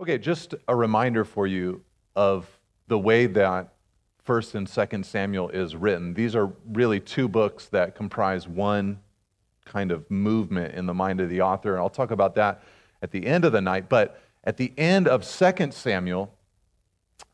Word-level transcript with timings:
Okay, 0.00 0.16
just 0.16 0.54
a 0.66 0.74
reminder 0.74 1.26
for 1.26 1.46
you 1.46 1.82
of 2.16 2.48
the 2.88 2.98
way 2.98 3.26
that 3.26 3.74
1st 4.26 4.54
and 4.54 4.66
2nd 4.66 5.04
Samuel 5.04 5.50
is 5.50 5.76
written. 5.76 6.14
These 6.14 6.34
are 6.34 6.50
really 6.72 7.00
two 7.00 7.28
books 7.28 7.66
that 7.66 7.94
comprise 7.94 8.48
one 8.48 9.00
kind 9.66 9.92
of 9.92 10.10
movement 10.10 10.74
in 10.74 10.86
the 10.86 10.94
mind 10.94 11.20
of 11.20 11.28
the 11.28 11.42
author, 11.42 11.72
and 11.74 11.82
I'll 11.82 11.90
talk 11.90 12.12
about 12.12 12.34
that 12.36 12.62
at 13.02 13.10
the 13.10 13.26
end 13.26 13.44
of 13.44 13.52
the 13.52 13.60
night. 13.60 13.90
But 13.90 14.22
at 14.42 14.56
the 14.56 14.72
end 14.78 15.06
of 15.06 15.20
2nd 15.20 15.70
Samuel, 15.74 16.32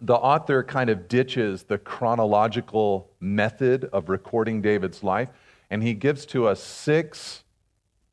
the 0.01 0.17
author 0.17 0.65
kind 0.65 0.91
of 0.91 1.07
ditches 1.07 1.63
the 1.63 1.79
chronological 1.79 3.13
method 3.21 3.85
of 3.93 4.09
recording 4.09 4.61
David's 4.61 5.05
life, 5.05 5.29
and 5.71 5.85
he 5.85 5.95
gives 5.95 6.27
to 6.27 6.49
us 6.49 6.61
six 6.61 7.45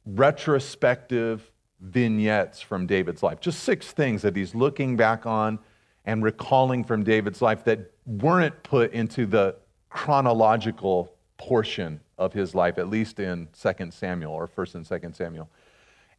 retrospective 0.06 1.50
vignettes 1.84 2.62
from 2.62 2.88
David's 2.88 3.22
life. 3.22 3.40
Just 3.40 3.64
six 3.64 3.92
things 3.92 4.22
that 4.22 4.36
he's 4.36 4.56
looking 4.56 4.96
back 4.96 5.26
on 5.26 5.60
and 6.06 6.24
recalling 6.24 6.84
from 6.84 7.04
David's 7.04 7.42
life 7.42 7.64
that 7.66 7.92
weren't 8.06 8.64
put 8.64 8.94
into 8.94 9.26
the 9.26 9.56
chronological 9.90 11.14
portion 11.38 12.00
of 12.18 12.34
his 12.34 12.56
life, 12.56 12.78
at 12.78 12.90
least 12.90 13.20
in 13.20 13.48
2 13.60 13.92
Samuel 13.92 14.34
or 14.34 14.48
1st 14.48 14.76
and 14.76 14.86
2nd 14.86 15.16
Samuel. 15.16 15.50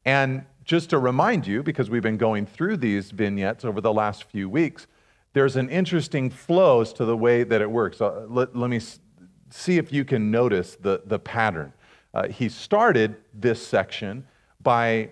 And 0.05 0.45
just 0.65 0.91
to 0.91 0.99
remind 0.99 1.47
you, 1.47 1.63
because 1.63 1.89
we've 1.89 2.03
been 2.03 2.19
going 2.19 2.47
through 2.47 2.77
these 2.79 3.11
vignettes 3.11 3.65
over 3.65 3.81
the 3.81 3.93
last 3.93 4.25
few 4.25 4.49
weeks, 4.49 4.87
there's 5.33 5.57
an 5.57 5.69
interesting 5.71 6.31
flow 6.31 6.83
as 6.83 6.93
to 6.95 7.05
the 7.05 7.17
way 7.17 7.43
that 7.43 7.61
it 7.61 7.71
works. 7.71 8.01
Uh, 8.01 8.27
let, 8.29 8.55
let, 8.55 8.71
me 8.71 8.81
see 9.51 9.79
if 9.79 9.93
you 9.93 10.05
can 10.05 10.31
notice 10.31 10.77
the, 10.77 11.03
the 11.07 11.19
pattern. 11.19 11.73
Uh, 12.13 12.29
he 12.29 12.49
started 12.49 13.17
this 13.33 13.67
section 13.67 14.27
by 14.63 15.11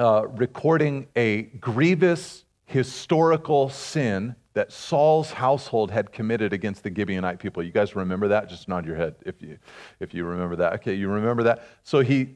uh, 0.00 0.26
recording 0.28 1.06
a 1.14 1.42
grievous 1.60 2.44
historical 2.64 3.68
sin 3.68 4.34
that 4.54 4.72
Saul's 4.72 5.30
household 5.30 5.90
had 5.90 6.10
committed 6.10 6.54
against 6.54 6.82
the 6.82 6.90
Gibeonite 6.90 7.38
people. 7.38 7.62
You 7.62 7.70
guys 7.70 7.94
remember 7.94 8.26
that? 8.28 8.48
Just 8.48 8.66
nod 8.66 8.86
your 8.86 8.96
head 8.96 9.14
if 9.26 9.42
you, 9.42 9.58
if 10.00 10.14
you 10.14 10.24
remember 10.24 10.56
that. 10.56 10.72
Okay, 10.74 10.94
you 10.94 11.08
remember 11.08 11.42
that? 11.42 11.64
So 11.84 12.00
he, 12.00 12.30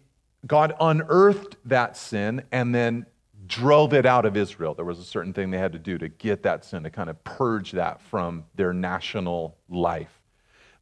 God 0.47 0.75
unearthed 0.79 1.57
that 1.65 1.97
sin 1.97 2.43
and 2.53 2.75
then 2.75 3.07
drove 3.47 3.95
it 3.95 4.05
out 4.05 4.27
of 4.27 4.37
Israel. 4.37 4.75
There 4.75 4.85
was 4.85 4.99
a 4.99 5.05
certain 5.05 5.33
thing 5.33 5.51
they 5.51 5.59
had 5.59 5.73
to 5.73 5.79
do 5.79 5.97
to 5.97 6.09
get 6.11 6.43
that 6.43 6.67
sin, 6.67 6.83
to 6.83 6.91
kind 6.91 7.09
of 7.09 7.25
purge 7.25 7.73
that 7.73 8.03
from 8.03 8.45
their 8.57 8.75
national 8.75 9.57
life. 9.71 10.21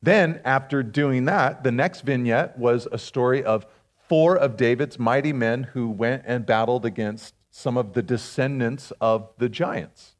Then, 0.03 0.41
after 0.45 0.83
doing 0.83 1.27
that, 1.27 1.63
the 1.63 1.71
next 1.71 2.01
vignette 2.01 2.59
was 2.59 2.89
a 2.91 2.99
story 2.99 3.45
of 3.45 3.67
four 4.13 4.37
of 4.37 4.59
David's 4.59 4.99
mighty 4.99 5.33
men 5.33 5.63
who 5.63 5.89
went 5.89 6.23
and 6.27 6.45
battled 6.45 6.85
against 6.85 7.35
some 7.51 7.79
of 7.79 7.95
the 7.95 8.03
descendants 8.03 8.93
of 9.01 9.31
the 9.39 9.49
giants, 9.49 10.17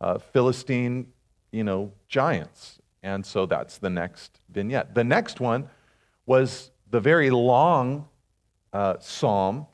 uh, 0.00 0.18
Philistine, 0.18 1.06
you 1.52 1.62
know, 1.62 1.92
giants. 2.08 2.80
And 3.04 3.24
so 3.24 3.46
that's 3.46 3.78
the 3.78 3.90
next 3.90 4.40
vignette. 4.50 4.92
The 4.92 5.04
next 5.04 5.38
one 5.38 5.70
was 6.26 6.72
the 6.90 6.98
very 6.98 7.30
long 7.30 8.08
uh, 8.72 8.96
psalm 8.98 9.68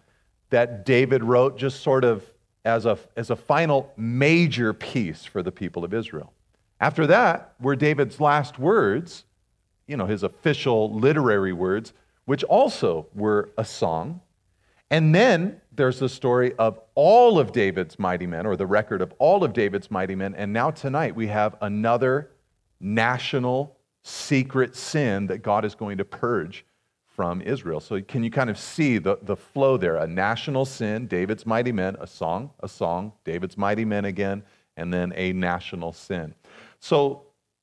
that 0.50 0.84
David 0.84 1.24
wrote 1.24 1.56
just 1.56 1.80
sort 1.80 2.04
of 2.04 2.22
as 2.66 2.84
a, 2.84 2.98
as 3.16 3.30
a 3.30 3.36
final 3.36 3.90
major 3.96 4.74
piece 4.74 5.24
for 5.24 5.42
the 5.42 5.50
people 5.50 5.86
of 5.86 5.94
Israel. 5.94 6.34
After 6.80 7.06
that 7.06 7.54
were 7.58 7.76
David's 7.76 8.20
last 8.20 8.58
words, 8.58 9.24
you 9.86 9.96
know, 9.96 10.04
his 10.04 10.22
official 10.22 10.92
literary 10.94 11.54
words 11.54 11.94
which 12.24 12.44
also 12.44 13.06
were 13.14 13.50
a 13.58 13.64
song. 13.64 14.20
And 14.90 15.14
then 15.14 15.60
there's 15.72 15.98
the 15.98 16.08
story 16.08 16.54
of 16.54 16.78
all 16.94 17.38
of 17.38 17.52
David's 17.52 17.98
mighty 17.98 18.26
men, 18.26 18.46
or 18.46 18.56
the 18.56 18.66
record 18.66 19.02
of 19.02 19.12
all 19.18 19.42
of 19.44 19.52
David's 19.52 19.90
mighty 19.90 20.14
men. 20.14 20.34
And 20.34 20.52
now 20.52 20.70
tonight 20.70 21.16
we 21.16 21.26
have 21.28 21.56
another 21.60 22.30
national 22.80 23.76
secret 24.02 24.76
sin 24.76 25.26
that 25.26 25.38
God 25.38 25.64
is 25.64 25.74
going 25.74 25.98
to 25.98 26.04
purge 26.04 26.64
from 27.06 27.40
Israel. 27.42 27.80
So 27.80 28.00
can 28.02 28.22
you 28.24 28.30
kind 28.30 28.50
of 28.50 28.58
see 28.58 28.98
the, 28.98 29.18
the 29.22 29.36
flow 29.36 29.76
there? 29.76 29.96
A 29.96 30.06
national 30.06 30.64
sin, 30.64 31.06
David's 31.06 31.46
mighty 31.46 31.72
men, 31.72 31.96
a 32.00 32.06
song, 32.06 32.50
a 32.60 32.68
song, 32.68 33.12
David's 33.24 33.56
mighty 33.56 33.84
men 33.84 34.04
again, 34.04 34.42
and 34.76 34.92
then 34.92 35.12
a 35.16 35.32
national 35.32 35.92
sin. 35.92 36.34
So 36.80 37.22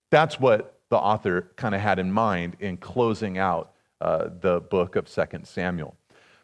that's 0.09 0.39
what 0.39 0.79
the 0.89 0.97
author 0.97 1.51
kind 1.55 1.75
of 1.75 1.81
had 1.81 2.00
in 2.00 2.11
mind 2.11 2.57
in 2.59 2.77
closing 2.77 3.38
out 3.38 3.70
uh, 4.01 4.29
the 4.41 4.59
book 4.59 4.95
of 4.95 5.06
2 5.06 5.23
Samuel. 5.44 5.95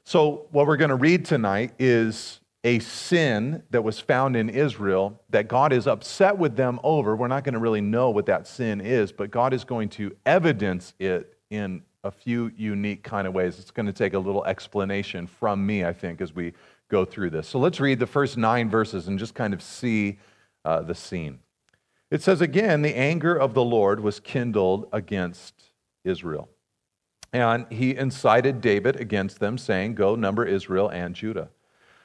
So, 0.03 0.47
what 0.51 0.67
we're 0.67 0.77
going 0.77 0.89
to 0.89 0.95
read 0.95 1.25
tonight 1.25 1.73
is 1.79 2.39
a 2.63 2.79
sin 2.79 3.63
that 3.71 3.83
was 3.83 3.99
found 3.99 4.35
in 4.35 4.49
Israel 4.49 5.21
that 5.29 5.47
God 5.47 5.73
is 5.73 5.87
upset 5.87 6.37
with 6.37 6.55
them 6.55 6.79
over. 6.83 7.15
We're 7.15 7.27
not 7.27 7.43
going 7.43 7.53
to 7.53 7.59
really 7.59 7.81
know 7.81 8.09
what 8.09 8.25
that 8.27 8.47
sin 8.47 8.81
is, 8.81 9.11
but 9.11 9.31
God 9.31 9.53
is 9.53 9.63
going 9.63 9.89
to 9.89 10.15
evidence 10.25 10.93
it 10.99 11.37
in 11.49 11.81
a 12.03 12.11
few 12.11 12.51
unique 12.55 13.03
kind 13.03 13.27
of 13.27 13.33
ways. 13.33 13.59
It's 13.59 13.71
going 13.71 13.85
to 13.85 13.93
take 13.93 14.13
a 14.13 14.19
little 14.19 14.45
explanation 14.45 15.27
from 15.27 15.65
me, 15.65 15.83
I 15.83 15.93
think, 15.93 16.21
as 16.21 16.33
we 16.33 16.53
go 16.89 17.05
through 17.05 17.31
this. 17.31 17.47
So 17.47 17.59
let's 17.59 17.79
read 17.79 17.99
the 17.99 18.07
first 18.07 18.37
nine 18.37 18.69
verses 18.69 19.07
and 19.07 19.19
just 19.19 19.35
kind 19.35 19.53
of 19.53 19.61
see 19.61 20.19
uh, 20.63 20.81
the 20.81 20.95
scene. 20.95 21.39
It 22.09 22.21
says, 22.21 22.41
Again, 22.41 22.81
the 22.81 22.95
anger 22.95 23.35
of 23.35 23.53
the 23.53 23.63
Lord 23.63 23.99
was 23.99 24.19
kindled 24.19 24.87
against 24.93 25.53
Israel. 26.03 26.49
And 27.33 27.65
he 27.69 27.95
incited 27.95 28.61
David 28.61 28.99
against 28.99 29.39
them, 29.39 29.57
saying, 29.57 29.95
Go 29.95 30.15
number 30.15 30.45
Israel 30.45 30.89
and 30.89 31.13
Judah. 31.13 31.49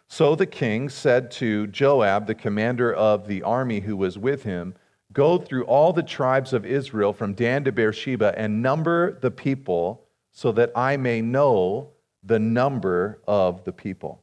So 0.09 0.35
the 0.35 0.47
king 0.47 0.89
said 0.89 1.31
to 1.33 1.67
Joab, 1.69 2.27
the 2.27 2.35
commander 2.35 2.93
of 2.93 3.27
the 3.27 3.43
army 3.43 3.81
who 3.81 3.97
was 3.97 4.19
with 4.19 4.43
him, 4.43 4.75
Go 5.13 5.39
through 5.39 5.65
all 5.65 5.93
the 5.93 6.03
tribes 6.03 6.53
of 6.53 6.65
Israel 6.65 7.13
from 7.13 7.35
Dan 7.35 7.65
to 7.65 7.73
Beersheba 7.73 8.35
and 8.37 8.63
number 8.63 9.19
the 9.21 9.31
people 9.31 10.05
so 10.31 10.53
that 10.53 10.73
I 10.75 10.97
may 10.97 11.21
know 11.21 11.91
the 12.23 12.39
number 12.39 13.21
of 13.27 13.65
the 13.65 13.73
people. 13.73 14.23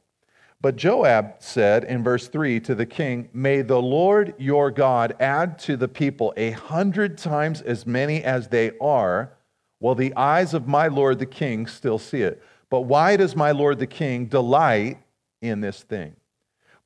But 0.60 0.76
Joab 0.76 1.36
said 1.38 1.84
in 1.84 2.02
verse 2.02 2.28
3 2.28 2.60
to 2.60 2.74
the 2.74 2.86
king, 2.86 3.30
May 3.32 3.62
the 3.62 3.80
Lord 3.80 4.34
your 4.36 4.70
God 4.70 5.16
add 5.18 5.58
to 5.60 5.76
the 5.76 5.88
people 5.88 6.34
a 6.36 6.50
hundred 6.50 7.16
times 7.16 7.62
as 7.62 7.86
many 7.86 8.22
as 8.22 8.48
they 8.48 8.72
are 8.80 9.32
well, 9.80 9.94
the 9.94 10.14
eyes 10.14 10.54
of 10.54 10.68
my 10.68 10.88
Lord 10.88 11.18
the 11.18 11.26
king 11.26 11.66
still 11.66 11.98
see 11.98 12.22
it. 12.22 12.42
But 12.68 12.82
why 12.82 13.16
does 13.16 13.34
my 13.34 13.50
Lord 13.50 13.78
the 13.78 13.86
king 13.86 14.26
delight 14.26 14.98
in 15.40 15.60
this 15.60 15.82
thing? 15.82 16.14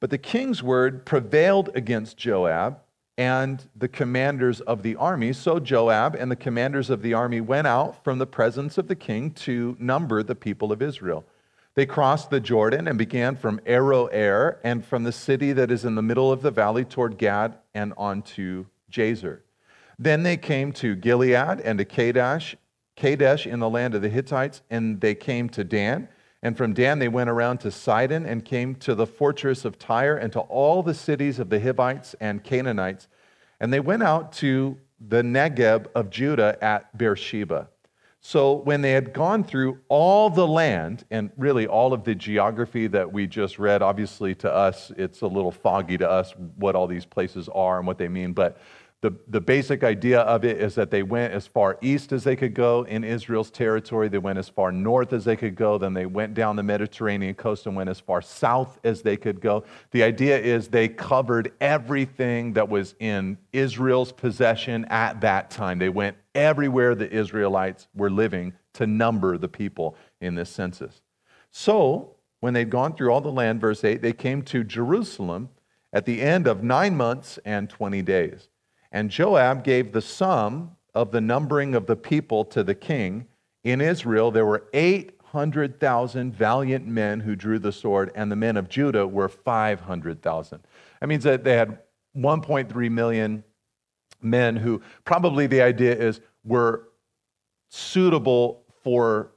But 0.00 0.10
the 0.10 0.19
king's 0.19 0.62
word 0.62 1.05
prevailed 1.05 1.71
against 1.75 2.16
Joab 2.16 2.78
and 3.16 3.62
the 3.77 3.88
commanders 3.88 4.60
of 4.62 4.82
the 4.82 4.97
army. 4.97 5.32
So 5.32 5.60
Joab 5.60 6.15
and 6.15 6.31
the 6.31 6.37
commanders 6.37 6.91
of 6.91 7.03
the 7.03 7.15
army 7.15 7.41
went 7.41 7.66
out 7.66 8.03
from 8.03 8.19
the 8.19 8.27
presence 8.27 8.78
of 8.78 8.88
the 8.88 8.97
king 8.97 9.31
to 9.32 9.76
number 9.78 10.22
the 10.22 10.34
people 10.34 10.72
of 10.72 10.82
Israel. 10.82 11.25
They 11.75 11.87
crossed 11.87 12.31
the 12.31 12.41
Jordan 12.41 12.87
and 12.87 12.97
began 12.97 13.34
from 13.34 13.59
Aroer 13.61 14.59
and 14.62 14.84
from 14.84 15.03
the 15.03 15.12
city 15.12 15.53
that 15.53 15.71
is 15.71 15.84
in 15.84 15.97
the 15.97 16.03
middle 16.03 16.31
of 16.31 16.43
the 16.43 16.50
valley 16.50 16.84
toward 16.84 17.19
Gad 17.19 17.56
and 17.75 17.93
on 17.97 18.22
to 18.22 18.66
Jazer. 18.91 19.41
Then 19.99 20.22
they 20.22 20.37
came 20.37 20.72
to 20.75 20.94
Gilead 20.94 21.61
and 21.61 21.78
to 21.78 21.84
Kadesh 21.84 22.56
Kadesh 22.97 23.47
in 23.47 23.60
the 23.60 23.69
land 23.69 23.94
of 23.94 24.03
the 24.03 24.09
Hittites, 24.09 24.62
and 24.71 25.00
they 25.00 25.15
came 25.15 25.49
to 25.50 25.65
Dan. 25.65 26.09
And 26.43 26.56
from 26.56 26.75
Dan 26.75 26.99
they 26.99 27.09
went 27.09 27.31
around 27.31 27.59
to 27.59 27.71
Sidon 27.71 28.27
and 28.27 28.44
came 28.44 28.75
to 28.77 28.94
the 28.94 29.06
fortress 29.06 29.65
of 29.65 29.78
Tyre 29.78 30.16
and 30.16 30.32
to 30.32 30.41
all 30.41 30.82
the 30.82 30.94
cities 30.94 31.38
of 31.38 31.49
the 31.49 31.59
Hivites 31.59 32.15
and 32.21 32.44
Canaanites. 32.44 33.09
And 33.60 33.72
they 33.72 33.81
went 33.81 34.03
out 34.03 34.32
to 34.34 34.77
the 35.00 35.22
Negeb 35.22 35.87
of 35.94 36.10
Judah 36.10 36.59
at 36.60 36.97
Beersheba. 36.97 37.69
So 38.27 38.55
when 38.55 38.81
they 38.81 38.93
had 38.93 39.12
gone 39.12 39.44
through 39.44 39.81
all 39.88 40.31
the 40.31 40.47
land, 40.47 41.05
and 41.11 41.31
really 41.37 41.66
all 41.66 41.93
of 41.93 42.05
the 42.05 42.15
geography 42.15 42.87
that 42.87 43.12
we 43.12 43.26
just 43.26 43.59
read, 43.59 43.82
obviously 43.82 44.34
to 44.37 44.50
us, 44.50 44.91
it's 44.97 45.21
a 45.21 45.26
little 45.26 45.50
foggy 45.50 45.99
to 45.99 46.11
us 46.11 46.32
what 46.56 46.75
all 46.75 46.87
these 46.87 47.05
places 47.05 47.50
are 47.55 47.76
and 47.76 47.87
what 47.87 47.99
they 47.99 48.08
mean, 48.08 48.32
but 48.32 48.58
the, 49.05 49.12
the 49.29 49.41
basic 49.41 49.85
idea 49.85 50.21
of 50.21 50.47
it 50.47 50.62
is 50.62 50.75
that 50.77 50.91
they 50.91 51.03
went 51.03 51.35
as 51.35 51.47
far 51.47 51.77
east 51.83 52.11
as 52.11 52.25
they 52.25 52.37
could 52.37 52.55
go 52.55 52.85
in 52.85 53.05
Israel's 53.05 53.51
territory. 53.51 54.09
They 54.09 54.17
went 54.17 54.39
as 54.39 54.49
far 54.49 54.73
north 54.73 55.12
as 55.12 55.27
they 55.27 55.37
could 55.37 55.56
go. 55.56 55.77
Then 55.77 55.93
they 55.93 56.06
went 56.06 56.33
down 56.33 56.56
the 56.56 56.62
Mediterranean 56.62 57.35
coast 57.35 57.67
and 57.67 57.77
went 57.77 57.91
as 57.91 58.01
far 58.01 58.23
south 58.23 58.79
as 58.83 59.03
they 59.03 59.19
could 59.19 59.43
go. 59.43 59.65
The 59.91 60.03
idea 60.03 60.39
is 60.39 60.69
they 60.69 60.89
covered 60.89 61.53
everything 61.61 62.55
that 62.55 62.71
was 62.71 62.95
in 62.99 63.37
Israel's 63.53 64.11
possession 64.11 64.87
at 64.87 65.21
that 65.21 65.51
time. 65.51 65.79
They 65.79 65.91
went 65.91 66.17
everywhere 66.35 66.95
the 66.95 67.12
Israelites 67.12 67.89
were 67.95 68.11
living 68.11 68.55
to 68.73 68.87
number 68.87 69.37
the 69.37 69.49
people 69.49 69.97
in 70.23 70.35
this 70.35 70.49
census. 70.49 71.03
So, 71.51 72.17
when 72.41 72.55
they'd 72.55 72.71
gone 72.71 72.97
through 72.97 73.12
all 73.12 73.21
the 73.21 73.31
land, 73.31 73.61
verse 73.61 73.85
8, 73.85 74.01
they 74.01 74.15
came 74.15 74.41
to 74.45 74.65
Jerusalem 74.65 75.51
at 75.93 76.06
the 76.06 76.23
end 76.23 76.47
of 76.47 76.62
nine 76.62 76.97
months 76.97 77.39
and 77.45 77.69
20 77.69 78.01
days. 78.01 78.49
And 78.94 79.11
Joab 79.11 79.64
gave 79.64 79.91
the 79.91 80.00
sum 80.00 80.76
of 80.94 81.11
the 81.11 81.20
numbering 81.20 81.75
of 81.75 81.87
the 81.87 81.96
people 81.96 82.44
to 82.44 82.62
the 82.62 82.76
king. 82.76 83.26
In 83.64 83.81
Israel, 83.81 84.31
there 84.31 84.46
were 84.46 84.69
800,000 84.73 86.32
valiant 86.32 86.87
men 86.87 87.19
who 87.19 87.35
drew 87.35 87.58
the 87.58 87.73
sword, 87.73 88.12
and 88.14 88.31
the 88.31 88.37
men 88.37 88.56
of 88.56 88.69
Judah 88.69 89.05
were 89.05 89.29
500,000. 89.29 90.61
That 91.00 91.08
means 91.08 91.25
that 91.25 91.43
they 91.43 91.56
had 91.56 91.81
1.3 92.17 92.91
million 92.93 93.43
men 94.23 94.55
who 94.55 94.81
probably 95.05 95.49
the 95.49 95.61
idea 95.61 95.96
is 95.96 96.20
were 96.44 96.91
suitable 97.70 98.62
for 98.85 99.32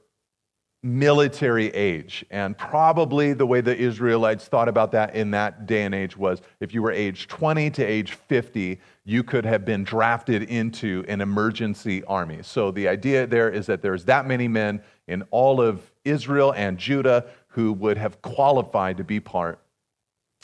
military 0.82 1.68
age. 1.68 2.24
And 2.30 2.56
probably 2.56 3.32
the 3.32 3.46
way 3.46 3.60
the 3.60 3.76
Israelites 3.76 4.46
thought 4.46 4.68
about 4.68 4.92
that 4.92 5.14
in 5.14 5.32
that 5.32 5.66
day 5.66 5.82
and 5.82 5.94
age 5.94 6.16
was 6.16 6.40
if 6.60 6.72
you 6.72 6.82
were 6.82 6.92
age 6.92 7.26
20 7.26 7.70
to 7.70 7.84
age 7.84 8.12
50, 8.12 8.78
you 9.04 9.22
could 9.22 9.44
have 9.44 9.64
been 9.64 9.82
drafted 9.82 10.44
into 10.44 11.04
an 11.08 11.20
emergency 11.20 12.04
army. 12.04 12.40
So 12.42 12.70
the 12.70 12.86
idea 12.88 13.26
there 13.26 13.50
is 13.50 13.66
that 13.66 13.82
there's 13.82 14.04
that 14.04 14.26
many 14.26 14.46
men 14.46 14.82
in 15.08 15.22
all 15.30 15.60
of 15.60 15.90
Israel 16.04 16.52
and 16.52 16.78
Judah 16.78 17.26
who 17.48 17.72
would 17.72 17.98
have 17.98 18.22
qualified 18.22 18.98
to 18.98 19.04
be 19.04 19.18
part 19.18 19.58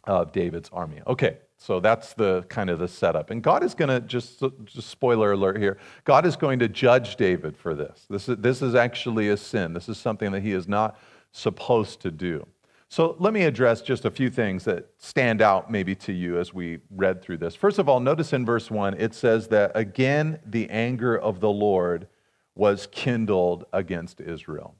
of 0.05 0.33
David's 0.33 0.69
army. 0.73 1.01
Okay, 1.07 1.39
so 1.65 1.81
that's 1.81 2.13
the 2.13 2.43
kind 2.51 2.69
of 2.69 2.79
the 2.79 2.89
setup. 2.89 3.31
And 3.31 3.43
God 3.43 3.65
is 3.65 3.73
going 3.73 3.89
to 3.89 3.99
just, 4.07 4.43
just 4.67 4.91
spoiler 4.91 5.33
alert 5.33 5.57
here. 5.57 5.79
God 6.05 6.27
is 6.27 6.37
going 6.37 6.59
to 6.59 6.69
judge 6.69 7.17
David 7.17 7.57
for 7.57 7.75
this. 7.75 8.05
This 8.11 8.29
is, 8.29 8.37
this 8.37 8.61
is 8.61 8.75
actually 8.75 9.31
a 9.31 9.37
sin. 9.39 9.73
This 9.73 9.89
is 9.89 9.97
something 9.97 10.31
that 10.33 10.43
he 10.43 10.53
is 10.53 10.69
not 10.69 10.99
supposed 11.33 12.01
to 12.01 12.11
do. 12.11 12.47
So 12.91 13.17
let 13.19 13.33
me 13.33 13.45
address 13.45 13.81
just 13.81 14.05
a 14.05 14.11
few 14.11 14.29
things 14.29 14.65
that 14.65 14.91
stand 14.99 15.41
out 15.41 15.71
maybe 15.71 15.95
to 15.95 16.13
you 16.13 16.39
as 16.39 16.53
we 16.53 16.81
read 16.91 17.23
through 17.23 17.39
this. 17.39 17.55
First 17.55 17.79
of 17.79 17.89
all, 17.89 17.99
notice 17.99 18.35
in 18.35 18.45
verse 18.45 18.71
1 18.71 19.01
it 19.01 19.15
says 19.15 19.49
that 19.49 19.73
again 19.75 20.41
the 20.45 20.69
anger 20.69 21.19
of 21.19 21.41
the 21.41 21.51
Lord 21.51 22.09
was 22.55 22.89
kindled 22.93 23.65
against 23.73 24.21
Israel. 24.21 24.75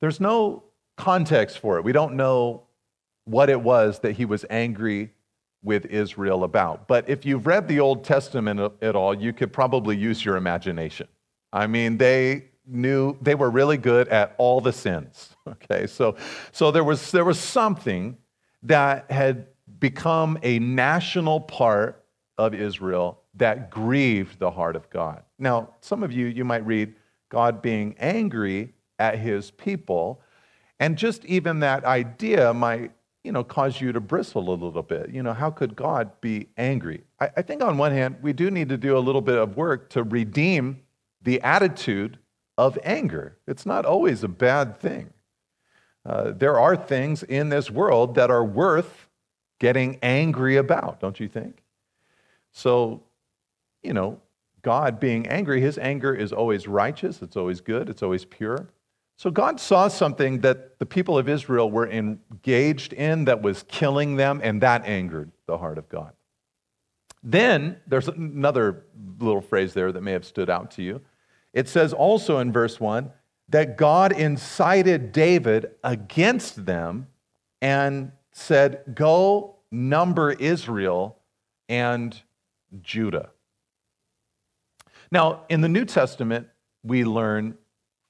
There's 0.00 0.20
no 0.20 0.64
context 0.98 1.60
for 1.60 1.78
it. 1.78 1.84
We 1.84 1.92
don't 1.92 2.14
know 2.14 2.64
what 3.24 3.48
it 3.48 3.62
was 3.62 4.00
that 4.00 4.16
he 4.16 4.26
was 4.26 4.44
angry 4.50 5.14
with 5.62 5.86
Israel 5.86 6.44
about. 6.44 6.88
But 6.88 7.08
if 7.08 7.26
you've 7.26 7.46
read 7.46 7.68
the 7.68 7.80
Old 7.80 8.04
Testament 8.04 8.60
at 8.80 8.96
all, 8.96 9.14
you 9.14 9.32
could 9.32 9.52
probably 9.52 9.96
use 9.96 10.24
your 10.24 10.36
imagination. 10.36 11.06
I 11.52 11.66
mean, 11.66 11.98
they 11.98 12.50
knew 12.66 13.16
they 13.20 13.34
were 13.34 13.50
really 13.50 13.76
good 13.76 14.08
at 14.08 14.34
all 14.38 14.60
the 14.60 14.72
sins. 14.72 15.34
Okay, 15.64 15.88
so 15.88 16.16
so 16.52 16.70
there 16.70 16.84
was 16.84 17.10
there 17.10 17.24
was 17.24 17.38
something 17.38 18.16
that 18.62 19.10
had 19.10 19.48
become 19.80 20.38
a 20.42 20.60
national 20.60 21.40
part 21.40 22.04
of 22.38 22.54
Israel 22.54 23.22
that 23.34 23.70
grieved 23.70 24.38
the 24.38 24.50
heart 24.50 24.76
of 24.76 24.88
God. 24.90 25.24
Now, 25.38 25.74
some 25.80 26.04
of 26.04 26.12
you 26.12 26.26
you 26.26 26.44
might 26.44 26.64
read 26.64 26.94
God 27.30 27.62
being 27.62 27.96
angry 27.98 28.74
at 28.98 29.18
his 29.18 29.50
people, 29.50 30.22
and 30.78 30.96
just 30.96 31.24
even 31.24 31.60
that 31.60 31.84
idea 31.84 32.54
might 32.54 32.92
you 33.24 33.32
know, 33.32 33.44
cause 33.44 33.80
you 33.80 33.92
to 33.92 34.00
bristle 34.00 34.48
a 34.48 34.54
little 34.54 34.82
bit. 34.82 35.10
You 35.10 35.22
know, 35.22 35.34
how 35.34 35.50
could 35.50 35.76
God 35.76 36.20
be 36.20 36.48
angry? 36.56 37.04
I, 37.20 37.30
I, 37.36 37.42
think 37.42 37.62
on 37.62 37.76
one 37.76 37.92
hand, 37.92 38.16
we 38.22 38.32
do 38.32 38.50
need 38.50 38.70
to 38.70 38.78
do 38.78 38.96
a 38.96 39.00
little 39.00 39.20
bit 39.20 39.36
of 39.36 39.56
work 39.56 39.90
to 39.90 40.02
redeem 40.02 40.82
the 41.22 41.40
attitude 41.42 42.18
of 42.56 42.78
anger. 42.82 43.36
It's 43.46 43.66
not 43.66 43.84
always 43.84 44.22
a 44.24 44.28
bad 44.28 44.78
thing. 44.80 45.10
Uh, 46.04 46.32
there 46.34 46.58
are 46.58 46.76
things 46.76 47.22
in 47.22 47.50
this 47.50 47.70
world 47.70 48.14
that 48.14 48.30
are 48.30 48.44
worth 48.44 49.08
getting 49.58 49.98
angry 50.02 50.56
about, 50.56 50.98
don't 51.00 51.20
you 51.20 51.28
think? 51.28 51.62
So, 52.52 53.02
you 53.82 53.92
know, 53.92 54.20
God 54.62 54.98
being 54.98 55.26
angry, 55.28 55.60
his 55.60 55.78
anger 55.78 56.14
is 56.14 56.32
always 56.32 56.66
righteous, 56.66 57.22
it's 57.22 57.36
always 57.36 57.60
good, 57.60 57.88
it's 57.88 58.02
always 58.02 58.24
pure. 58.24 58.68
So 59.20 59.30
God 59.30 59.60
saw 59.60 59.88
something 59.88 60.40
that 60.40 60.78
the 60.78 60.86
people 60.86 61.18
of 61.18 61.28
Israel 61.28 61.70
were 61.70 61.86
engaged 61.86 62.94
in 62.94 63.26
that 63.26 63.42
was 63.42 63.66
killing 63.68 64.16
them, 64.16 64.40
and 64.42 64.62
that 64.62 64.86
angered 64.86 65.30
the 65.44 65.58
heart 65.58 65.76
of 65.76 65.90
God. 65.90 66.14
Then 67.22 67.76
there's 67.86 68.08
another 68.08 68.86
little 69.18 69.42
phrase 69.42 69.74
there 69.74 69.92
that 69.92 70.00
may 70.00 70.12
have 70.12 70.24
stood 70.24 70.48
out 70.48 70.70
to 70.70 70.82
you. 70.82 71.02
It 71.52 71.68
says 71.68 71.92
also 71.92 72.38
in 72.38 72.50
verse 72.50 72.80
1 72.80 73.10
that 73.50 73.76
God 73.76 74.12
incited 74.12 75.12
David 75.12 75.72
against 75.84 76.64
them 76.64 77.08
and 77.60 78.12
said, 78.32 78.84
Go 78.94 79.56
number 79.70 80.32
Israel 80.32 81.18
and 81.68 82.18
Judah. 82.80 83.28
Now, 85.12 85.42
in 85.50 85.60
the 85.60 85.68
New 85.68 85.84
Testament, 85.84 86.48
we 86.82 87.04
learn 87.04 87.58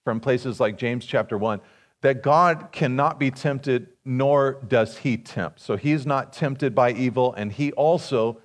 from 0.04 0.20
places 0.20 0.60
like 0.60 0.78
James 0.78 1.04
chapter 1.04 1.36
1 1.36 1.60
that 2.02 2.22
God 2.22 2.68
cannot 2.72 3.18
be 3.18 3.30
tempted, 3.30 3.88
nor 4.04 4.58
does 4.66 4.98
he 4.98 5.16
tempt. 5.16 5.60
So 5.60 5.76
he's 5.76 6.06
not 6.06 6.32
tempted 6.32 6.74
by 6.74 6.92
evil, 6.92 7.34
and 7.34 7.52
he 7.52 7.72
also 7.72 8.38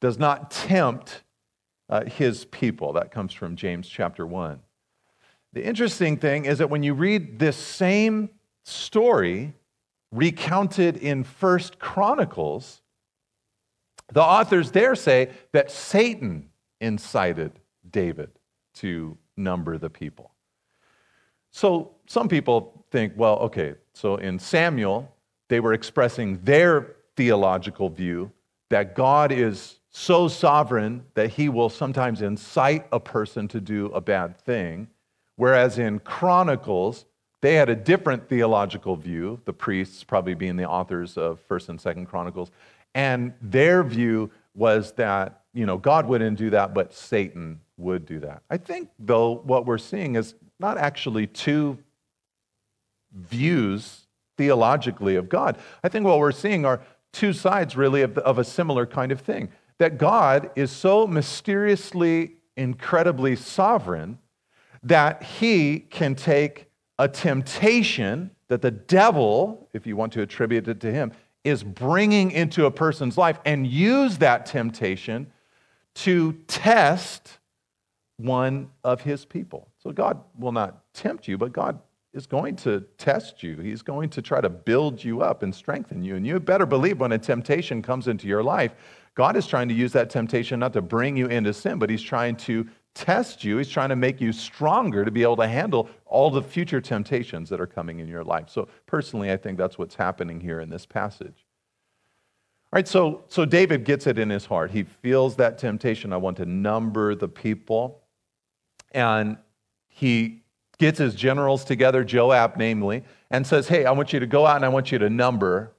does 0.00 0.18
not 0.18 0.50
tempt 0.50 1.22
uh, 1.88 2.04
his 2.04 2.46
people. 2.46 2.94
That 2.94 3.10
comes 3.10 3.32
from 3.32 3.56
James 3.56 3.88
chapter 3.88 4.26
1. 4.26 4.60
The 5.52 5.64
interesting 5.64 6.16
thing 6.16 6.46
is 6.46 6.58
that 6.58 6.70
when 6.70 6.82
you 6.82 6.94
read 6.94 7.38
this 7.38 7.56
same 7.56 8.30
story 8.64 9.52
recounted 10.10 10.96
in 10.96 11.24
First 11.24 11.78
Chronicles, 11.78 12.80
the 14.12 14.22
authors 14.22 14.70
there 14.70 14.94
say 14.94 15.30
that 15.52 15.70
Satan 15.70 16.50
incited 16.80 17.52
David 17.88 18.30
to 18.74 19.16
number 19.36 19.78
the 19.78 19.90
people. 19.90 20.33
So 21.54 21.92
some 22.06 22.28
people 22.28 22.84
think, 22.90 23.12
well, 23.14 23.36
okay, 23.36 23.74
so 23.92 24.16
in 24.16 24.40
Samuel, 24.40 25.08
they 25.48 25.60
were 25.60 25.72
expressing 25.72 26.40
their 26.42 26.96
theological 27.16 27.88
view 27.88 28.32
that 28.70 28.96
God 28.96 29.30
is 29.30 29.78
so 29.88 30.26
sovereign 30.26 31.04
that 31.14 31.30
he 31.30 31.48
will 31.48 31.68
sometimes 31.68 32.22
incite 32.22 32.88
a 32.90 32.98
person 32.98 33.46
to 33.46 33.60
do 33.60 33.86
a 33.92 34.00
bad 34.00 34.36
thing. 34.36 34.88
Whereas 35.36 35.78
in 35.78 36.00
Chronicles, 36.00 37.04
they 37.40 37.54
had 37.54 37.68
a 37.68 37.76
different 37.76 38.28
theological 38.28 38.96
view, 38.96 39.40
the 39.44 39.52
priests 39.52 40.02
probably 40.02 40.34
being 40.34 40.56
the 40.56 40.68
authors 40.68 41.16
of 41.16 41.38
1st 41.46 41.68
and 41.68 41.78
2nd 41.78 42.08
Chronicles, 42.08 42.50
and 42.96 43.32
their 43.40 43.84
view 43.84 44.28
was 44.54 44.92
that, 44.92 45.42
you 45.52 45.66
know, 45.66 45.76
God 45.76 46.06
wouldn't 46.06 46.38
do 46.38 46.50
that, 46.50 46.74
but 46.74 46.92
Satan 46.94 47.60
would 47.76 48.06
do 48.06 48.20
that. 48.20 48.42
I 48.50 48.56
think, 48.56 48.88
though, 48.98 49.42
what 49.44 49.66
we're 49.66 49.78
seeing 49.78 50.16
is 50.16 50.34
not 50.60 50.78
actually 50.78 51.26
two 51.26 51.78
views 53.12 54.06
theologically 54.36 55.16
of 55.16 55.28
God. 55.28 55.58
I 55.82 55.88
think 55.88 56.04
what 56.04 56.18
we're 56.18 56.32
seeing 56.32 56.64
are 56.64 56.80
two 57.12 57.32
sides, 57.32 57.76
really, 57.76 58.02
of, 58.02 58.18
of 58.18 58.38
a 58.38 58.44
similar 58.44 58.86
kind 58.86 59.12
of 59.12 59.20
thing. 59.20 59.50
That 59.78 59.98
God 59.98 60.50
is 60.54 60.70
so 60.70 61.06
mysteriously, 61.06 62.36
incredibly 62.56 63.36
sovereign 63.36 64.18
that 64.82 65.22
he 65.22 65.80
can 65.80 66.14
take 66.14 66.66
a 66.98 67.08
temptation 67.08 68.30
that 68.48 68.62
the 68.62 68.70
devil, 68.70 69.68
if 69.72 69.86
you 69.86 69.96
want 69.96 70.12
to 70.12 70.22
attribute 70.22 70.68
it 70.68 70.80
to 70.80 70.92
him, 70.92 71.12
is 71.44 71.62
bringing 71.62 72.30
into 72.30 72.66
a 72.66 72.70
person's 72.70 73.16
life 73.18 73.38
and 73.44 73.66
use 73.66 74.18
that 74.18 74.46
temptation 74.46 75.30
to 75.94 76.32
test 76.48 77.38
one 78.16 78.70
of 78.82 79.02
his 79.02 79.24
people. 79.24 79.68
So 79.82 79.92
God 79.92 80.20
will 80.38 80.52
not 80.52 80.92
tempt 80.94 81.28
you, 81.28 81.36
but 81.36 81.52
God 81.52 81.78
is 82.14 82.26
going 82.26 82.56
to 82.56 82.80
test 82.96 83.42
you. 83.42 83.56
He's 83.56 83.82
going 83.82 84.08
to 84.10 84.22
try 84.22 84.40
to 84.40 84.48
build 84.48 85.02
you 85.02 85.20
up 85.20 85.42
and 85.42 85.54
strengthen 85.54 86.02
you. 86.02 86.16
And 86.16 86.26
you 86.26 86.38
better 86.40 86.66
believe 86.66 87.00
when 87.00 87.12
a 87.12 87.18
temptation 87.18 87.82
comes 87.82 88.08
into 88.08 88.26
your 88.26 88.42
life, 88.42 88.72
God 89.14 89.36
is 89.36 89.46
trying 89.46 89.68
to 89.68 89.74
use 89.74 89.92
that 89.92 90.10
temptation 90.10 90.60
not 90.60 90.72
to 90.72 90.82
bring 90.82 91.16
you 91.16 91.26
into 91.26 91.52
sin, 91.52 91.78
but 91.78 91.90
He's 91.90 92.02
trying 92.02 92.36
to 92.36 92.68
test 92.94 93.44
you. 93.44 93.58
He's 93.58 93.68
trying 93.68 93.88
to 93.88 93.96
make 93.96 94.20
you 94.20 94.32
stronger 94.32 95.04
to 95.04 95.10
be 95.10 95.22
able 95.22 95.36
to 95.36 95.48
handle 95.48 95.88
all 96.06 96.30
the 96.30 96.42
future 96.42 96.80
temptations 96.80 97.48
that 97.50 97.60
are 97.60 97.66
coming 97.66 97.98
in 97.98 98.08
your 98.08 98.24
life. 98.24 98.48
So, 98.48 98.68
personally, 98.86 99.32
I 99.32 99.36
think 99.36 99.58
that's 99.58 99.78
what's 99.78 99.94
happening 99.94 100.40
here 100.40 100.60
in 100.60 100.70
this 100.70 100.86
passage. 100.86 101.44
All 102.72 102.78
right, 102.78 102.88
so, 102.88 103.22
so 103.28 103.44
David 103.44 103.84
gets 103.84 104.06
it 104.06 104.18
in 104.18 104.30
his 104.30 104.46
heart. 104.46 104.72
He 104.72 104.82
feels 104.82 105.36
that 105.36 105.58
temptation. 105.58 106.12
I 106.12 106.16
want 106.16 106.36
to 106.38 106.46
number 106.46 107.14
the 107.14 107.28
people. 107.28 108.02
And 108.90 109.36
he 109.86 110.42
gets 110.78 110.98
his 110.98 111.14
generals 111.14 111.64
together, 111.64 112.02
Joab 112.02 112.56
namely, 112.56 113.04
and 113.30 113.46
says, 113.46 113.68
Hey, 113.68 113.84
I 113.84 113.92
want 113.92 114.12
you 114.12 114.20
to 114.20 114.26
go 114.26 114.46
out 114.46 114.56
and 114.56 114.64
I 114.64 114.68
want 114.68 114.90
you 114.90 114.98
to 114.98 115.08
number 115.10 115.72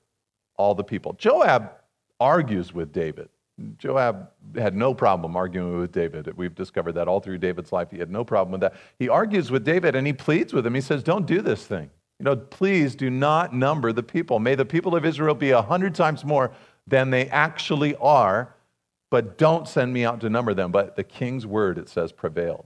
all 0.57 0.74
the 0.74 0.84
people. 0.84 1.13
Joab 1.13 1.72
argues 2.19 2.74
with 2.74 2.93
David. 2.93 3.29
Joab 3.78 4.32
had 4.56 4.76
no 4.76 4.94
problem 4.94 5.36
arguing 5.36 5.80
with 5.80 5.92
David. 5.92 6.36
We've 6.36 6.56
discovered 6.56 6.94
that 6.94 7.08
all 7.08 7.20
through 7.22 7.38
David's 7.38 7.72
life. 7.72 7.90
He 7.90 7.98
had 7.98 8.12
no 8.12 8.26
problem 8.26 8.52
with 8.52 8.62
that. 8.62 8.76
He 9.00 9.08
argues 9.08 9.50
with 9.50 9.64
David 9.64 9.96
and 9.96 10.06
he 10.06 10.14
pleads 10.14 10.54
with 10.54 10.66
him. 10.66 10.76
He 10.76 10.82
says, 10.82 11.04
Don't 11.04 11.26
do 11.26 11.42
this 11.42 11.66
thing. 11.66 11.90
You 12.20 12.26
know, 12.26 12.36
please 12.36 12.96
do 12.96 13.10
not 13.10 13.54
number 13.54 13.92
the 13.92 14.04
people. 14.04 14.40
May 14.40 14.56
the 14.56 14.66
people 14.66 14.96
of 14.96 15.06
Israel 15.06 15.36
be 15.36 15.52
a 15.52 15.62
hundred 15.62 15.96
times 15.96 16.24
more 16.24 16.52
than 16.88 17.10
they 17.10 17.28
actually 17.28 17.96
are, 17.96 18.56
but 19.10 19.38
don't 19.38 19.68
send 19.68 19.94
me 19.94 20.06
out 20.06 20.22
to 20.22 20.30
number 20.30 20.54
them. 20.54 20.72
But 20.72 20.96
the 20.96 21.04
king's 21.04 21.46
word, 21.46 21.78
it 21.78 21.90
says, 21.90 22.12
prevailed. 22.12 22.66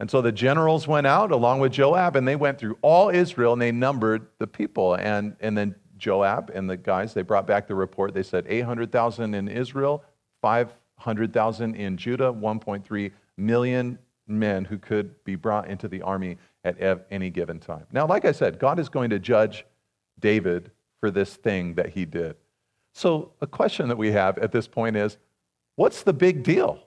And 0.00 0.10
so 0.10 0.22
the 0.22 0.32
generals 0.32 0.88
went 0.88 1.06
out 1.06 1.30
along 1.30 1.60
with 1.60 1.72
Joab, 1.72 2.16
and 2.16 2.26
they 2.26 2.36
went 2.36 2.58
through 2.58 2.78
all 2.80 3.10
Israel 3.10 3.52
and 3.52 3.60
they 3.60 3.70
numbered 3.70 4.26
the 4.38 4.46
people. 4.46 4.94
And, 4.94 5.36
and 5.40 5.56
then 5.56 5.74
Joab 5.98 6.50
and 6.54 6.68
the 6.68 6.76
guys, 6.76 7.12
they 7.12 7.22
brought 7.22 7.46
back 7.46 7.68
the 7.68 7.74
report. 7.74 8.14
They 8.14 8.22
said 8.22 8.46
800,000 8.48 9.34
in 9.34 9.46
Israel, 9.46 10.02
500,000 10.42 11.74
in 11.74 11.96
Judah, 11.96 12.32
1.3 12.32 13.12
million 13.36 13.98
men 14.26 14.64
who 14.64 14.78
could 14.78 15.22
be 15.24 15.34
brought 15.34 15.68
into 15.68 15.88
the 15.88 16.02
army 16.02 16.38
at 16.64 17.06
any 17.10 17.30
given 17.30 17.58
time. 17.58 17.86
Now, 17.92 18.06
like 18.06 18.24
I 18.24 18.32
said, 18.32 18.58
God 18.58 18.78
is 18.78 18.88
going 18.88 19.10
to 19.10 19.18
judge 19.18 19.64
David 20.20 20.70
for 21.00 21.10
this 21.10 21.36
thing 21.36 21.74
that 21.74 21.90
he 21.90 22.04
did. 22.04 22.36
So, 22.92 23.32
a 23.40 23.46
question 23.46 23.88
that 23.88 23.96
we 23.96 24.12
have 24.12 24.36
at 24.38 24.52
this 24.52 24.66
point 24.66 24.96
is 24.96 25.16
what's 25.76 26.02
the 26.02 26.12
big 26.12 26.42
deal? 26.42 26.80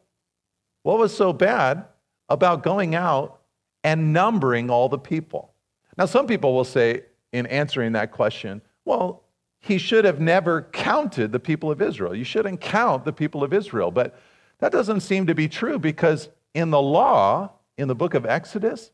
What 0.83 0.99
was 0.99 1.15
so 1.15 1.33
bad 1.33 1.85
about 2.29 2.61
going 2.61 2.93
out 2.93 3.41
and 3.83 4.13
numbering 4.13 4.69
all 4.69 4.89
the 4.89 4.99
people? 4.99 5.53
Now, 5.97 6.05
some 6.05 6.27
people 6.27 6.53
will 6.53 6.65
say, 6.65 7.03
in 7.31 7.45
answering 7.47 7.93
that 7.93 8.11
question, 8.11 8.61
well, 8.85 9.22
he 9.63 9.77
should 9.77 10.03
have 10.03 10.19
never 10.19 10.63
counted 10.73 11.31
the 11.31 11.39
people 11.39 11.71
of 11.71 11.81
Israel. 11.81 12.13
You 12.13 12.25
shouldn't 12.25 12.59
count 12.59 13.05
the 13.05 13.13
people 13.13 13.45
of 13.45 13.53
Israel. 13.53 13.91
But 13.91 14.19
that 14.59 14.73
doesn't 14.73 14.99
seem 14.99 15.25
to 15.27 15.33
be 15.33 15.47
true 15.47 15.79
because 15.79 16.27
in 16.53 16.69
the 16.69 16.81
law, 16.81 17.49
in 17.77 17.87
the 17.87 17.95
book 17.95 18.13
of 18.13 18.25
Exodus, 18.25 18.91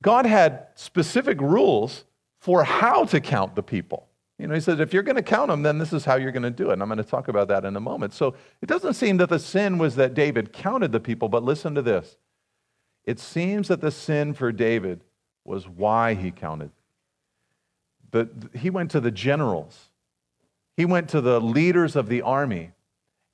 God 0.00 0.24
had 0.24 0.68
specific 0.76 1.40
rules 1.40 2.04
for 2.38 2.62
how 2.62 3.04
to 3.06 3.20
count 3.20 3.56
the 3.56 3.64
people. 3.64 4.06
You 4.38 4.46
know, 4.46 4.54
he 4.54 4.60
says, 4.60 4.78
if 4.78 4.92
you're 4.92 5.02
going 5.02 5.16
to 5.16 5.22
count 5.22 5.48
them, 5.48 5.64
then 5.64 5.78
this 5.78 5.92
is 5.92 6.04
how 6.04 6.14
you're 6.14 6.30
going 6.30 6.44
to 6.44 6.50
do 6.50 6.70
it. 6.70 6.74
And 6.74 6.82
I'm 6.82 6.88
going 6.88 6.98
to 6.98 7.04
talk 7.04 7.26
about 7.26 7.48
that 7.48 7.64
in 7.64 7.74
a 7.74 7.80
moment. 7.80 8.12
So 8.12 8.36
it 8.60 8.66
doesn't 8.66 8.94
seem 8.94 9.16
that 9.16 9.28
the 9.28 9.40
sin 9.40 9.76
was 9.76 9.96
that 9.96 10.14
David 10.14 10.52
counted 10.52 10.92
the 10.92 11.00
people, 11.00 11.28
but 11.28 11.42
listen 11.42 11.74
to 11.74 11.82
this. 11.82 12.16
It 13.04 13.18
seems 13.18 13.66
that 13.68 13.80
the 13.80 13.90
sin 13.90 14.34
for 14.34 14.52
David 14.52 15.02
was 15.44 15.68
why 15.68 16.14
he 16.14 16.30
counted. 16.30 16.70
But 18.12 18.30
he 18.54 18.70
went 18.70 18.92
to 18.92 19.00
the 19.00 19.10
generals, 19.10 19.88
he 20.76 20.84
went 20.84 21.08
to 21.10 21.20
the 21.20 21.40
leaders 21.40 21.96
of 21.96 22.08
the 22.08 22.22
army, 22.22 22.72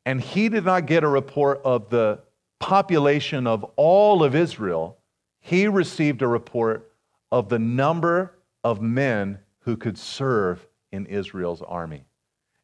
and 0.04 0.20
he 0.20 0.48
did 0.48 0.64
not 0.64 0.86
get 0.86 1.04
a 1.04 1.08
report 1.08 1.60
of 1.64 1.90
the 1.90 2.20
population 2.60 3.46
of 3.46 3.64
all 3.76 4.22
of 4.24 4.34
Israel. 4.34 4.98
He 5.40 5.68
received 5.68 6.22
a 6.22 6.28
report 6.28 6.92
of 7.30 7.48
the 7.48 7.58
number 7.58 8.34
of 8.64 8.80
men 8.80 9.38
who 9.60 9.76
could 9.76 9.98
serve 9.98 10.66
in 10.90 11.06
Israel's 11.06 11.62
army. 11.62 12.04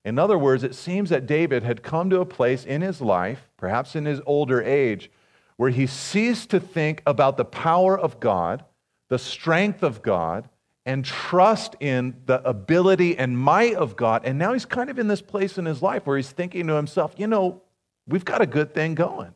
In 0.04 0.18
other 0.18 0.36
words, 0.36 0.64
it 0.64 0.74
seems 0.74 1.10
that 1.10 1.26
David 1.26 1.62
had 1.62 1.82
come 1.82 2.10
to 2.10 2.20
a 2.20 2.26
place 2.26 2.64
in 2.64 2.82
his 2.82 3.00
life, 3.00 3.48
perhaps 3.56 3.96
in 3.96 4.04
his 4.04 4.20
older 4.26 4.62
age, 4.62 5.10
where 5.56 5.70
he 5.70 5.86
ceased 5.86 6.50
to 6.50 6.60
think 6.60 7.02
about 7.06 7.36
the 7.36 7.44
power 7.44 7.98
of 7.98 8.20
God, 8.20 8.64
the 9.08 9.18
strength 9.18 9.82
of 9.82 10.02
God, 10.02 10.48
and 10.86 11.04
trust 11.04 11.76
in 11.80 12.14
the 12.26 12.46
ability 12.46 13.16
and 13.16 13.38
might 13.38 13.74
of 13.74 13.96
God. 13.96 14.22
And 14.24 14.38
now 14.38 14.52
he's 14.52 14.66
kind 14.66 14.90
of 14.90 14.98
in 14.98 15.08
this 15.08 15.22
place 15.22 15.56
in 15.56 15.64
his 15.64 15.80
life 15.80 16.06
where 16.06 16.16
he's 16.16 16.30
thinking 16.30 16.66
to 16.66 16.74
himself, 16.74 17.14
you 17.16 17.26
know, 17.26 17.62
we've 18.06 18.24
got 18.24 18.42
a 18.42 18.46
good 18.46 18.74
thing 18.74 18.94
going. 18.94 19.34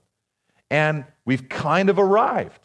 And 0.71 1.07
we've 1.25 1.49
kind 1.49 1.88
of 1.88 1.99
arrived. 1.99 2.61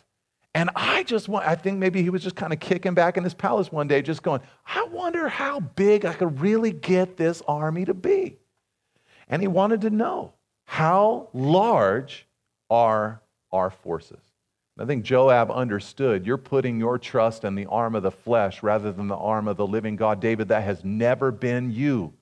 And 0.54 0.70
I 0.76 1.04
just 1.04 1.30
want, 1.30 1.48
I 1.48 1.56
think 1.56 1.80
maybe 1.80 2.04
he 2.04 2.10
was 2.10 2.22
just 2.22 2.36
kind 2.36 2.54
of 2.54 2.60
kicking 2.60 2.94
back 2.94 3.18
in 3.18 3.24
his 3.24 3.34
palace 3.34 3.72
one 3.72 3.88
day, 3.88 4.02
just 4.02 4.22
going, 4.22 4.42
I 4.66 4.84
wonder 4.92 5.28
how 5.28 5.62
big 5.62 6.06
I 6.06 6.14
could 6.14 6.42
really 6.42 6.72
get 6.72 7.18
this 7.18 7.42
army 7.48 7.86
to 7.86 7.94
be. 7.94 8.38
And 9.30 9.42
he 9.42 9.48
wanted 9.48 9.82
to 9.82 9.90
know 9.90 10.34
how 10.66 11.30
large 11.34 12.28
are 12.70 13.22
our 13.52 13.70
forces. 13.70 14.20
I 14.78 14.86
think 14.86 15.04
Joab 15.04 15.52
understood 15.52 16.26
you're 16.26 16.38
putting 16.38 16.80
your 16.80 16.98
trust 16.98 17.44
in 17.44 17.54
the 17.54 17.68
arm 17.68 17.94
of 17.94 18.04
the 18.04 18.12
flesh 18.12 18.64
rather 18.64 18.92
than 18.92 19.08
the 19.08 19.16
arm 19.16 19.48
of 19.48 19.58
the 19.58 19.68
living 19.68 19.96
God. 19.96 20.20
David, 20.20 20.48
that 20.48 20.64
has 20.64 20.84
never 20.84 21.32
been 21.32 21.72
you. 21.72 22.14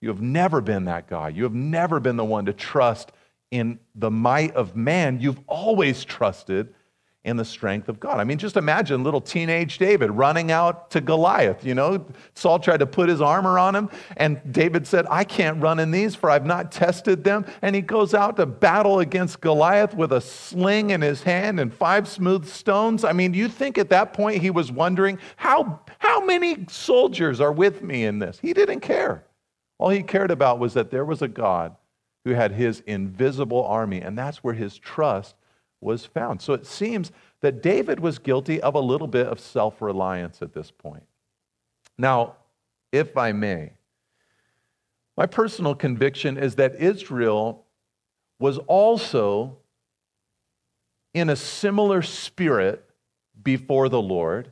You 0.00 0.08
have 0.08 0.20
never 0.20 0.60
been 0.60 0.86
that 0.86 1.06
guy. 1.06 1.28
You 1.28 1.44
have 1.44 1.54
never 1.54 2.00
been 2.00 2.16
the 2.16 2.24
one 2.24 2.46
to 2.46 2.52
trust 2.52 3.12
in 3.50 3.78
the 3.94 4.10
might 4.10 4.54
of 4.56 4.74
man. 4.74 5.20
You've 5.20 5.40
always 5.46 6.04
trusted 6.04 6.74
in 7.24 7.38
the 7.38 7.44
strength 7.44 7.88
of 7.88 7.98
God. 7.98 8.20
I 8.20 8.24
mean, 8.24 8.36
just 8.36 8.56
imagine 8.56 9.02
little 9.02 9.20
teenage 9.20 9.78
David 9.78 10.10
running 10.10 10.52
out 10.52 10.90
to 10.90 11.00
Goliath. 11.00 11.64
You 11.64 11.74
know, 11.74 12.04
Saul 12.34 12.58
tried 12.58 12.80
to 12.80 12.86
put 12.86 13.08
his 13.08 13.22
armor 13.22 13.58
on 13.58 13.74
him, 13.74 13.88
and 14.18 14.40
David 14.52 14.86
said, 14.86 15.06
I 15.08 15.24
can't 15.24 15.60
run 15.62 15.80
in 15.80 15.90
these, 15.90 16.14
for 16.14 16.28
I've 16.28 16.44
not 16.44 16.70
tested 16.70 17.24
them. 17.24 17.46
And 17.62 17.74
he 17.74 17.80
goes 17.80 18.12
out 18.12 18.36
to 18.36 18.46
battle 18.46 19.00
against 19.00 19.40
Goliath 19.40 19.94
with 19.94 20.12
a 20.12 20.20
sling 20.20 20.90
in 20.90 21.00
his 21.00 21.22
hand 21.22 21.58
and 21.60 21.72
five 21.72 22.06
smooth 22.06 22.46
stones. 22.46 23.04
I 23.04 23.12
mean, 23.12 23.32
you 23.32 23.48
think 23.48 23.78
at 23.78 23.88
that 23.88 24.12
point 24.12 24.42
he 24.42 24.50
was 24.50 24.70
wondering, 24.70 25.18
how, 25.36 25.80
how 25.98 26.22
many 26.24 26.66
soldiers 26.68 27.40
are 27.40 27.52
with 27.52 27.82
me 27.82 28.04
in 28.04 28.18
this? 28.18 28.38
He 28.38 28.52
didn't 28.52 28.80
care. 28.80 29.24
All 29.78 29.88
he 29.88 30.02
cared 30.02 30.30
about 30.30 30.58
was 30.58 30.74
that 30.74 30.90
there 30.90 31.06
was 31.06 31.22
a 31.22 31.28
God 31.28 31.74
who 32.26 32.32
had 32.32 32.52
his 32.52 32.80
invisible 32.86 33.64
army, 33.64 34.00
and 34.00 34.16
that's 34.16 34.44
where 34.44 34.54
his 34.54 34.78
trust 34.78 35.34
was 35.84 36.04
found. 36.06 36.42
So 36.42 36.54
it 36.54 36.66
seems 36.66 37.12
that 37.42 37.62
David 37.62 38.00
was 38.00 38.18
guilty 38.18 38.60
of 38.60 38.74
a 38.74 38.80
little 38.80 39.06
bit 39.06 39.26
of 39.26 39.38
self 39.38 39.80
reliance 39.80 40.42
at 40.42 40.54
this 40.54 40.70
point. 40.70 41.04
Now, 41.96 42.36
if 42.90 43.16
I 43.16 43.32
may, 43.32 43.74
my 45.16 45.26
personal 45.26 45.74
conviction 45.74 46.36
is 46.36 46.56
that 46.56 46.74
Israel 46.76 47.66
was 48.40 48.58
also 48.58 49.58
in 51.12 51.30
a 51.30 51.36
similar 51.36 52.02
spirit 52.02 52.84
before 53.40 53.88
the 53.88 54.02
Lord, 54.02 54.50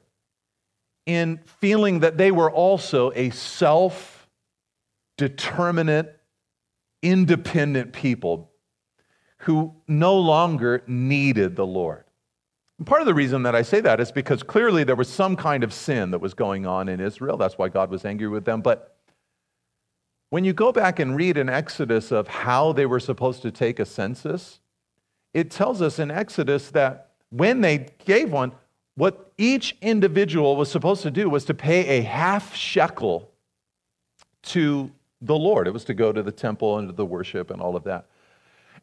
in 1.06 1.40
feeling 1.60 2.00
that 2.00 2.16
they 2.16 2.30
were 2.30 2.50
also 2.50 3.10
a 3.14 3.30
self 3.30 4.28
determinate, 5.18 6.20
independent 7.02 7.92
people 7.92 8.51
who 9.42 9.74
no 9.88 10.16
longer 10.18 10.82
needed 10.86 11.56
the 11.56 11.66
Lord. 11.66 12.04
And 12.78 12.86
part 12.86 13.00
of 13.00 13.06
the 13.06 13.14
reason 13.14 13.42
that 13.42 13.56
I 13.56 13.62
say 13.62 13.80
that 13.80 14.00
is 14.00 14.12
because 14.12 14.42
clearly 14.42 14.84
there 14.84 14.96
was 14.96 15.08
some 15.08 15.34
kind 15.36 15.64
of 15.64 15.72
sin 15.72 16.12
that 16.12 16.20
was 16.20 16.32
going 16.32 16.64
on 16.64 16.88
in 16.88 17.00
Israel. 17.00 17.36
That's 17.36 17.58
why 17.58 17.68
God 17.68 17.90
was 17.90 18.04
angry 18.04 18.28
with 18.28 18.44
them. 18.44 18.60
But 18.60 18.96
when 20.30 20.44
you 20.44 20.52
go 20.52 20.70
back 20.70 21.00
and 21.00 21.16
read 21.16 21.36
in 21.36 21.48
Exodus 21.48 22.12
of 22.12 22.28
how 22.28 22.72
they 22.72 22.86
were 22.86 23.00
supposed 23.00 23.42
to 23.42 23.50
take 23.50 23.80
a 23.80 23.84
census, 23.84 24.60
it 25.34 25.50
tells 25.50 25.82
us 25.82 25.98
in 25.98 26.10
Exodus 26.10 26.70
that 26.70 27.10
when 27.30 27.62
they 27.62 27.88
gave 28.04 28.30
one, 28.32 28.52
what 28.94 29.32
each 29.38 29.76
individual 29.82 30.56
was 30.56 30.70
supposed 30.70 31.02
to 31.02 31.10
do 31.10 31.28
was 31.28 31.44
to 31.46 31.54
pay 31.54 31.98
a 31.98 32.02
half 32.02 32.54
shekel 32.54 33.28
to 34.42 34.90
the 35.20 35.36
Lord. 35.36 35.66
It 35.66 35.72
was 35.72 35.84
to 35.84 35.94
go 35.94 36.12
to 36.12 36.22
the 36.22 36.32
temple 36.32 36.78
and 36.78 36.88
to 36.88 36.94
the 36.94 37.06
worship 37.06 37.50
and 37.50 37.60
all 37.60 37.74
of 37.74 37.84
that. 37.84 38.06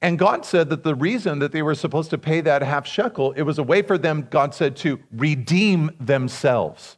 And 0.02 0.18
God 0.18 0.46
said 0.46 0.70
that 0.70 0.84
the 0.84 0.96
reason 0.96 1.40
that 1.40 1.52
they 1.52 1.62
were 1.62 1.76
supposed 1.76 2.10
to 2.12 2.18
pay 2.18 2.42
that 2.42 2.62
half 2.62 2.88
shekel, 2.88 3.34
it 3.34 3.42
was 3.42 3.58
a 3.58 3.64
way 3.64 3.82
for 3.82 3.98
them, 3.98 4.28
God 4.30 4.56
said, 4.56 4.76
to 4.78 5.00
redeem 5.12 5.92
themselves, 6.00 6.98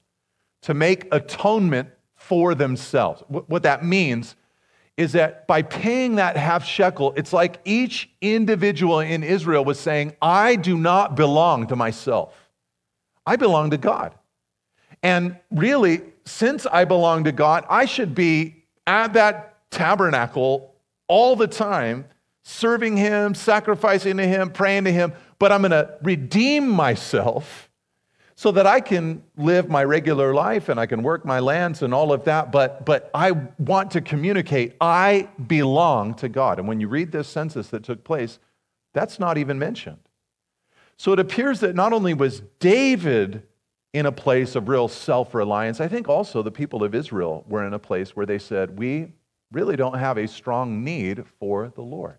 to 0.61 0.73
make 0.73 1.07
atonement 1.11 1.89
for 2.15 2.53
themselves. 2.53 3.23
What 3.27 3.63
that 3.63 3.83
means 3.83 4.35
is 4.97 5.13
that 5.13 5.47
by 5.47 5.63
paying 5.63 6.15
that 6.15 6.37
half 6.37 6.63
shekel, 6.63 7.13
it's 7.15 7.33
like 7.33 7.59
each 7.65 8.09
individual 8.21 8.99
in 8.99 9.23
Israel 9.23 9.65
was 9.65 9.79
saying, 9.79 10.15
I 10.21 10.55
do 10.55 10.77
not 10.77 11.15
belong 11.15 11.67
to 11.67 11.75
myself. 11.75 12.35
I 13.25 13.35
belong 13.35 13.71
to 13.71 13.77
God. 13.77 14.13
And 15.01 15.37
really, 15.49 16.01
since 16.25 16.67
I 16.67 16.85
belong 16.85 17.23
to 17.23 17.31
God, 17.31 17.65
I 17.67 17.85
should 17.85 18.13
be 18.13 18.63
at 18.85 19.13
that 19.13 19.57
tabernacle 19.71 20.75
all 21.07 21.35
the 21.35 21.47
time 21.47 22.05
serving 22.43 22.97
Him, 22.97 23.35
sacrificing 23.35 24.17
to 24.17 24.27
Him, 24.27 24.49
praying 24.49 24.85
to 24.85 24.91
Him, 24.91 25.13
but 25.39 25.51
I'm 25.51 25.61
going 25.61 25.71
to 25.71 25.97
redeem 26.01 26.69
myself 26.69 27.69
so 28.35 28.51
that 28.51 28.65
I 28.65 28.79
can 28.79 29.21
live 29.37 29.69
my 29.69 29.83
regular 29.83 30.33
life 30.33 30.69
and 30.69 30.79
I 30.79 30.87
can 30.87 31.03
work 31.03 31.25
my 31.25 31.39
lands 31.39 31.83
and 31.83 31.93
all 31.93 32.11
of 32.11 32.23
that. 32.25 32.51
But, 32.51 32.85
but 32.85 33.11
I 33.13 33.33
want 33.59 33.91
to 33.91 34.01
communicate 34.01 34.75
I 34.81 35.29
belong 35.45 36.15
to 36.15 36.29
God. 36.29 36.57
And 36.57 36.67
when 36.67 36.79
you 36.79 36.87
read 36.87 37.11
this 37.11 37.27
census 37.27 37.67
that 37.67 37.83
took 37.83 38.03
place, 38.03 38.39
that's 38.93 39.19
not 39.19 39.37
even 39.37 39.59
mentioned. 39.59 39.99
So 40.97 41.11
it 41.13 41.19
appears 41.19 41.59
that 41.59 41.75
not 41.75 41.93
only 41.93 42.15
was 42.15 42.41
David 42.59 43.43
in 43.93 44.05
a 44.05 44.11
place 44.11 44.55
of 44.55 44.69
real 44.69 44.87
self 44.87 45.35
reliance, 45.35 45.79
I 45.79 45.87
think 45.87 46.09
also 46.09 46.41
the 46.41 46.51
people 46.51 46.83
of 46.83 46.95
Israel 46.95 47.45
were 47.47 47.65
in 47.65 47.73
a 47.73 47.79
place 47.79 48.15
where 48.15 48.25
they 48.25 48.39
said, 48.39 48.77
We 48.77 49.13
really 49.51 49.75
don't 49.75 49.99
have 49.99 50.17
a 50.17 50.27
strong 50.27 50.83
need 50.83 51.25
for 51.39 51.69
the 51.75 51.81
Lord. 51.81 52.17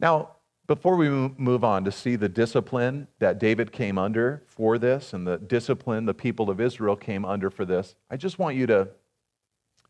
Now, 0.00 0.36
before 0.66 0.96
we 0.96 1.08
move 1.08 1.64
on 1.64 1.84
to 1.84 1.92
see 1.92 2.16
the 2.16 2.28
discipline 2.28 3.08
that 3.20 3.38
David 3.38 3.72
came 3.72 3.96
under 3.98 4.42
for 4.46 4.78
this 4.78 5.14
and 5.14 5.26
the 5.26 5.38
discipline 5.38 6.04
the 6.04 6.14
people 6.14 6.50
of 6.50 6.60
Israel 6.60 6.94
came 6.94 7.24
under 7.24 7.50
for 7.50 7.64
this, 7.64 7.94
I 8.10 8.16
just 8.16 8.38
want 8.38 8.56
you 8.56 8.66
to 8.66 8.88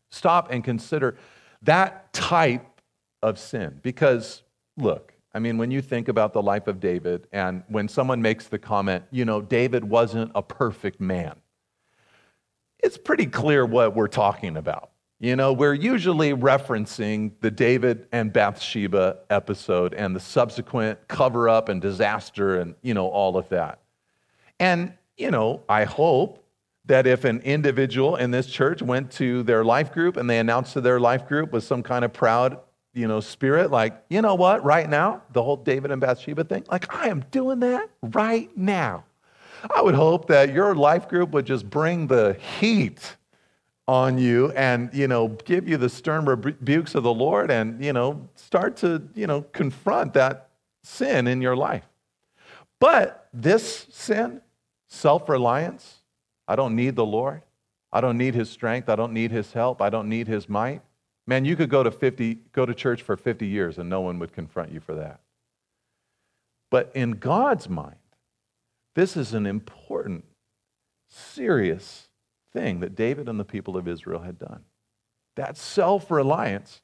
stop 0.09 0.51
and 0.51 0.63
consider 0.63 1.17
that 1.63 2.13
type 2.13 2.81
of 3.21 3.37
sin. 3.37 3.79
Because, 3.83 4.43
look, 4.77 5.13
I 5.33 5.39
mean, 5.39 5.57
when 5.57 5.69
you 5.69 5.81
think 5.81 6.07
about 6.07 6.33
the 6.33 6.41
life 6.41 6.67
of 6.67 6.79
David, 6.79 7.27
and 7.31 7.63
when 7.67 7.87
someone 7.87 8.21
makes 8.21 8.47
the 8.47 8.57
comment, 8.57 9.03
you 9.11 9.25
know, 9.25 9.41
David 9.41 9.83
wasn't 9.83 10.31
a 10.33 10.41
perfect 10.41 10.99
man, 10.99 11.35
it's 12.79 12.97
pretty 12.97 13.25
clear 13.25 13.65
what 13.65 13.93
we're 13.95 14.07
talking 14.07 14.55
about. 14.55 14.91
You 15.21 15.35
know, 15.35 15.51
we're 15.51 15.73
usually 15.73 16.33
referencing 16.33 17.31
the 17.41 17.51
David 17.51 18.07
and 18.13 18.31
Bathsheba 18.31 19.17
episode 19.29 19.93
and 19.93 20.15
the 20.15 20.19
subsequent 20.21 21.09
cover 21.09 21.49
up 21.49 21.67
and 21.67 21.81
disaster 21.81 22.61
and, 22.61 22.73
you 22.81 22.93
know, 22.93 23.07
all 23.07 23.35
of 23.35 23.49
that. 23.49 23.79
And, 24.61 24.93
you 25.17 25.29
know, 25.29 25.61
I 25.67 25.83
hope 25.83 26.41
that 26.85 27.05
if 27.05 27.25
an 27.25 27.41
individual 27.41 28.15
in 28.15 28.31
this 28.31 28.47
church 28.47 28.81
went 28.81 29.11
to 29.11 29.43
their 29.43 29.65
life 29.65 29.91
group 29.91 30.15
and 30.15 30.29
they 30.29 30.39
announced 30.39 30.71
to 30.73 30.81
their 30.81 31.01
life 31.01 31.27
group 31.27 31.51
with 31.51 31.65
some 31.65 31.83
kind 31.83 32.05
of 32.05 32.13
proud, 32.13 32.57
you 32.93 33.05
know, 33.05 33.19
spirit, 33.19 33.71
like, 33.71 34.01
you 34.09 34.21
know 34.21 34.35
what, 34.35 34.63
right 34.63 34.89
now, 34.89 35.21
the 35.33 35.43
whole 35.43 35.57
David 35.57 35.91
and 35.91 35.99
Bathsheba 35.99 36.45
thing, 36.45 36.63
like, 36.71 36.95
I 36.95 37.09
am 37.09 37.25
doing 37.29 37.59
that 37.59 37.89
right 38.01 38.49
now. 38.57 39.03
I 39.75 39.81
would 39.81 39.95
hope 39.95 40.29
that 40.29 40.53
your 40.53 40.75
life 40.75 41.09
group 41.09 41.31
would 41.31 41.45
just 41.45 41.69
bring 41.69 42.07
the 42.07 42.37
heat 42.59 43.17
on 43.89 44.19
you 44.19 44.51
and 44.51 44.93
you 44.93 45.07
know 45.07 45.29
give 45.45 45.67
you 45.67 45.75
the 45.75 45.89
stern 45.89 46.23
rebukes 46.23 46.93
of 46.93 47.01
the 47.01 47.11
lord 47.11 47.49
and 47.49 47.83
you 47.83 47.91
know 47.91 48.29
start 48.35 48.77
to 48.77 49.01
you 49.15 49.25
know 49.25 49.41
confront 49.51 50.13
that 50.13 50.51
sin 50.83 51.25
in 51.25 51.41
your 51.41 51.55
life. 51.55 51.83
But 52.79 53.27
this 53.33 53.87
sin 53.89 54.41
self-reliance 54.89 55.95
i 56.47 56.55
don't 56.55 56.75
need 56.75 56.95
the 56.95 57.05
lord. 57.05 57.41
I 57.91 58.01
don't 58.01 58.19
need 58.19 58.35
his 58.35 58.51
strength. 58.51 58.87
I 58.87 58.95
don't 58.95 59.13
need 59.13 59.31
his 59.31 59.53
help. 59.53 59.81
I 59.81 59.89
don't 59.89 60.07
need 60.07 60.27
his 60.27 60.47
might. 60.47 60.81
Man 61.25 61.43
you 61.43 61.55
could 61.55 61.71
go 61.71 61.81
to 61.81 61.89
50 61.89 62.35
go 62.51 62.67
to 62.67 62.75
church 62.75 63.01
for 63.01 63.17
50 63.17 63.47
years 63.47 63.79
and 63.79 63.89
no 63.89 64.01
one 64.01 64.19
would 64.19 64.33
confront 64.33 64.71
you 64.71 64.79
for 64.79 64.93
that. 64.93 65.19
But 66.69 66.91
in 66.93 67.13
god's 67.13 67.67
mind 67.67 67.95
this 68.93 69.17
is 69.17 69.33
an 69.33 69.47
important 69.47 70.25
serious 71.07 72.08
thing 72.53 72.79
that 72.79 72.95
David 72.95 73.29
and 73.29 73.39
the 73.39 73.45
people 73.45 73.77
of 73.77 73.87
Israel 73.87 74.21
had 74.21 74.37
done. 74.37 74.63
That 75.35 75.57
self 75.57 76.11
reliance, 76.11 76.81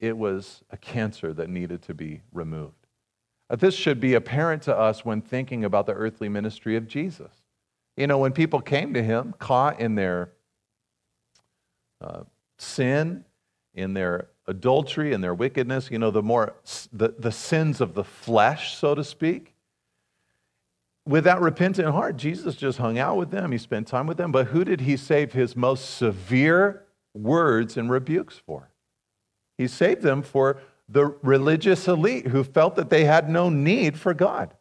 it 0.00 0.16
was 0.16 0.62
a 0.70 0.76
cancer 0.76 1.32
that 1.32 1.48
needed 1.48 1.82
to 1.82 1.94
be 1.94 2.22
removed. 2.32 2.86
This 3.50 3.74
should 3.74 4.00
be 4.00 4.14
apparent 4.14 4.62
to 4.64 4.76
us 4.76 5.04
when 5.04 5.20
thinking 5.20 5.64
about 5.64 5.86
the 5.86 5.92
earthly 5.92 6.28
ministry 6.28 6.76
of 6.76 6.88
Jesus. 6.88 7.30
You 7.96 8.06
know, 8.06 8.18
when 8.18 8.32
people 8.32 8.60
came 8.60 8.94
to 8.94 9.02
him 9.02 9.34
caught 9.38 9.80
in 9.80 9.94
their 9.94 10.32
uh, 12.00 12.24
sin, 12.58 13.24
in 13.74 13.94
their 13.94 14.28
adultery, 14.46 15.12
in 15.12 15.20
their 15.20 15.34
wickedness, 15.34 15.90
you 15.90 15.98
know, 15.98 16.10
the 16.10 16.22
more 16.22 16.54
the, 16.92 17.14
the 17.18 17.32
sins 17.32 17.80
of 17.80 17.94
the 17.94 18.04
flesh, 18.04 18.76
so 18.76 18.94
to 18.94 19.04
speak, 19.04 19.53
with 21.06 21.24
that 21.24 21.40
repentant 21.40 21.88
heart, 21.88 22.16
Jesus 22.16 22.56
just 22.56 22.78
hung 22.78 22.98
out 22.98 23.16
with 23.16 23.30
them. 23.30 23.52
He 23.52 23.58
spent 23.58 23.86
time 23.86 24.06
with 24.06 24.16
them. 24.16 24.32
But 24.32 24.48
who 24.48 24.64
did 24.64 24.82
he 24.82 24.96
save 24.96 25.32
his 25.32 25.54
most 25.54 25.96
severe 25.96 26.84
words 27.12 27.76
and 27.76 27.90
rebukes 27.90 28.40
for? 28.46 28.70
He 29.58 29.68
saved 29.68 30.02
them 30.02 30.22
for 30.22 30.60
the 30.88 31.06
religious 31.22 31.86
elite 31.88 32.28
who 32.28 32.42
felt 32.42 32.76
that 32.76 32.90
they 32.90 33.04
had 33.04 33.28
no 33.28 33.48
need 33.48 33.98
for 33.98 34.14
God, 34.14 34.54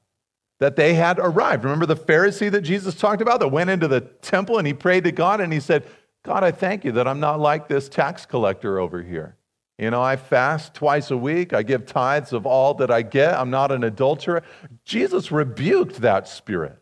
that 0.60 0.76
they 0.76 0.94
had 0.94 1.18
arrived. 1.20 1.64
Remember 1.64 1.86
the 1.86 1.96
Pharisee 1.96 2.52
that 2.52 2.62
Jesus 2.62 2.96
talked 2.96 3.22
about 3.22 3.40
that 3.40 3.48
went 3.50 3.70
into 3.70 3.88
the 3.88 4.02
temple 4.02 4.58
and 4.58 4.68
he 4.68 4.74
prayed 4.74 5.06
to 5.06 5.12
God 5.12 5.42
and 5.42 5.52
he 5.52 5.60
said, 5.60 5.86
God, 6.24 6.44
I 6.44 6.52
thank 6.52 6.86
you 6.86 6.92
that 6.94 7.08
I'm 7.08 7.20
not 7.20 7.40
like 7.40 7.68
this 7.68 7.90
tax 7.90 8.26
collector 8.26 8.80
over 8.80 9.02
here. 9.02 9.36
You 9.78 9.90
know, 9.90 10.02
I 10.02 10.16
fast 10.16 10.74
twice 10.74 11.10
a 11.12 11.18
week. 11.18 11.54
I 11.54 11.64
give 11.64 11.86
tithes 11.86 12.32
of 12.32 12.46
all 12.46 12.76
that 12.76 12.92
I 12.92 13.02
get. 13.02 13.34
I'm 13.34 13.50
not 13.50 13.72
an 13.72 13.84
adulterer. 13.84 14.44
Jesus 14.86 15.32
rebuked 15.32 16.02
that 16.02 16.28
spirit. 16.28 16.78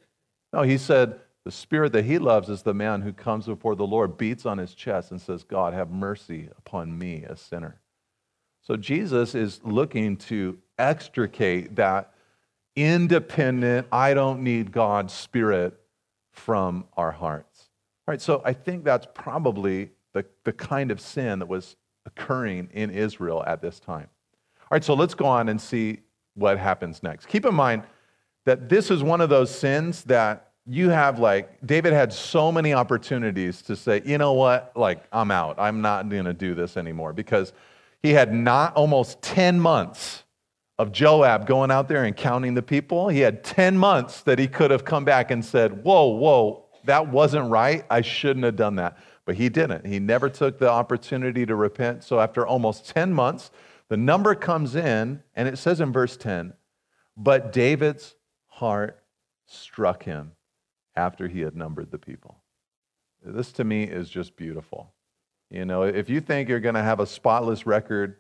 No, 0.52 0.64
he 0.64 0.78
said, 0.78 1.20
the 1.46 1.52
spirit 1.52 1.94
that 1.94 2.06
he 2.06 2.20
loves 2.20 2.50
is 2.50 2.62
the 2.62 2.74
man 2.74 3.02
who 3.02 3.14
comes 3.14 3.46
before 3.48 3.76
the 3.76 3.88
Lord, 3.88 4.18
beats 4.18 4.46
on 4.46 4.58
his 4.58 4.76
chest, 4.76 5.12
and 5.12 5.20
says, 5.20 5.44
God, 5.44 5.74
have 5.74 5.90
mercy 5.90 6.50
upon 6.58 6.98
me, 6.98 7.24
a 7.24 7.36
sinner. 7.36 7.80
So 8.62 8.76
Jesus 8.76 9.34
is 9.34 9.60
looking 9.64 10.18
to 10.18 10.60
extricate 10.78 11.76
that 11.78 12.14
independent, 12.76 13.88
I 13.92 14.14
don't 14.14 14.44
need 14.44 14.72
God's 14.72 15.14
spirit 15.14 15.80
from 16.32 16.86
our 16.96 17.12
hearts. 17.12 17.70
All 18.08 18.14
right, 18.14 18.22
so 18.22 18.42
I 18.46 18.54
think 18.54 18.84
that's 18.84 19.08
probably 19.14 19.92
the, 20.14 20.26
the 20.44 20.54
kind 20.54 20.92
of 20.92 21.02
sin 21.02 21.40
that 21.40 21.48
was 21.48 21.76
occurring 22.06 22.70
in 22.74 22.90
Israel 22.90 23.44
at 23.46 23.62
this 23.62 23.80
time. 23.80 24.08
All 24.62 24.68
right, 24.72 24.84
so 24.84 24.94
let's 24.94 25.14
go 25.14 25.26
on 25.26 25.50
and 25.50 25.60
see 25.60 26.00
what 26.36 26.58
happens 26.58 27.04
next. 27.04 27.28
Keep 27.28 27.46
in 27.46 27.54
mind 27.54 27.84
that 28.46 28.70
this 28.70 28.90
is 28.90 29.04
one 29.04 29.22
of 29.22 29.30
those 29.30 29.54
sins 29.54 30.04
that 30.06 30.52
you 30.66 30.90
have 30.90 31.20
like 31.20 31.58
David 31.66 31.92
had 31.94 32.14
so 32.14 32.52
many 32.52 32.74
opportunities 32.74 33.62
to 33.64 33.76
say, 33.76 34.02
you 34.06 34.18
know 34.18 34.34
what, 34.34 34.72
like 34.76 35.04
I'm 35.12 35.32
out. 35.32 35.56
I'm 35.60 35.82
not 35.82 36.08
going 36.10 36.26
to 36.26 36.34
do 36.34 36.56
this 36.56 36.78
anymore 36.78 37.14
because 37.14 37.54
he 38.02 38.12
had 38.12 38.34
not 38.34 38.76
almost 38.76 39.22
10 39.22 39.60
months 39.60 40.24
of 40.80 40.92
Joab 40.92 41.46
going 41.46 41.70
out 41.70 41.88
there 41.88 42.06
and 42.06 42.16
counting 42.16 42.54
the 42.54 42.62
people. 42.62 43.10
He 43.10 43.20
had 43.20 43.44
10 43.44 43.78
months 43.78 44.22
that 44.22 44.40
he 44.40 44.48
could 44.48 44.72
have 44.72 44.86
come 44.86 45.06
back 45.06 45.30
and 45.30 45.44
said, 45.44 45.84
whoa, 45.84 46.08
whoa, 46.08 46.61
that 46.86 47.08
wasn't 47.08 47.50
right. 47.50 47.86
I 47.90 48.02
shouldn't 48.02 48.46
have 48.46 48.56
done 48.56 48.76
that. 48.76 48.98
But 49.26 49.36
he 49.36 49.50
didn't. 49.50 49.86
He 49.86 50.00
never 50.00 50.30
took 50.30 50.58
the 50.58 50.70
opportunity 50.70 51.46
to 51.46 51.56
repent. 51.56 52.04
So 52.04 52.20
after 52.20 52.46
almost 52.46 52.90
10 52.90 53.14
months, 53.14 53.52
the 53.88 53.98
number 53.98 54.36
comes 54.36 54.76
in, 54.76 55.22
and 55.36 55.48
it 55.48 55.58
says 55.58 55.82
in 55.82 55.92
verse 55.92 56.18
10 56.18 56.54
But 57.18 57.52
David's 57.52 58.16
heart 58.48 59.04
struck 59.46 60.04
him 60.04 60.32
after 60.96 61.28
he 61.28 61.42
had 61.42 61.56
numbered 61.56 61.92
the 61.92 61.98
people. 61.98 62.38
This 63.24 63.52
to 63.54 63.64
me 63.64 63.84
is 63.84 64.10
just 64.10 64.36
beautiful. 64.36 64.94
You 65.50 65.66
know, 65.66 65.84
if 65.84 66.10
you 66.10 66.22
think 66.22 66.50
you're 66.50 66.60
going 66.60 66.76
to 66.76 66.84
have 66.84 67.00
a 67.00 67.06
spotless 67.06 67.66
record, 67.66 68.16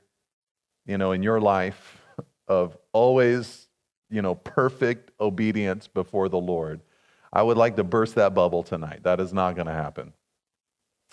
you 0.86 0.98
know, 0.98 1.14
in 1.14 1.24
your 1.24 1.40
life 1.40 2.02
of 2.48 2.78
always, 2.92 3.68
you 4.10 4.22
know, 4.22 4.36
perfect 4.36 5.12
obedience 5.20 5.88
before 5.88 6.28
the 6.28 6.38
Lord, 6.38 6.82
I 7.34 7.42
would 7.42 7.58
like 7.58 7.76
to 7.78 7.84
burst 7.84 8.16
that 8.16 8.34
bubble 8.34 8.64
tonight. 8.64 9.04
That 9.04 9.20
is 9.20 9.34
not 9.34 9.56
going 9.56 9.68
to 9.68 9.74
happen. 9.74 10.14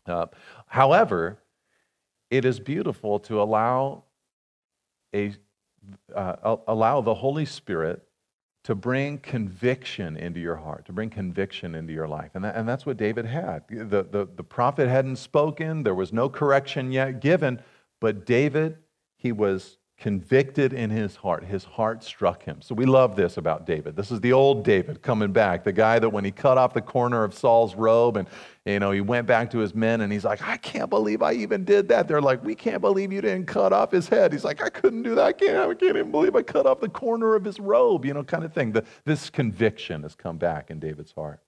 Uh, 0.06 0.26
however, 0.66 1.38
it 2.30 2.44
is 2.44 2.58
beautiful 2.60 3.18
to 3.20 3.40
allow 3.40 4.04
a 5.14 5.34
uh, 6.14 6.56
allow 6.66 7.00
the 7.00 7.14
Holy 7.14 7.44
Spirit 7.44 8.02
to 8.64 8.74
bring 8.74 9.18
conviction 9.18 10.16
into 10.16 10.40
your 10.40 10.56
heart, 10.56 10.84
to 10.84 10.92
bring 10.92 11.08
conviction 11.08 11.74
into 11.74 11.92
your 11.92 12.06
life. 12.06 12.32
And, 12.34 12.44
that, 12.44 12.54
and 12.56 12.68
that's 12.68 12.84
what 12.84 12.98
David 12.98 13.24
had. 13.24 13.62
The, 13.68 14.02
the, 14.02 14.28
the 14.36 14.44
prophet 14.44 14.88
hadn't 14.88 15.16
spoken, 15.16 15.84
there 15.84 15.94
was 15.94 16.12
no 16.12 16.28
correction 16.28 16.92
yet 16.92 17.20
given, 17.20 17.62
but 18.00 18.26
David, 18.26 18.76
he 19.16 19.32
was 19.32 19.78
convicted 19.98 20.72
in 20.72 20.90
his 20.90 21.16
heart. 21.16 21.44
His 21.44 21.64
heart 21.64 22.04
struck 22.04 22.44
him. 22.44 22.62
So 22.62 22.72
we 22.72 22.86
love 22.86 23.16
this 23.16 23.36
about 23.36 23.66
David. 23.66 23.96
This 23.96 24.12
is 24.12 24.20
the 24.20 24.32
old 24.32 24.64
David 24.64 25.02
coming 25.02 25.32
back, 25.32 25.64
the 25.64 25.72
guy 25.72 25.98
that 25.98 26.08
when 26.08 26.24
he 26.24 26.30
cut 26.30 26.56
off 26.56 26.72
the 26.72 26.80
corner 26.80 27.24
of 27.24 27.34
Saul's 27.34 27.74
robe 27.74 28.16
and 28.16 28.28
you 28.64 28.78
know, 28.78 28.92
he 28.92 29.00
went 29.00 29.26
back 29.26 29.50
to 29.52 29.58
his 29.58 29.74
men 29.74 30.02
and 30.02 30.12
he's 30.12 30.24
like, 30.24 30.46
I 30.46 30.56
can't 30.58 30.88
believe 30.88 31.20
I 31.20 31.32
even 31.32 31.64
did 31.64 31.88
that. 31.88 32.06
They're 32.06 32.20
like, 32.20 32.44
we 32.44 32.54
can't 32.54 32.80
believe 32.80 33.12
you 33.12 33.20
didn't 33.20 33.46
cut 33.46 33.72
off 33.72 33.90
his 33.90 34.08
head. 34.08 34.32
He's 34.32 34.44
like, 34.44 34.62
I 34.62 34.68
couldn't 34.68 35.02
do 35.02 35.16
that. 35.16 35.24
I 35.24 35.32
can't, 35.32 35.56
I 35.56 35.74
can't 35.74 35.96
even 35.96 36.12
believe 36.12 36.36
I 36.36 36.42
cut 36.42 36.66
off 36.66 36.80
the 36.80 36.88
corner 36.88 37.34
of 37.34 37.44
his 37.44 37.58
robe, 37.58 38.04
you 38.04 38.14
know, 38.14 38.22
kind 38.22 38.44
of 38.44 38.52
thing. 38.52 38.72
The, 38.72 38.84
this 39.04 39.30
conviction 39.30 40.02
has 40.02 40.14
come 40.14 40.36
back 40.36 40.70
in 40.70 40.78
David's 40.78 41.12
heart. 41.12 41.40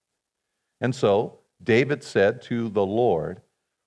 And 0.80 0.94
so 0.94 1.38
David 1.62 2.02
said 2.02 2.42
to 2.42 2.68
the 2.70 2.84
Lord, 2.84 3.42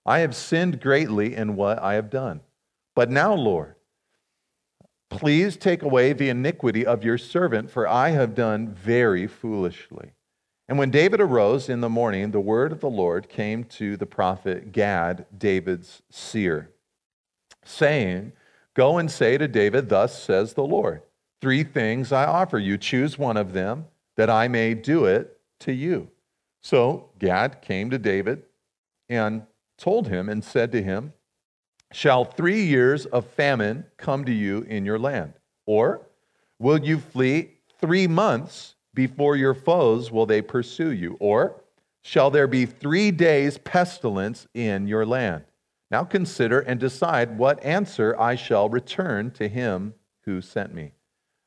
I 0.05 0.19
have 0.19 0.35
sinned 0.35 0.79
greatly 0.79 1.35
in 1.35 1.55
what 1.55 1.79
I 1.79 1.95
have 1.95 2.09
done. 2.09 2.41
But 2.95 3.09
now, 3.09 3.33
Lord, 3.33 3.75
Please 5.13 5.57
take 5.57 5.81
away 5.81 6.13
the 6.13 6.29
iniquity 6.29 6.85
of 6.85 7.03
your 7.03 7.17
servant, 7.17 7.69
for 7.69 7.87
I 7.87 8.09
have 8.09 8.35
done 8.35 8.69
very 8.69 9.27
foolishly. 9.27 10.11
And 10.67 10.77
when 10.77 10.91
David 10.91 11.21
arose 11.21 11.69
in 11.69 11.81
the 11.81 11.89
morning, 11.89 12.31
the 12.31 12.39
word 12.39 12.71
of 12.71 12.79
the 12.79 12.89
Lord 12.89 13.29
came 13.29 13.63
to 13.65 13.95
the 13.97 14.05
prophet 14.05 14.71
Gad, 14.71 15.25
David's 15.37 16.01
seer, 16.09 16.71
saying, 17.63 18.33
Go 18.73 18.97
and 18.97 19.11
say 19.11 19.37
to 19.37 19.47
David, 19.47 19.89
Thus 19.89 20.21
says 20.21 20.53
the 20.53 20.63
Lord, 20.63 21.03
Three 21.41 21.63
things 21.63 22.11
I 22.11 22.25
offer 22.25 22.57
you. 22.57 22.77
Choose 22.77 23.17
one 23.17 23.37
of 23.37 23.53
them, 23.53 23.85
that 24.15 24.29
I 24.29 24.47
may 24.47 24.73
do 24.73 25.05
it 25.05 25.39
to 25.59 25.73
you. 25.73 26.09
So 26.61 27.09
Gad 27.19 27.61
came 27.61 27.89
to 27.89 27.97
David 27.97 28.43
and 29.09 29.43
told 29.77 30.07
him 30.07 30.29
and 30.29 30.43
said 30.43 30.71
to 30.71 30.81
him, 30.81 31.13
Shall 31.93 32.25
three 32.25 32.63
years 32.63 33.05
of 33.05 33.27
famine 33.27 33.85
come 33.97 34.25
to 34.25 34.31
you 34.31 34.63
in 34.63 34.83
your 34.83 34.97
land? 34.97 35.33
Or 35.67 36.01
will 36.57 36.83
you 36.83 36.97
flee 36.97 37.51
three 37.79 38.07
months 38.07 38.73
before 38.95 39.35
your 39.35 39.53
foes 39.53 40.11
will 40.11 40.25
they 40.25 40.41
pursue 40.41 40.91
you? 40.91 41.17
Or 41.19 41.61
shall 42.01 42.31
there 42.31 42.47
be 42.47 42.65
three 42.65 43.11
days 43.11 43.59
pestilence 43.59 44.47
in 44.55 44.87
your 44.87 45.05
land? 45.05 45.43
Now 45.91 46.03
consider 46.03 46.61
and 46.61 46.79
decide 46.79 47.37
what 47.37 47.63
answer 47.63 48.19
I 48.19 48.35
shall 48.35 48.69
return 48.69 49.29
to 49.31 49.47
him 49.47 49.93
who 50.21 50.41
sent 50.41 50.73
me. 50.73 50.93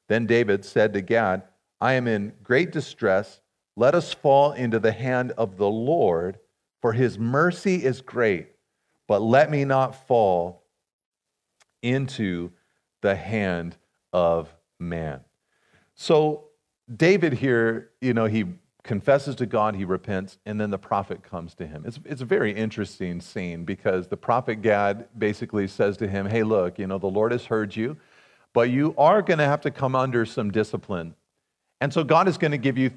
Then 0.08 0.26
David 0.26 0.64
said 0.64 0.92
to 0.92 1.00
Gad, 1.00 1.42
I 1.80 1.94
am 1.94 2.06
in 2.06 2.32
great 2.44 2.70
distress. 2.70 3.40
Let 3.74 3.96
us 3.96 4.14
fall 4.14 4.52
into 4.52 4.78
the 4.78 4.92
hand 4.92 5.32
of 5.32 5.56
the 5.56 5.68
Lord, 5.68 6.38
for 6.80 6.92
his 6.92 7.18
mercy 7.18 7.84
is 7.84 8.00
great, 8.00 8.52
but 9.06 9.22
let 9.22 9.50
me 9.50 9.64
not 9.64 10.06
fall 10.06 10.62
into 11.82 12.50
the 13.02 13.14
hand 13.14 13.76
of 14.12 14.52
man. 14.78 15.20
So, 15.94 16.44
David 16.94 17.32
here, 17.32 17.90
you 18.00 18.14
know, 18.14 18.26
he 18.26 18.44
confesses 18.82 19.34
to 19.36 19.46
God, 19.46 19.74
he 19.74 19.84
repents, 19.84 20.38
and 20.46 20.60
then 20.60 20.70
the 20.70 20.78
prophet 20.78 21.22
comes 21.22 21.54
to 21.56 21.66
him. 21.66 21.82
It's, 21.84 21.98
it's 22.04 22.22
a 22.22 22.24
very 22.24 22.52
interesting 22.52 23.20
scene 23.20 23.64
because 23.64 24.06
the 24.06 24.16
prophet 24.16 24.62
Gad 24.62 25.08
basically 25.18 25.66
says 25.66 25.96
to 25.98 26.08
him, 26.08 26.26
Hey, 26.26 26.44
look, 26.44 26.78
you 26.78 26.86
know, 26.86 26.98
the 26.98 27.08
Lord 27.08 27.32
has 27.32 27.44
heard 27.44 27.74
you, 27.74 27.96
but 28.52 28.70
you 28.70 28.94
are 28.96 29.22
going 29.22 29.38
to 29.38 29.44
have 29.44 29.60
to 29.62 29.70
come 29.70 29.94
under 29.96 30.24
some 30.24 30.50
discipline. 30.50 31.14
And 31.80 31.92
so 31.92 32.04
God 32.04 32.28
is 32.28 32.38
going 32.38 32.52
to 32.52 32.58
give 32.58 32.78
you 32.78 32.92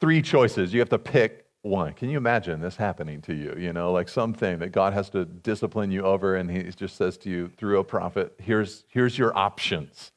three 0.00 0.22
choices. 0.22 0.72
You 0.72 0.80
have 0.80 0.88
to 0.88 0.98
pick 0.98 1.46
one. 1.62 1.92
Can 1.92 2.08
you 2.08 2.16
imagine 2.16 2.60
this 2.60 2.76
happening 2.76 3.20
to 3.22 3.34
you? 3.34 3.54
You 3.58 3.72
know, 3.72 3.92
like 3.92 4.08
something 4.08 4.58
that 4.60 4.72
God 4.72 4.92
has 4.92 5.10
to 5.10 5.24
discipline 5.24 5.90
you 5.90 6.02
over, 6.02 6.36
and 6.36 6.50
He 6.50 6.62
just 6.70 6.96
says 6.96 7.18
to 7.18 7.30
you 7.30 7.48
through 7.56 7.78
a 7.78 7.84
prophet, 7.84 8.34
here's, 8.38 8.84
here's 8.88 9.18
your 9.18 9.36
options. 9.36 10.12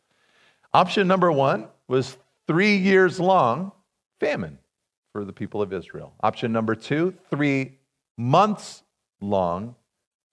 Option 0.74 1.08
number 1.08 1.32
one 1.32 1.68
was 1.88 2.18
three 2.48 2.78
years 2.78 3.20
long 3.20 3.72
famine 4.20 4.58
for 5.12 5.26
the 5.26 5.34
people 5.34 5.62
of 5.62 5.72
Israel. 5.74 6.14
Option 6.22 6.52
number 6.52 6.76
two, 6.76 7.14
three 7.30 7.78
months 8.18 8.84
long 9.22 9.76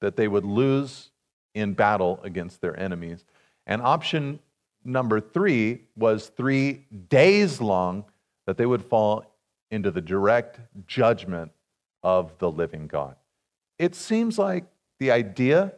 that 0.00 0.16
they 0.16 0.28
would 0.28 0.44
lose 0.44 1.10
in 1.54 1.74
battle 1.74 2.20
against 2.22 2.60
their 2.60 2.78
enemies. 2.78 3.24
And 3.66 3.82
option 3.82 4.40
number 4.84 5.20
three 5.20 5.82
was 5.96 6.28
three 6.28 6.86
days 7.08 7.60
long 7.60 8.04
that 8.46 8.56
they 8.56 8.66
would 8.66 8.84
fall 8.84 9.24
into 9.70 9.90
the 9.90 10.00
direct 10.00 10.60
judgment 10.86 11.52
of 12.02 12.36
the 12.38 12.50
living 12.50 12.86
God. 12.86 13.16
It 13.78 13.94
seems 13.94 14.38
like 14.38 14.64
the 14.98 15.10
idea 15.10 15.72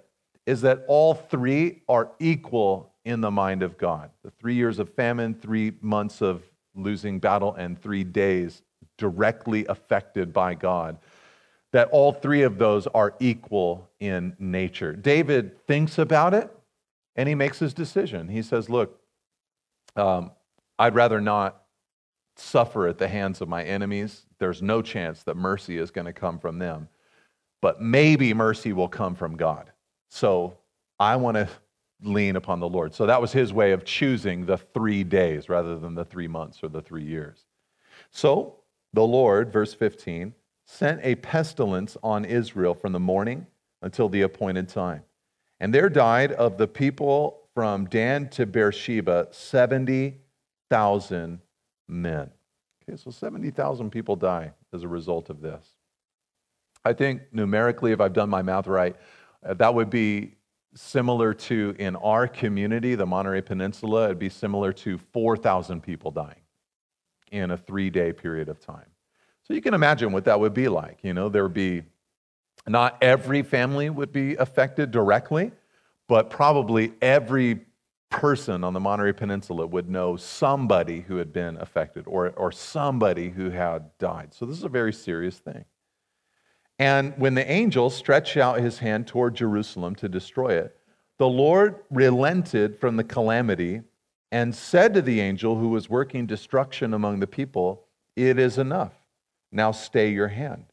is 0.46 0.62
that 0.62 0.84
all 0.88 1.14
three 1.14 1.82
are 1.88 2.10
equal 2.18 2.92
in 3.04 3.20
the 3.20 3.30
mind 3.30 3.62
of 3.62 3.78
God. 3.78 4.10
The 4.24 4.30
three 4.30 4.54
years 4.54 4.78
of 4.78 4.92
famine, 4.94 5.34
three 5.34 5.72
months 5.80 6.20
of 6.20 6.42
losing 6.74 7.18
battle, 7.18 7.54
and 7.54 7.80
three 7.80 8.04
days 8.04 8.62
directly 8.98 9.66
affected 9.66 10.32
by 10.32 10.54
God. 10.54 10.98
That 11.72 11.88
all 11.90 12.12
three 12.12 12.42
of 12.42 12.58
those 12.58 12.86
are 12.88 13.14
equal 13.18 13.88
in 14.00 14.36
nature. 14.38 14.94
David 14.94 15.64
thinks 15.66 15.98
about 15.98 16.34
it 16.34 16.50
and 17.16 17.28
he 17.28 17.34
makes 17.34 17.58
his 17.58 17.74
decision. 17.74 18.28
He 18.28 18.42
says, 18.42 18.68
Look, 18.68 19.00
um, 19.96 20.32
I'd 20.78 20.94
rather 20.94 21.20
not 21.20 21.61
suffer 22.36 22.88
at 22.88 22.98
the 22.98 23.08
hands 23.08 23.40
of 23.40 23.48
my 23.48 23.62
enemies. 23.62 24.26
There's 24.38 24.62
no 24.62 24.82
chance 24.82 25.22
that 25.24 25.36
mercy 25.36 25.78
is 25.78 25.90
going 25.90 26.06
to 26.06 26.12
come 26.12 26.38
from 26.38 26.58
them. 26.58 26.88
But 27.60 27.80
maybe 27.80 28.34
mercy 28.34 28.72
will 28.72 28.88
come 28.88 29.14
from 29.14 29.36
God. 29.36 29.70
So 30.08 30.58
I 30.98 31.16
want 31.16 31.36
to 31.36 31.48
lean 32.02 32.36
upon 32.36 32.60
the 32.60 32.68
Lord. 32.68 32.94
So 32.94 33.06
that 33.06 33.20
was 33.20 33.32
his 33.32 33.52
way 33.52 33.72
of 33.72 33.84
choosing 33.84 34.46
the 34.46 34.58
three 34.58 35.02
days 35.04 35.48
rather 35.48 35.78
than 35.78 35.94
the 35.94 36.04
three 36.04 36.28
months 36.28 36.62
or 36.62 36.68
the 36.68 36.82
three 36.82 37.04
years. 37.04 37.44
So 38.10 38.56
the 38.92 39.06
Lord, 39.06 39.52
verse 39.52 39.74
15, 39.74 40.34
sent 40.64 41.00
a 41.02 41.14
pestilence 41.16 41.96
on 42.02 42.24
Israel 42.24 42.74
from 42.74 42.92
the 42.92 43.00
morning 43.00 43.46
until 43.82 44.08
the 44.08 44.22
appointed 44.22 44.68
time. 44.68 45.02
And 45.60 45.72
there 45.72 45.88
died 45.88 46.32
of 46.32 46.58
the 46.58 46.66
people 46.66 47.42
from 47.54 47.86
Dan 47.86 48.28
to 48.30 48.46
Beersheba 48.46 49.28
70,000 49.30 51.38
men. 51.92 52.30
Okay, 52.82 52.96
so 52.96 53.10
70,000 53.10 53.90
people 53.90 54.16
die 54.16 54.52
as 54.72 54.82
a 54.82 54.88
result 54.88 55.30
of 55.30 55.40
this. 55.40 55.64
I 56.84 56.92
think 56.92 57.22
numerically, 57.32 57.92
if 57.92 58.00
I've 58.00 58.12
done 58.12 58.28
my 58.28 58.42
math 58.42 58.66
right, 58.66 58.96
uh, 59.46 59.54
that 59.54 59.74
would 59.74 59.90
be 59.90 60.34
similar 60.74 61.34
to 61.34 61.76
in 61.78 61.96
our 61.96 62.26
community, 62.26 62.94
the 62.94 63.06
Monterey 63.06 63.42
Peninsula, 63.42 64.06
it'd 64.06 64.18
be 64.18 64.28
similar 64.28 64.72
to 64.72 64.98
4,000 65.12 65.80
people 65.82 66.10
dying 66.10 66.40
in 67.30 67.50
a 67.50 67.56
three 67.56 67.90
day 67.90 68.12
period 68.12 68.48
of 68.48 68.58
time. 68.58 68.86
So 69.44 69.54
you 69.54 69.60
can 69.60 69.74
imagine 69.74 70.12
what 70.12 70.24
that 70.24 70.38
would 70.38 70.54
be 70.54 70.68
like. 70.68 70.98
You 71.02 71.14
know, 71.14 71.28
there 71.28 71.42
would 71.42 71.54
be 71.54 71.82
not 72.66 72.96
every 73.02 73.42
family 73.42 73.90
would 73.90 74.12
be 74.12 74.36
affected 74.36 74.90
directly, 74.90 75.52
but 76.08 76.30
probably 76.30 76.92
every 77.02 77.60
person 78.12 78.62
on 78.62 78.72
the 78.72 78.80
Monterey 78.80 79.12
Peninsula 79.12 79.66
would 79.66 79.88
know 79.88 80.16
somebody 80.16 81.00
who 81.00 81.16
had 81.16 81.32
been 81.32 81.56
affected 81.56 82.04
or, 82.06 82.30
or 82.30 82.52
somebody 82.52 83.30
who 83.30 83.50
had 83.50 83.96
died. 83.98 84.32
So 84.32 84.46
this 84.46 84.56
is 84.56 84.64
a 84.64 84.68
very 84.68 84.92
serious 84.92 85.38
thing. 85.38 85.64
And 86.78 87.14
when 87.16 87.34
the 87.34 87.50
angel 87.50 87.90
stretched 87.90 88.36
out 88.36 88.60
his 88.60 88.78
hand 88.78 89.06
toward 89.06 89.34
Jerusalem 89.34 89.94
to 89.96 90.08
destroy 90.08 90.54
it, 90.54 90.76
the 91.18 91.28
Lord 91.28 91.76
relented 91.90 92.78
from 92.78 92.96
the 92.96 93.04
calamity 93.04 93.82
and 94.30 94.54
said 94.54 94.94
to 94.94 95.02
the 95.02 95.20
angel 95.20 95.56
who 95.56 95.68
was 95.68 95.90
working 95.90 96.26
destruction 96.26 96.94
among 96.94 97.20
the 97.20 97.26
people, 97.26 97.84
It 98.16 98.38
is 98.38 98.58
enough. 98.58 98.94
Now 99.52 99.72
stay 99.72 100.10
your 100.10 100.28
hand. 100.28 100.64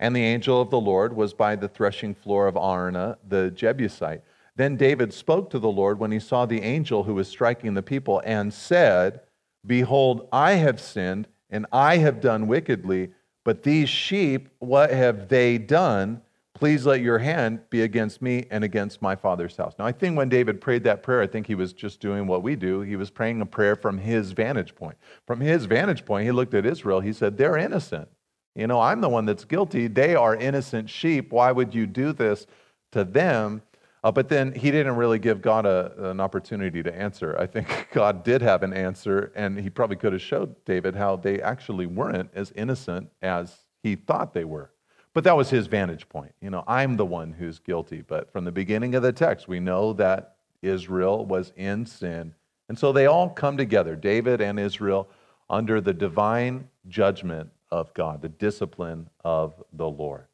And 0.00 0.16
the 0.16 0.24
angel 0.24 0.60
of 0.60 0.70
the 0.70 0.80
Lord 0.80 1.14
was 1.14 1.34
by 1.34 1.54
the 1.56 1.68
threshing 1.68 2.14
floor 2.14 2.46
of 2.46 2.56
Araunah 2.56 3.18
the 3.28 3.50
Jebusite. 3.50 4.22
Then 4.56 4.76
David 4.76 5.12
spoke 5.12 5.50
to 5.50 5.58
the 5.58 5.70
Lord 5.70 5.98
when 5.98 6.12
he 6.12 6.20
saw 6.20 6.46
the 6.46 6.62
angel 6.62 7.04
who 7.04 7.14
was 7.14 7.28
striking 7.28 7.74
the 7.74 7.82
people 7.82 8.22
and 8.24 8.52
said, 8.52 9.20
Behold, 9.66 10.28
I 10.32 10.52
have 10.52 10.80
sinned 10.80 11.26
and 11.50 11.66
I 11.72 11.96
have 11.98 12.20
done 12.20 12.46
wickedly, 12.46 13.10
but 13.44 13.62
these 13.62 13.88
sheep, 13.88 14.48
what 14.58 14.90
have 14.90 15.28
they 15.28 15.58
done? 15.58 16.22
Please 16.54 16.86
let 16.86 17.00
your 17.00 17.18
hand 17.18 17.60
be 17.68 17.82
against 17.82 18.22
me 18.22 18.46
and 18.50 18.62
against 18.62 19.02
my 19.02 19.16
father's 19.16 19.56
house. 19.56 19.74
Now, 19.76 19.86
I 19.86 19.92
think 19.92 20.16
when 20.16 20.28
David 20.28 20.60
prayed 20.60 20.84
that 20.84 21.02
prayer, 21.02 21.20
I 21.20 21.26
think 21.26 21.48
he 21.48 21.56
was 21.56 21.72
just 21.72 21.98
doing 21.98 22.28
what 22.28 22.44
we 22.44 22.54
do. 22.54 22.80
He 22.80 22.94
was 22.94 23.10
praying 23.10 23.40
a 23.40 23.46
prayer 23.46 23.74
from 23.74 23.98
his 23.98 24.30
vantage 24.30 24.74
point. 24.74 24.96
From 25.26 25.40
his 25.40 25.64
vantage 25.64 26.04
point, 26.04 26.24
he 26.24 26.30
looked 26.30 26.54
at 26.54 26.64
Israel. 26.64 27.00
He 27.00 27.12
said, 27.12 27.36
They're 27.36 27.56
innocent. 27.56 28.08
You 28.54 28.68
know, 28.68 28.80
I'm 28.80 29.00
the 29.00 29.08
one 29.08 29.26
that's 29.26 29.44
guilty. 29.44 29.88
They 29.88 30.14
are 30.14 30.36
innocent 30.36 30.88
sheep. 30.88 31.32
Why 31.32 31.50
would 31.50 31.74
you 31.74 31.86
do 31.86 32.12
this 32.12 32.46
to 32.92 33.02
them? 33.02 33.62
Uh, 34.04 34.12
but 34.12 34.28
then 34.28 34.52
he 34.52 34.70
didn't 34.70 34.96
really 34.96 35.18
give 35.18 35.40
God 35.40 35.64
a, 35.64 36.10
an 36.10 36.20
opportunity 36.20 36.82
to 36.82 36.94
answer. 36.94 37.34
I 37.40 37.46
think 37.46 37.88
God 37.92 38.22
did 38.22 38.42
have 38.42 38.62
an 38.62 38.74
answer, 38.74 39.32
and 39.34 39.58
he 39.58 39.70
probably 39.70 39.96
could 39.96 40.12
have 40.12 40.20
showed 40.20 40.62
David 40.66 40.94
how 40.94 41.16
they 41.16 41.40
actually 41.40 41.86
weren't 41.86 42.30
as 42.34 42.52
innocent 42.54 43.08
as 43.22 43.56
he 43.82 43.96
thought 43.96 44.34
they 44.34 44.44
were. 44.44 44.70
But 45.14 45.24
that 45.24 45.34
was 45.34 45.48
his 45.48 45.68
vantage 45.68 46.06
point. 46.10 46.34
You 46.42 46.50
know, 46.50 46.64
I'm 46.66 46.96
the 46.96 47.06
one 47.06 47.32
who's 47.32 47.58
guilty. 47.58 48.02
But 48.02 48.30
from 48.30 48.44
the 48.44 48.52
beginning 48.52 48.94
of 48.94 49.02
the 49.02 49.12
text, 49.12 49.48
we 49.48 49.58
know 49.58 49.94
that 49.94 50.36
Israel 50.60 51.24
was 51.24 51.54
in 51.56 51.86
sin. 51.86 52.34
And 52.68 52.78
so 52.78 52.92
they 52.92 53.06
all 53.06 53.30
come 53.30 53.56
together, 53.56 53.96
David 53.96 54.42
and 54.42 54.60
Israel, 54.60 55.08
under 55.48 55.80
the 55.80 55.94
divine 55.94 56.68
judgment 56.88 57.50
of 57.70 57.94
God, 57.94 58.20
the 58.20 58.28
discipline 58.28 59.08
of 59.24 59.54
the 59.72 59.88
Lord. 59.88 60.26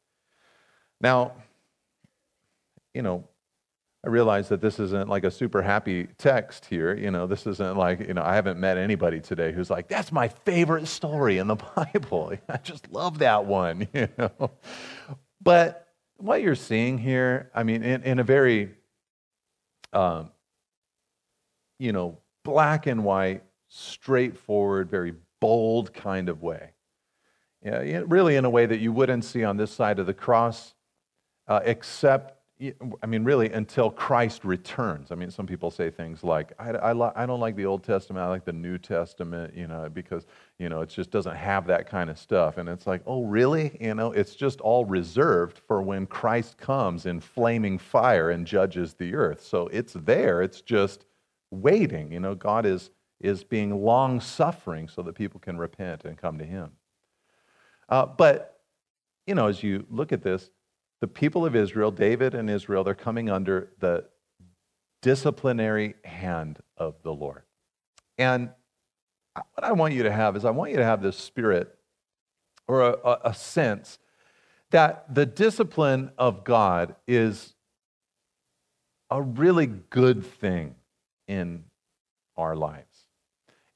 Now, 0.99 1.33
you 2.93 3.01
know, 3.01 3.23
I 4.03 4.09
realize 4.09 4.49
that 4.49 4.61
this 4.61 4.79
isn't 4.79 5.09
like 5.09 5.23
a 5.23 5.31
super 5.31 5.61
happy 5.61 6.07
text 6.17 6.65
here. 6.65 6.95
You 6.95 7.11
know, 7.11 7.27
this 7.27 7.45
isn't 7.45 7.77
like, 7.77 7.99
you 7.99 8.15
know, 8.15 8.23
I 8.23 8.33
haven't 8.33 8.59
met 8.59 8.77
anybody 8.77 9.19
today 9.19 9.51
who's 9.51 9.69
like, 9.69 9.87
that's 9.87 10.11
my 10.11 10.27
favorite 10.27 10.87
story 10.87 11.37
in 11.37 11.47
the 11.47 11.55
Bible. 11.75 12.33
I 12.49 12.57
just 12.57 12.91
love 12.91 13.19
that 13.19 13.45
one, 13.45 13.87
you 13.93 14.07
know. 14.17 14.51
But 15.39 15.87
what 16.17 16.41
you're 16.41 16.55
seeing 16.55 16.97
here, 16.97 17.51
I 17.53 17.61
mean, 17.61 17.83
in, 17.83 18.01
in 18.01 18.19
a 18.19 18.23
very, 18.23 18.71
um, 19.93 20.31
you 21.77 21.91
know, 21.93 22.17
black 22.43 22.87
and 22.87 23.03
white, 23.03 23.43
straightforward, 23.67 24.89
very 24.89 25.13
bold 25.39 25.93
kind 25.93 26.27
of 26.27 26.41
way. 26.41 26.71
Yeah, 27.63 28.01
really 28.07 28.35
in 28.35 28.45
a 28.45 28.49
way 28.49 28.65
that 28.65 28.79
you 28.79 28.91
wouldn't 28.91 29.23
see 29.23 29.43
on 29.43 29.57
this 29.57 29.71
side 29.71 29.99
of 29.99 30.07
the 30.07 30.15
cross, 30.15 30.73
uh, 31.47 31.59
except 31.63 32.40
I 33.01 33.07
mean, 33.07 33.23
really, 33.23 33.51
until 33.51 33.89
Christ 33.89 34.45
returns. 34.45 35.11
I 35.11 35.15
mean, 35.15 35.31
some 35.31 35.47
people 35.47 35.71
say 35.71 35.89
things 35.89 36.23
like, 36.23 36.53
I, 36.59 36.69
I, 36.69 37.23
I, 37.23 37.25
don't 37.25 37.39
like 37.39 37.55
the 37.55 37.65
Old 37.65 37.83
Testament, 37.83 38.23
I 38.23 38.29
like 38.29 38.45
the 38.45 38.53
New 38.53 38.77
Testament, 38.77 39.55
you 39.55 39.65
know, 39.65 39.89
because, 39.89 40.27
you 40.59 40.69
know, 40.69 40.81
it 40.81 40.89
just 40.89 41.09
doesn't 41.09 41.35
have 41.35 41.65
that 41.67 41.89
kind 41.89 42.11
of 42.11 42.19
stuff. 42.19 42.59
And 42.59 42.69
it's 42.69 42.85
like, 42.85 43.01
oh, 43.07 43.23
really? 43.23 43.77
You 43.81 43.95
know, 43.95 44.11
it's 44.11 44.35
just 44.35 44.61
all 44.61 44.85
reserved 44.85 45.59
for 45.67 45.81
when 45.81 46.05
Christ 46.05 46.59
comes 46.59 47.07
in 47.07 47.19
flaming 47.19 47.79
fire 47.79 48.29
and 48.29 48.45
judges 48.45 48.93
the 48.93 49.15
earth. 49.15 49.41
So 49.43 49.67
it's 49.69 49.93
there, 49.93 50.43
it's 50.43 50.61
just 50.61 51.05
waiting. 51.49 52.11
You 52.11 52.19
know, 52.19 52.35
God 52.35 52.67
is, 52.67 52.91
is 53.19 53.43
being 53.43 53.83
long 53.83 54.19
suffering 54.21 54.87
so 54.87 55.01
that 55.01 55.15
people 55.15 55.39
can 55.39 55.57
repent 55.57 56.05
and 56.05 56.15
come 56.15 56.37
to 56.37 56.45
Him. 56.45 56.71
Uh, 57.89 58.05
but, 58.05 58.59
you 59.25 59.33
know, 59.33 59.47
as 59.47 59.63
you 59.63 59.83
look 59.89 60.11
at 60.11 60.21
this, 60.21 60.51
the 61.01 61.07
people 61.07 61.45
of 61.45 61.55
Israel, 61.55 61.91
David 61.91 62.35
and 62.35 62.49
Israel, 62.49 62.83
they're 62.83 62.93
coming 62.93 63.29
under 63.29 63.71
the 63.79 64.05
disciplinary 65.01 65.95
hand 66.05 66.59
of 66.77 67.01
the 67.03 67.11
Lord. 67.11 67.41
And 68.17 68.51
what 69.33 69.63
I 69.63 69.71
want 69.71 69.95
you 69.95 70.03
to 70.03 70.11
have 70.11 70.35
is 70.35 70.45
I 70.45 70.51
want 70.51 70.71
you 70.71 70.77
to 70.77 70.85
have 70.85 71.01
this 71.01 71.17
spirit 71.17 71.75
or 72.67 72.81
a, 72.81 73.19
a 73.25 73.33
sense 73.33 73.97
that 74.69 75.13
the 75.13 75.25
discipline 75.25 76.11
of 76.17 76.43
God 76.43 76.95
is 77.07 77.55
a 79.09 79.21
really 79.21 79.65
good 79.65 80.25
thing 80.25 80.75
in 81.27 81.63
our 82.37 82.55
lives. 82.55 83.07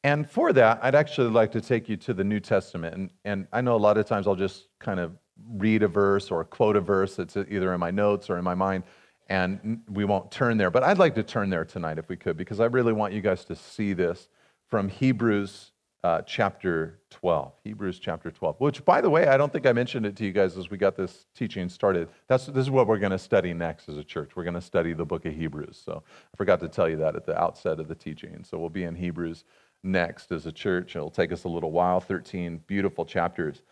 And 0.03 0.29
for 0.29 0.53
that, 0.53 0.79
I'd 0.83 0.95
actually 0.95 1.31
like 1.31 1.51
to 1.53 1.61
take 1.61 1.89
you 1.89 1.97
to 1.97 2.13
the 2.13 2.23
New 2.23 2.39
Testament. 2.39 2.95
And, 2.95 3.09
and 3.25 3.47
I 3.51 3.61
know 3.61 3.75
a 3.75 3.77
lot 3.77 3.97
of 3.97 4.05
times 4.05 4.27
I'll 4.27 4.35
just 4.35 4.67
kind 4.79 4.99
of 4.99 5.17
read 5.50 5.84
a 5.84 5.88
verse 5.88 6.32
or 6.32 6.43
quote 6.43 6.76
a 6.76 6.82
verse 6.82 7.15
that's 7.15 7.36
either 7.36 7.74
in 7.74 7.80
my 7.80 7.91
notes 7.91 8.30
or 8.30 8.38
in 8.38 8.43
my 8.43 8.56
mind, 8.56 8.84
and 9.28 9.82
we 9.89 10.06
won't 10.06 10.32
turn 10.32 10.58
there. 10.58 10.69
But 10.69 10.84
I'd 10.84 10.98
like 10.98 11.15
to 11.15 11.24
turn 11.24 11.50
there 11.50 11.65
tonight 11.65 11.98
if 11.98 12.10
we 12.10 12.15
could, 12.15 12.38
because 12.38 12.60
I 12.60 12.65
really 12.65 12.93
want 12.93 13.13
you 13.13 13.21
guys 13.21 13.45
to 13.45 13.56
see 13.56 13.93
this 13.93 14.30
from 14.67 14.89
Hebrews 14.89 15.71
uh, 16.06 16.21
chapter 16.21 17.00
12. 17.10 17.52
Hebrews 17.63 17.98
chapter 17.98 18.30
12, 18.30 18.58
which, 18.60 18.86
by 18.86 19.02
the 19.02 19.10
way, 19.10 19.28
I 19.28 19.38
don't 19.38 19.52
think 19.52 19.65
I 19.65 19.74
mentioned 19.74 20.06
it 20.06 20.15
to 20.17 20.24
you 20.24 20.32
guys 20.32 20.56
as 20.56 20.69
we 20.69 20.78
got 20.78 20.95
this 20.95 21.26
teaching 21.36 21.67
started. 21.67 22.10
That's, 22.28 22.45
this 22.45 22.62
is 22.62 22.69
what 22.69 22.86
we're 22.86 23.00
going 23.00 23.12
to 23.12 23.17
study 23.17 23.56
next 23.56 23.89
as 23.89 23.98
a 23.98 24.04
church. 24.04 24.36
We're 24.36 24.43
going 24.43 24.54
to 24.54 24.62
study 24.62 24.93
the 24.93 25.04
book 25.04 25.26
of 25.26 25.34
Hebrews. 25.34 25.82
So 25.84 26.04
I 26.06 26.38
forgot 26.38 26.60
to 26.60 26.67
tell 26.69 26.88
you 26.88 26.98
that 26.98 27.15
at 27.15 27.26
the 27.26 27.36
outset 27.41 27.80
of 27.80 27.88
the 27.88 27.95
teaching. 27.95 28.43
So 28.43 28.60
we'll 28.60 28.69
be 28.69 28.84
in 28.84 28.93
Hebrews 28.93 29.45
next 29.82 30.32
as 30.32 30.45
a 30.45 30.52
church. 30.52 30.95
It'll 30.95 31.10
take 31.10 31.32
us 31.32 31.45
a 31.45 31.50
little 31.50 31.71
while, 31.71 32.00
13 32.00 32.62
beautiful 32.67 33.04
chapters. 33.04 33.63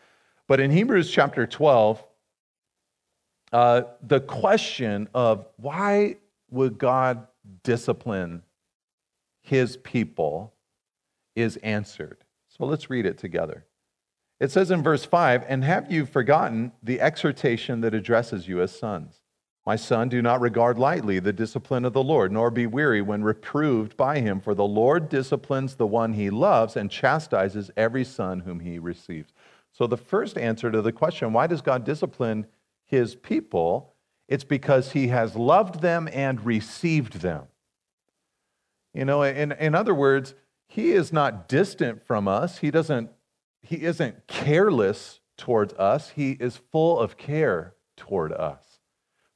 But 0.47 0.59
in 0.59 0.71
Hebrews 0.71 1.09
chapter 1.09 1.47
12, 1.47 2.03
uh, 3.51 3.83
the 4.01 4.19
question 4.19 5.07
of 5.13 5.45
why 5.57 6.17
would 6.49 6.77
God 6.77 7.27
discipline 7.63 8.43
his 9.41 9.77
people 9.77 10.53
is 11.35 11.57
answered. 11.57 12.23
So 12.47 12.65
let's 12.65 12.89
read 12.89 13.05
it 13.05 13.17
together. 13.17 13.65
It 14.39 14.51
says 14.51 14.71
in 14.71 14.81
verse 14.81 15.05
5 15.05 15.45
And 15.47 15.63
have 15.63 15.91
you 15.91 16.05
forgotten 16.05 16.71
the 16.81 17.01
exhortation 17.01 17.81
that 17.81 17.93
addresses 17.93 18.47
you 18.47 18.61
as 18.61 18.77
sons? 18.77 19.19
My 19.65 19.77
son, 19.77 20.09
do 20.09 20.21
not 20.21 20.41
regard 20.41 20.77
lightly 20.77 21.19
the 21.19 21.31
discipline 21.31 21.85
of 21.85 21.93
the 21.93 22.03
Lord, 22.03 22.33
nor 22.33 22.51
be 22.51 22.67
weary 22.67 23.01
when 23.01 23.23
reproved 23.23 23.95
by 23.95 24.19
him, 24.19 24.41
for 24.41 24.53
the 24.53 24.65
Lord 24.65 25.07
disciplines 25.07 25.75
the 25.75 25.87
one 25.87 26.13
he 26.13 26.29
loves 26.29 26.75
and 26.75 26.91
chastises 26.91 27.71
every 27.77 28.03
son 28.03 28.41
whom 28.41 28.59
he 28.59 28.77
receives. 28.77 29.31
So, 29.73 29.87
the 29.87 29.97
first 29.97 30.37
answer 30.37 30.71
to 30.71 30.81
the 30.81 30.91
question, 30.91 31.33
why 31.33 31.47
does 31.47 31.61
God 31.61 31.83
discipline 31.83 32.45
his 32.85 33.15
people? 33.15 33.95
It's 34.27 34.43
because 34.43 34.91
he 34.91 35.07
has 35.07 35.35
loved 35.35 35.81
them 35.81 36.07
and 36.13 36.45
received 36.45 37.21
them. 37.21 37.47
You 38.93 39.05
know, 39.05 39.23
in, 39.23 39.51
in 39.53 39.75
other 39.75 39.95
words, 39.95 40.35
he 40.67 40.91
is 40.91 41.11
not 41.11 41.47
distant 41.47 42.05
from 42.05 42.27
us. 42.27 42.59
He 42.59 42.71
doesn't 42.71 43.09
he 43.61 43.83
isn't 43.83 44.27
careless 44.27 45.21
towards 45.37 45.73
us. 45.75 46.09
He 46.09 46.31
is 46.31 46.57
full 46.57 46.99
of 46.99 47.17
care 47.17 47.75
toward 47.95 48.33
us. 48.33 48.79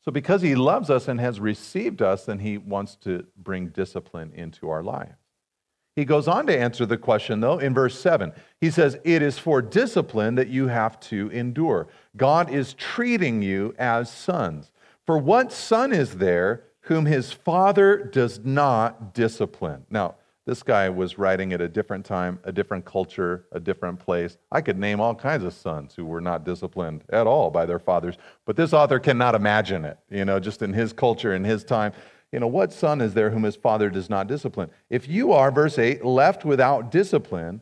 So 0.04 0.12
because 0.12 0.42
he 0.42 0.54
loves 0.54 0.90
us 0.90 1.08
and 1.08 1.20
has 1.20 1.40
received 1.40 2.02
us, 2.02 2.26
then 2.26 2.40
he 2.40 2.58
wants 2.58 2.96
to 2.98 3.26
bring 3.38 3.70
discipline 3.70 4.34
into 4.34 4.70
our 4.70 4.84
lives. 4.84 5.16
He 5.98 6.06
goes 6.06 6.28
on 6.28 6.46
to 6.46 6.56
answer 6.56 6.86
the 6.86 6.96
question, 6.96 7.40
though, 7.40 7.58
in 7.58 7.74
verse 7.74 8.00
7. 8.00 8.32
He 8.62 8.70
says, 8.70 9.00
It 9.04 9.24
is 9.24 9.40
for 9.40 9.64
discipline 9.64 10.36
that 10.36 10.48
you 10.48 10.68
have 10.68 11.00
to 11.00 11.28
endure. 11.32 11.88
God 12.16 12.54
is 12.54 12.76
treating 12.76 13.42
you 13.42 13.74
as 13.80 14.12
sons. 14.12 14.72
For 15.08 15.18
what 15.18 15.52
son 15.52 15.92
is 15.92 16.18
there 16.18 16.66
whom 16.82 17.08
his 17.08 17.32
father 17.32 18.04
does 18.04 18.42
not 18.44 19.16
discipline? 19.16 19.88
Now, 19.90 20.18
this 20.46 20.62
guy 20.62 20.88
was 20.88 21.18
writing 21.18 21.52
at 21.52 21.62
a 21.62 21.68
different 21.68 22.06
time, 22.06 22.40
a 22.44 22.52
different 22.52 22.86
culture, 22.86 23.46
a 23.52 23.60
different 23.60 24.00
place. 24.00 24.38
I 24.52 24.62
could 24.62 24.78
name 24.78 25.02
all 25.02 25.16
kinds 25.16 25.44
of 25.44 25.54
sons 25.54 25.96
who 25.96 26.06
were 26.06 26.22
not 26.22 26.46
disciplined 26.46 27.06
at 27.10 27.26
all 27.26 27.50
by 27.50 27.66
their 27.66 27.80
fathers, 27.80 28.18
but 28.46 28.56
this 28.56 28.72
author 28.72 29.00
cannot 29.00 29.34
imagine 29.34 29.84
it, 29.84 29.98
you 30.12 30.26
know, 30.26 30.40
just 30.40 30.62
in 30.62 30.74
his 30.74 30.94
culture, 30.94 31.34
in 31.34 31.44
his 31.44 31.64
time. 31.64 31.92
You 32.32 32.40
know, 32.40 32.48
what 32.48 32.74
son 32.74 33.02
is 33.02 33.14
there 33.14 33.30
whom 33.30 33.44
his 33.44 33.56
father 33.56 33.90
does 33.90 34.10
not 34.10 34.28
discipline? 34.28 34.70
If 34.90 35.08
you 35.08 35.32
are, 35.32 35.52
verse 35.52 35.80
8, 35.80 36.04
left 36.04 36.44
without 36.44 36.92
discipline, 36.92 37.62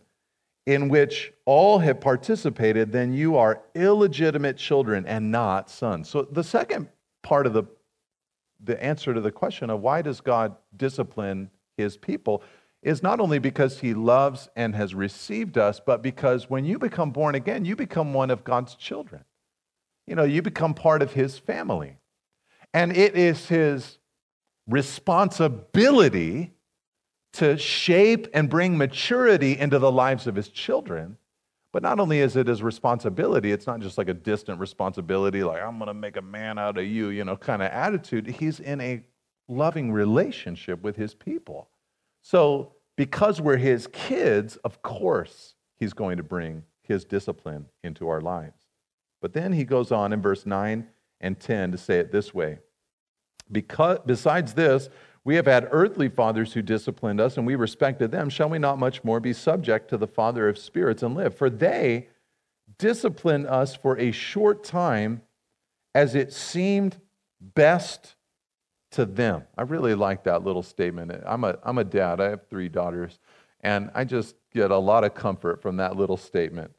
in 0.66 0.90
which 0.90 1.32
all 1.46 1.80
have 1.80 2.02
participated, 2.02 2.92
then 2.92 3.14
you 3.14 3.38
are 3.38 3.62
illegitimate 3.76 4.58
children 4.58 5.06
and 5.06 5.32
not 5.32 5.70
sons. 5.70 6.10
So 6.10 6.24
the 6.24 6.44
second 6.44 6.90
part 7.22 7.46
of 7.46 7.54
the, 7.54 7.64
the 8.64 8.82
answer 8.84 9.14
to 9.14 9.22
the 9.22 9.32
question 9.32 9.70
of 9.70 9.82
why 9.82 10.02
does 10.02 10.22
God 10.22 10.56
discipline 10.76 11.52
his 11.78 11.98
people 11.98 12.42
is 12.82 13.04
not 13.04 13.20
only 13.20 13.40
because 13.40 13.80
he 13.80 13.94
loves 13.94 14.50
and 14.56 14.76
has 14.76 14.96
received 14.96 15.58
us, 15.58 15.80
but 15.84 16.02
because 16.02 16.50
when 16.50 16.66
you 16.66 16.80
become 16.80 17.12
born 17.12 17.36
again, 17.36 17.66
you 17.66 17.76
become 17.76 18.14
one 18.14 18.32
of 18.32 18.44
God's 18.44 18.76
children. 18.76 19.24
You 20.08 20.16
know, 20.16 20.24
you 20.24 20.42
become 20.42 20.74
part 20.74 21.02
of 21.02 21.14
his 21.14 21.38
family. 21.38 21.98
And 22.74 22.96
it 22.96 23.16
is 23.16 23.48
his 23.48 23.98
responsibility 24.68 26.52
to 27.34 27.58
shape 27.58 28.28
and 28.34 28.50
bring 28.50 28.78
maturity 28.78 29.58
into 29.58 29.78
the 29.78 29.92
lives 29.92 30.26
of 30.28 30.36
his 30.36 30.50
children. 30.50 31.18
But 31.74 31.84
not 31.84 32.00
only 32.00 32.20
is 32.20 32.38
it 32.38 32.48
his 32.48 32.64
responsibility, 32.64 33.52
it's 33.52 33.68
not 33.68 33.82
just 33.82 33.98
like 33.98 34.08
a 34.08 34.14
distant 34.14 34.60
responsibility, 34.60 35.44
like, 35.44 35.62
I'm 35.62 35.78
going 35.78 35.88
to 35.88 35.94
make 35.94 36.16
a 36.16 36.22
man 36.22 36.58
out 36.58 36.78
of 36.78 36.86
you, 36.86 37.10
you 37.10 37.26
know, 37.26 37.36
kind 37.36 37.62
of 37.62 37.70
attitude. 37.70 38.28
He's 38.28 38.62
in 38.62 38.80
a 38.80 39.04
loving 39.50 39.92
relationship 39.92 40.82
with 40.82 40.96
his 40.96 41.14
people. 41.14 41.68
So, 42.22 42.72
because 42.96 43.42
we're 43.42 43.58
his 43.58 43.88
kids, 43.88 44.56
of 44.58 44.82
course, 44.82 45.56
he's 45.76 45.92
going 45.92 46.16
to 46.16 46.24
bring 46.24 46.64
his 46.84 47.04
discipline 47.04 47.66
into 47.84 48.08
our 48.08 48.22
lives. 48.22 48.62
But 49.22 49.34
then 49.34 49.52
he 49.52 49.66
goes 49.66 49.92
on 49.92 50.14
in 50.14 50.22
verse 50.22 50.46
9 50.46 50.88
and 51.20 51.40
10 51.40 51.74
to 51.74 51.78
say 51.78 52.00
it 52.00 52.12
this 52.12 52.34
way 52.34 52.60
because, 53.52 54.00
Besides 54.06 54.54
this, 54.54 54.90
we 55.24 55.36
have 55.36 55.48
had 55.48 55.68
earthly 55.72 56.08
fathers 56.08 56.54
who 56.54 56.62
disciplined 56.62 57.20
us, 57.20 57.38
and 57.38 57.48
we 57.48 57.56
respected 57.56 58.12
them. 58.12 58.30
Shall 58.30 58.50
we 58.50 58.60
not 58.60 58.78
much 58.78 59.04
more 59.04 59.20
be 59.20 59.34
subject 59.34 59.90
to 59.90 59.98
the 59.98 60.08
Father 60.08 60.48
of 60.48 60.58
spirits 60.58 61.02
and 61.02 61.16
live? 61.16 61.36
For 61.36 61.50
they 61.50 62.10
disciplined 62.78 63.48
us 63.48 63.76
for 63.76 63.98
a 63.98 64.12
short 64.12 64.64
time 64.64 65.24
as 65.96 66.14
it 66.14 66.32
seemed 66.32 66.98
best 67.42 68.16
to 68.92 69.06
them. 69.06 69.44
I 69.58 69.64
really 69.64 69.96
like 69.96 70.24
that 70.26 70.44
little 70.44 70.64
statement. 70.64 71.12
I'm 71.26 71.44
a, 71.44 71.58
I'm 71.64 71.80
a 71.80 71.84
dad, 71.84 72.22
I 72.22 72.30
have 72.30 72.48
three 72.48 72.70
daughters, 72.70 73.20
and 73.62 73.90
I 73.96 74.04
just 74.04 74.36
get 74.54 74.70
a 74.70 74.78
lot 74.78 75.04
of 75.04 75.16
comfort 75.16 75.62
from 75.62 75.78
that 75.78 75.96
little 75.96 76.18
statement. 76.18 76.72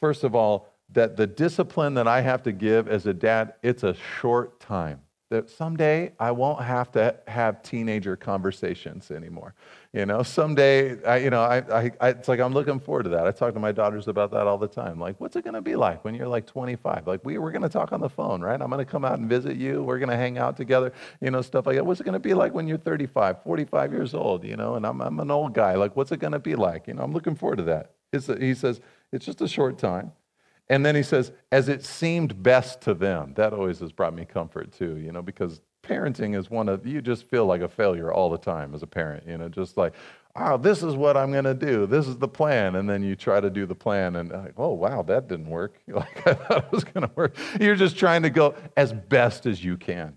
First 0.00 0.24
of 0.24 0.34
all, 0.34 0.68
that 0.90 1.16
the 1.16 1.26
discipline 1.26 1.94
that 1.94 2.08
I 2.08 2.22
have 2.22 2.42
to 2.44 2.52
give 2.52 2.88
as 2.88 3.06
a 3.06 3.14
dad, 3.14 3.54
it's 3.62 3.82
a 3.82 3.94
short 3.94 4.58
time 4.58 5.00
that 5.32 5.48
someday 5.48 6.12
I 6.20 6.30
won't 6.30 6.62
have 6.62 6.92
to 6.92 7.16
have 7.26 7.62
teenager 7.62 8.16
conversations 8.16 9.10
anymore. 9.10 9.54
You 9.94 10.04
know, 10.04 10.22
someday, 10.22 11.02
I, 11.04 11.16
you 11.18 11.30
know, 11.30 11.42
I, 11.42 11.90
I, 12.00 12.08
it's 12.10 12.28
like 12.28 12.38
I'm 12.38 12.52
looking 12.52 12.78
forward 12.78 13.04
to 13.04 13.08
that. 13.10 13.26
I 13.26 13.30
talk 13.30 13.54
to 13.54 13.60
my 13.60 13.72
daughters 13.72 14.08
about 14.08 14.30
that 14.32 14.46
all 14.46 14.58
the 14.58 14.68
time. 14.68 15.00
Like, 15.00 15.18
what's 15.20 15.34
it 15.34 15.42
going 15.42 15.54
to 15.54 15.62
be 15.62 15.74
like 15.74 16.04
when 16.04 16.14
you're 16.14 16.28
like 16.28 16.46
25? 16.46 17.06
Like, 17.06 17.24
we, 17.24 17.38
we're 17.38 17.50
going 17.50 17.62
to 17.62 17.70
talk 17.70 17.92
on 17.92 18.00
the 18.00 18.10
phone, 18.10 18.42
right? 18.42 18.60
I'm 18.60 18.68
going 18.68 18.84
to 18.84 18.90
come 18.90 19.06
out 19.06 19.18
and 19.18 19.28
visit 19.28 19.56
you. 19.56 19.82
We're 19.82 19.98
going 19.98 20.10
to 20.10 20.16
hang 20.16 20.36
out 20.36 20.56
together, 20.56 20.92
you 21.22 21.30
know, 21.30 21.40
stuff 21.40 21.66
like 21.66 21.76
that. 21.76 21.84
What's 21.84 22.00
it 22.00 22.04
going 22.04 22.12
to 22.12 22.20
be 22.20 22.34
like 22.34 22.52
when 22.52 22.68
you're 22.68 22.78
35, 22.78 23.42
45 23.42 23.92
years 23.92 24.14
old, 24.14 24.44
you 24.44 24.56
know, 24.56 24.74
and 24.74 24.86
I'm, 24.86 25.00
I'm 25.00 25.18
an 25.18 25.30
old 25.30 25.54
guy. 25.54 25.74
Like, 25.76 25.96
what's 25.96 26.12
it 26.12 26.20
going 26.20 26.34
to 26.34 26.38
be 26.38 26.54
like? 26.54 26.86
You 26.86 26.94
know, 26.94 27.02
I'm 27.02 27.12
looking 27.12 27.34
forward 27.34 27.56
to 27.56 27.64
that. 27.64 27.92
It's 28.12 28.26
he 28.26 28.54
says, 28.54 28.80
it's 29.10 29.24
just 29.24 29.40
a 29.40 29.48
short 29.48 29.78
time. 29.78 30.12
And 30.68 30.86
then 30.86 30.94
he 30.94 31.02
says, 31.02 31.32
as 31.50 31.68
it 31.68 31.84
seemed 31.84 32.42
best 32.42 32.80
to 32.82 32.94
them. 32.94 33.34
That 33.34 33.52
always 33.52 33.80
has 33.80 33.92
brought 33.92 34.14
me 34.14 34.24
comfort 34.24 34.72
too, 34.72 34.96
you 34.96 35.12
know, 35.12 35.22
because 35.22 35.60
parenting 35.82 36.36
is 36.36 36.50
one 36.50 36.68
of, 36.68 36.86
you 36.86 37.02
just 37.02 37.28
feel 37.28 37.46
like 37.46 37.60
a 37.60 37.68
failure 37.68 38.12
all 38.12 38.30
the 38.30 38.38
time 38.38 38.74
as 38.74 38.82
a 38.82 38.86
parent, 38.86 39.26
you 39.26 39.36
know, 39.36 39.48
just 39.48 39.76
like, 39.76 39.92
oh, 40.36 40.56
this 40.56 40.82
is 40.82 40.94
what 40.94 41.16
I'm 41.16 41.30
going 41.32 41.44
to 41.44 41.54
do. 41.54 41.86
This 41.86 42.06
is 42.06 42.16
the 42.16 42.28
plan. 42.28 42.76
And 42.76 42.88
then 42.88 43.02
you 43.02 43.16
try 43.16 43.40
to 43.40 43.50
do 43.50 43.66
the 43.66 43.74
plan 43.74 44.16
and, 44.16 44.30
like, 44.30 44.54
oh, 44.56 44.72
wow, 44.72 45.02
that 45.02 45.28
didn't 45.28 45.48
work. 45.48 45.80
Like 45.88 46.26
I 46.26 46.34
thought 46.34 46.64
it 46.64 46.72
was 46.72 46.84
going 46.84 47.06
to 47.06 47.12
work. 47.14 47.36
You're 47.60 47.76
just 47.76 47.98
trying 47.98 48.22
to 48.22 48.30
go 48.30 48.54
as 48.76 48.92
best 48.92 49.44
as 49.46 49.62
you 49.62 49.76
can. 49.76 50.16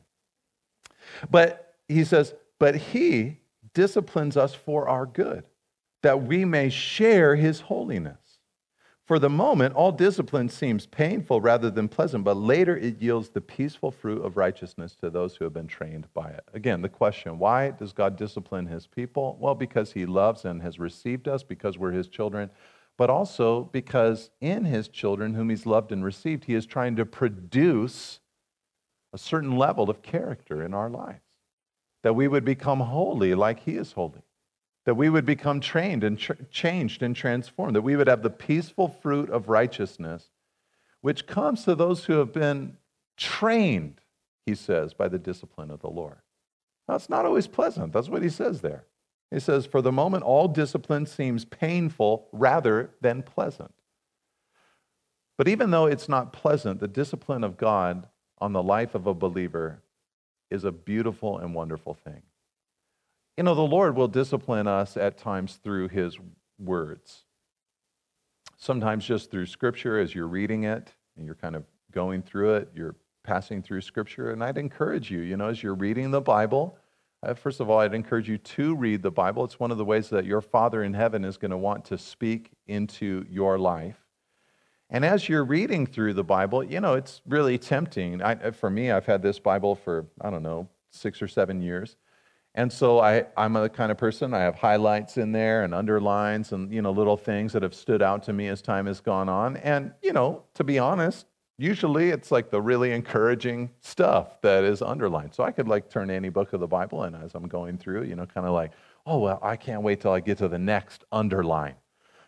But 1.29 1.75
he 1.87 2.03
says, 2.03 2.33
but 2.59 2.75
he 2.75 3.39
disciplines 3.73 4.37
us 4.37 4.53
for 4.53 4.87
our 4.87 5.05
good, 5.05 5.43
that 6.01 6.23
we 6.23 6.45
may 6.45 6.69
share 6.69 7.35
his 7.35 7.59
holiness. 7.59 8.24
For 9.05 9.19
the 9.19 9.29
moment, 9.29 9.75
all 9.75 9.91
discipline 9.91 10.49
seems 10.49 10.87
painful 10.87 11.39
rather 11.39 11.69
than 11.69 11.87
pleasant, 11.87 12.23
but 12.23 12.37
later 12.37 12.75
it 12.75 12.99
yields 12.99 13.29
the 13.29 13.39
peaceful 13.39 13.91
fruit 13.91 14.25
of 14.25 14.35
righteousness 14.35 14.95
to 14.95 15.11
those 15.11 15.35
who 15.35 15.43
have 15.43 15.53
been 15.53 15.67
trained 15.67 16.07
by 16.15 16.29
it. 16.29 16.43
Again, 16.55 16.81
the 16.81 16.89
question 16.89 17.37
why 17.37 17.69
does 17.69 17.93
God 17.93 18.15
discipline 18.15 18.65
his 18.65 18.87
people? 18.87 19.37
Well, 19.39 19.53
because 19.53 19.91
he 19.91 20.07
loves 20.07 20.43
and 20.43 20.59
has 20.63 20.79
received 20.79 21.27
us, 21.27 21.43
because 21.43 21.77
we're 21.77 21.91
his 21.91 22.07
children, 22.07 22.49
but 22.97 23.11
also 23.11 23.65
because 23.65 24.31
in 24.41 24.65
his 24.65 24.87
children, 24.87 25.35
whom 25.35 25.51
he's 25.51 25.67
loved 25.67 25.91
and 25.91 26.03
received, 26.03 26.45
he 26.45 26.55
is 26.55 26.65
trying 26.65 26.95
to 26.95 27.05
produce 27.05 28.19
a 29.13 29.19
certain 29.19 29.55
level 29.55 29.87
of 29.87 30.01
character 30.01 30.63
in 30.63 30.73
our 30.73 30.89
lives, 30.89 31.21
that 32.01 32.15
we 32.15 32.27
would 32.27 32.43
become 32.43 32.79
holy 32.79 33.35
like 33.35 33.59
he 33.59 33.75
is 33.75 33.91
holy. 33.91 34.24
That 34.85 34.95
we 34.95 35.09
would 35.09 35.25
become 35.25 35.59
trained 35.59 36.03
and 36.03 36.19
changed 36.51 37.01
and 37.01 37.15
transformed, 37.15 37.75
that 37.75 37.81
we 37.81 37.95
would 37.95 38.07
have 38.07 38.21
the 38.21 38.29
peaceful 38.29 38.87
fruit 38.87 39.29
of 39.29 39.49
righteousness, 39.49 40.29
which 41.01 41.27
comes 41.27 41.65
to 41.65 41.75
those 41.75 42.05
who 42.05 42.13
have 42.13 42.31
been 42.31 42.77
trained, 43.17 43.99
he 44.45 44.55
says, 44.55 44.93
by 44.93 45.07
the 45.07 45.17
discipline 45.17 45.71
of 45.71 45.81
the 45.81 45.89
Lord. 45.89 46.17
Now, 46.87 46.95
it's 46.95 47.09
not 47.09 47.25
always 47.25 47.47
pleasant. 47.47 47.93
That's 47.93 48.09
what 48.09 48.21
he 48.21 48.29
says 48.29 48.61
there. 48.61 48.85
He 49.31 49.39
says, 49.39 49.65
For 49.65 49.81
the 49.81 49.91
moment, 49.91 50.23
all 50.23 50.47
discipline 50.47 51.07
seems 51.07 51.45
painful 51.45 52.27
rather 52.31 52.91
than 53.01 53.23
pleasant. 53.23 53.73
But 55.37 55.47
even 55.47 55.71
though 55.71 55.87
it's 55.87 56.07
not 56.07 56.31
pleasant, 56.31 56.79
the 56.79 56.87
discipline 56.87 57.43
of 57.43 57.57
God 57.57 58.07
on 58.37 58.53
the 58.53 58.63
life 58.63 58.93
of 58.93 59.07
a 59.07 59.13
believer 59.13 59.81
is 60.51 60.63
a 60.63 60.71
beautiful 60.71 61.39
and 61.39 61.55
wonderful 61.55 61.95
thing. 61.95 62.21
You 63.37 63.43
know, 63.43 63.55
the 63.55 63.61
Lord 63.61 63.95
will 63.95 64.07
discipline 64.07 64.67
us 64.67 64.95
at 64.95 65.17
times 65.17 65.59
through 65.61 65.89
his 65.89 66.17
words. 66.57 67.25
Sometimes 68.57 69.05
just 69.05 69.29
through 69.29 69.47
scripture 69.47 69.99
as 69.99 70.15
you're 70.15 70.27
reading 70.27 70.63
it 70.63 70.93
and 71.17 71.25
you're 71.25 71.35
kind 71.35 71.55
of 71.55 71.65
going 71.91 72.21
through 72.21 72.55
it, 72.55 72.69
you're 72.73 72.95
passing 73.23 73.61
through 73.61 73.81
scripture. 73.81 74.31
And 74.31 74.43
I'd 74.43 74.57
encourage 74.57 75.11
you, 75.11 75.19
you 75.19 75.35
know, 75.35 75.49
as 75.49 75.61
you're 75.61 75.75
reading 75.75 76.11
the 76.11 76.21
Bible, 76.21 76.77
uh, 77.23 77.33
first 77.33 77.59
of 77.59 77.69
all, 77.69 77.79
I'd 77.79 77.93
encourage 77.93 78.29
you 78.29 78.37
to 78.37 78.75
read 78.75 79.01
the 79.01 79.11
Bible. 79.11 79.43
It's 79.43 79.59
one 79.59 79.71
of 79.71 79.77
the 79.77 79.85
ways 79.85 80.09
that 80.09 80.25
your 80.25 80.41
Father 80.41 80.83
in 80.83 80.93
heaven 80.93 81.25
is 81.25 81.37
going 81.37 81.51
to 81.51 81.57
want 81.57 81.83
to 81.85 81.97
speak 81.97 82.51
into 82.67 83.25
your 83.29 83.57
life. 83.57 83.97
And 84.89 85.03
as 85.03 85.27
you're 85.27 85.43
reading 85.43 85.87
through 85.87 86.13
the 86.13 86.23
Bible, 86.23 86.63
you 86.63 86.79
know, 86.79 86.93
it's 86.93 87.21
really 87.27 87.57
tempting. 87.57 88.21
I, 88.21 88.51
for 88.51 88.69
me, 88.69 88.91
I've 88.91 89.07
had 89.07 89.23
this 89.23 89.39
Bible 89.39 89.75
for, 89.75 90.05
I 90.21 90.29
don't 90.29 90.43
know, 90.43 90.69
six 90.91 91.21
or 91.21 91.27
seven 91.27 91.61
years. 91.61 91.97
And 92.57 92.71
so 92.71 92.99
I, 92.99 93.25
I'm 93.35 93.57
a 93.57 93.67
kind 93.67 93.91
of 93.91 93.97
person, 93.97 94.33
I 94.33 94.39
have 94.39 94.55
highlights 94.55 95.17
in 95.17 95.33
there 95.33 95.65
and 95.65 95.73
underlines 95.73 96.53
and, 96.53 96.71
you 96.71 96.81
know, 96.81 96.91
little 96.91 97.17
things 97.17 97.51
that 97.51 97.63
have 97.63 97.75
stood 97.75 98.01
out 98.01 98.23
to 98.23 98.33
me 98.33 98.47
as 98.47 98.61
time 98.61 98.85
has 98.85 99.01
gone 99.01 99.27
on. 99.27 99.57
And, 99.57 99.91
you 100.01 100.13
know, 100.13 100.43
to 100.53 100.63
be 100.63 100.79
honest, 100.79 101.27
usually 101.57 102.11
it's 102.11 102.31
like 102.31 102.51
the 102.51 102.61
really 102.61 102.93
encouraging 102.93 103.71
stuff 103.81 104.41
that 104.41 104.63
is 104.63 104.81
underlined. 104.81 105.33
So 105.33 105.43
I 105.43 105.51
could 105.51 105.67
like 105.67 105.89
turn 105.89 106.09
any 106.09 106.29
book 106.29 106.53
of 106.53 106.61
the 106.61 106.67
Bible 106.67 107.03
and 107.03 107.13
as 107.13 107.35
I'm 107.35 107.49
going 107.49 107.77
through, 107.77 108.03
you 108.03 108.15
know, 108.15 108.25
kind 108.25 108.47
of 108.47 108.53
like, 108.53 108.71
oh, 109.05 109.19
well, 109.19 109.39
I 109.43 109.57
can't 109.57 109.81
wait 109.81 109.99
till 109.99 110.11
I 110.11 110.21
get 110.21 110.37
to 110.37 110.47
the 110.47 110.57
next 110.57 111.03
underline, 111.11 111.75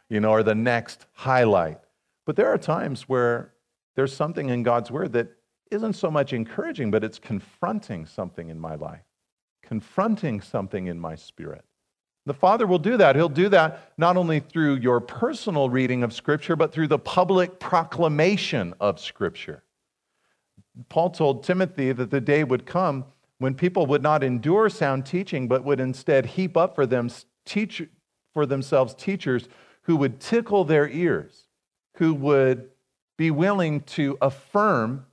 you 0.09 0.19
know, 0.19 0.31
or 0.31 0.43
the 0.43 0.55
next 0.55 1.05
highlight. 1.13 1.79
But 2.25 2.35
there 2.35 2.51
are 2.51 2.57
times 2.57 3.03
where 3.03 3.53
there's 3.95 4.13
something 4.13 4.49
in 4.49 4.61
God's 4.61 4.91
word 4.91 5.13
that 5.13 5.29
isn't 5.71 5.93
so 5.93 6.11
much 6.11 6.33
encouraging, 6.33 6.91
but 6.91 7.05
it's 7.05 7.17
confronting 7.17 8.05
something 8.05 8.49
in 8.49 8.59
my 8.59 8.75
life 8.75 9.06
confronting 9.67 10.39
something 10.39 10.87
in 10.87 10.99
my 10.99 11.15
spirit. 11.15 11.65
The 12.25 12.33
Father 12.33 12.65
will 12.67 12.79
do 12.79 12.97
that. 12.97 13.15
He'll 13.15 13.29
do 13.29 13.49
that 13.49 13.93
not 13.97 14.17
only 14.17 14.39
through 14.39 14.75
your 14.75 14.99
personal 14.99 15.69
reading 15.69 16.03
of 16.03 16.13
Scripture, 16.13 16.55
but 16.55 16.73
through 16.73 16.87
the 16.87 16.99
public 16.99 17.59
proclamation 17.59 18.73
of 18.79 18.99
Scripture. 18.99 19.63
Paul 20.89 21.09
told 21.09 21.43
Timothy 21.43 21.91
that 21.91 22.11
the 22.11 22.21
day 22.21 22.43
would 22.43 22.65
come 22.65 23.05
when 23.39 23.55
people 23.55 23.85
would 23.85 24.01
not 24.01 24.23
endure 24.23 24.69
sound 24.69 25.05
teaching, 25.05 25.47
but 25.47 25.63
would 25.63 25.79
instead 25.79 26.25
heap 26.25 26.57
up 26.57 26.75
for, 26.75 26.85
them 26.85 27.09
teach, 27.45 27.81
for 28.33 28.45
themselves 28.45 28.93
teachers 28.93 29.47
who 29.83 29.95
would 29.95 30.19
tickle 30.19 30.63
their 30.63 30.87
ears, 30.89 31.47
who 31.95 32.13
would 32.13 32.69
be 33.17 33.31
willing 33.31 33.81
to 33.81 34.17
affirm 34.21 35.05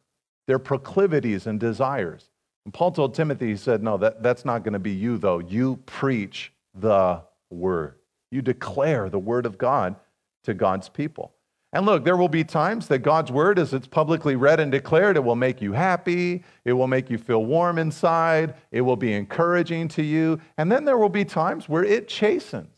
their 0.47 0.59
proclivities 0.59 1.47
and 1.47 1.59
desires. 1.61 2.31
And 2.65 2.73
Paul 2.73 2.93
told 2.93 3.15
Timothy, 3.15 3.49
he 3.49 3.57
said, 3.57 3.83
No, 3.83 3.97
that, 3.99 4.23
that's 4.23 4.45
not 4.45 4.65
going 4.65 4.73
to 4.73 4.79
be 4.79 4.93
you, 4.93 5.19
though. 5.19 5.39
You 5.39 5.77
preach 5.87 6.53
the 6.75 7.23
word, 7.51 7.97
you 8.31 8.43
declare 8.43 9.09
the 9.09 9.19
word 9.19 9.47
of 9.47 9.59
God 9.59 9.97
to 10.45 10.55
God's 10.55 10.89
people. 10.89 11.33
And 11.75 11.87
look, 11.87 12.05
there 12.05 12.17
will 12.17 12.29
be 12.29 12.45
times 12.45 12.87
that 12.87 13.01
God's 13.01 13.33
word, 13.33 13.59
as 13.59 13.75
it's 13.75 13.89
publicly 13.89 14.37
read 14.37 14.61
and 14.61 14.71
declared, 14.71 15.17
it 15.17 15.25
will 15.25 15.35
make 15.35 15.61
you 15.61 15.73
happy. 15.73 16.45
It 16.65 16.73
will 16.73 16.87
make 16.87 17.11
you 17.11 17.19
feel 17.19 17.45
warm 17.45 17.79
inside. 17.79 18.55
It 18.71 18.83
will 18.83 18.95
be 18.95 19.13
encouraging 19.13 19.89
to 19.89 20.03
you. 20.03 20.41
And 20.57 20.71
then 20.71 20.85
there 20.85 20.97
will 20.97 21.09
be 21.09 21.25
times 21.25 21.69
where 21.69 21.83
it 21.83 22.07
chastens 22.07 22.77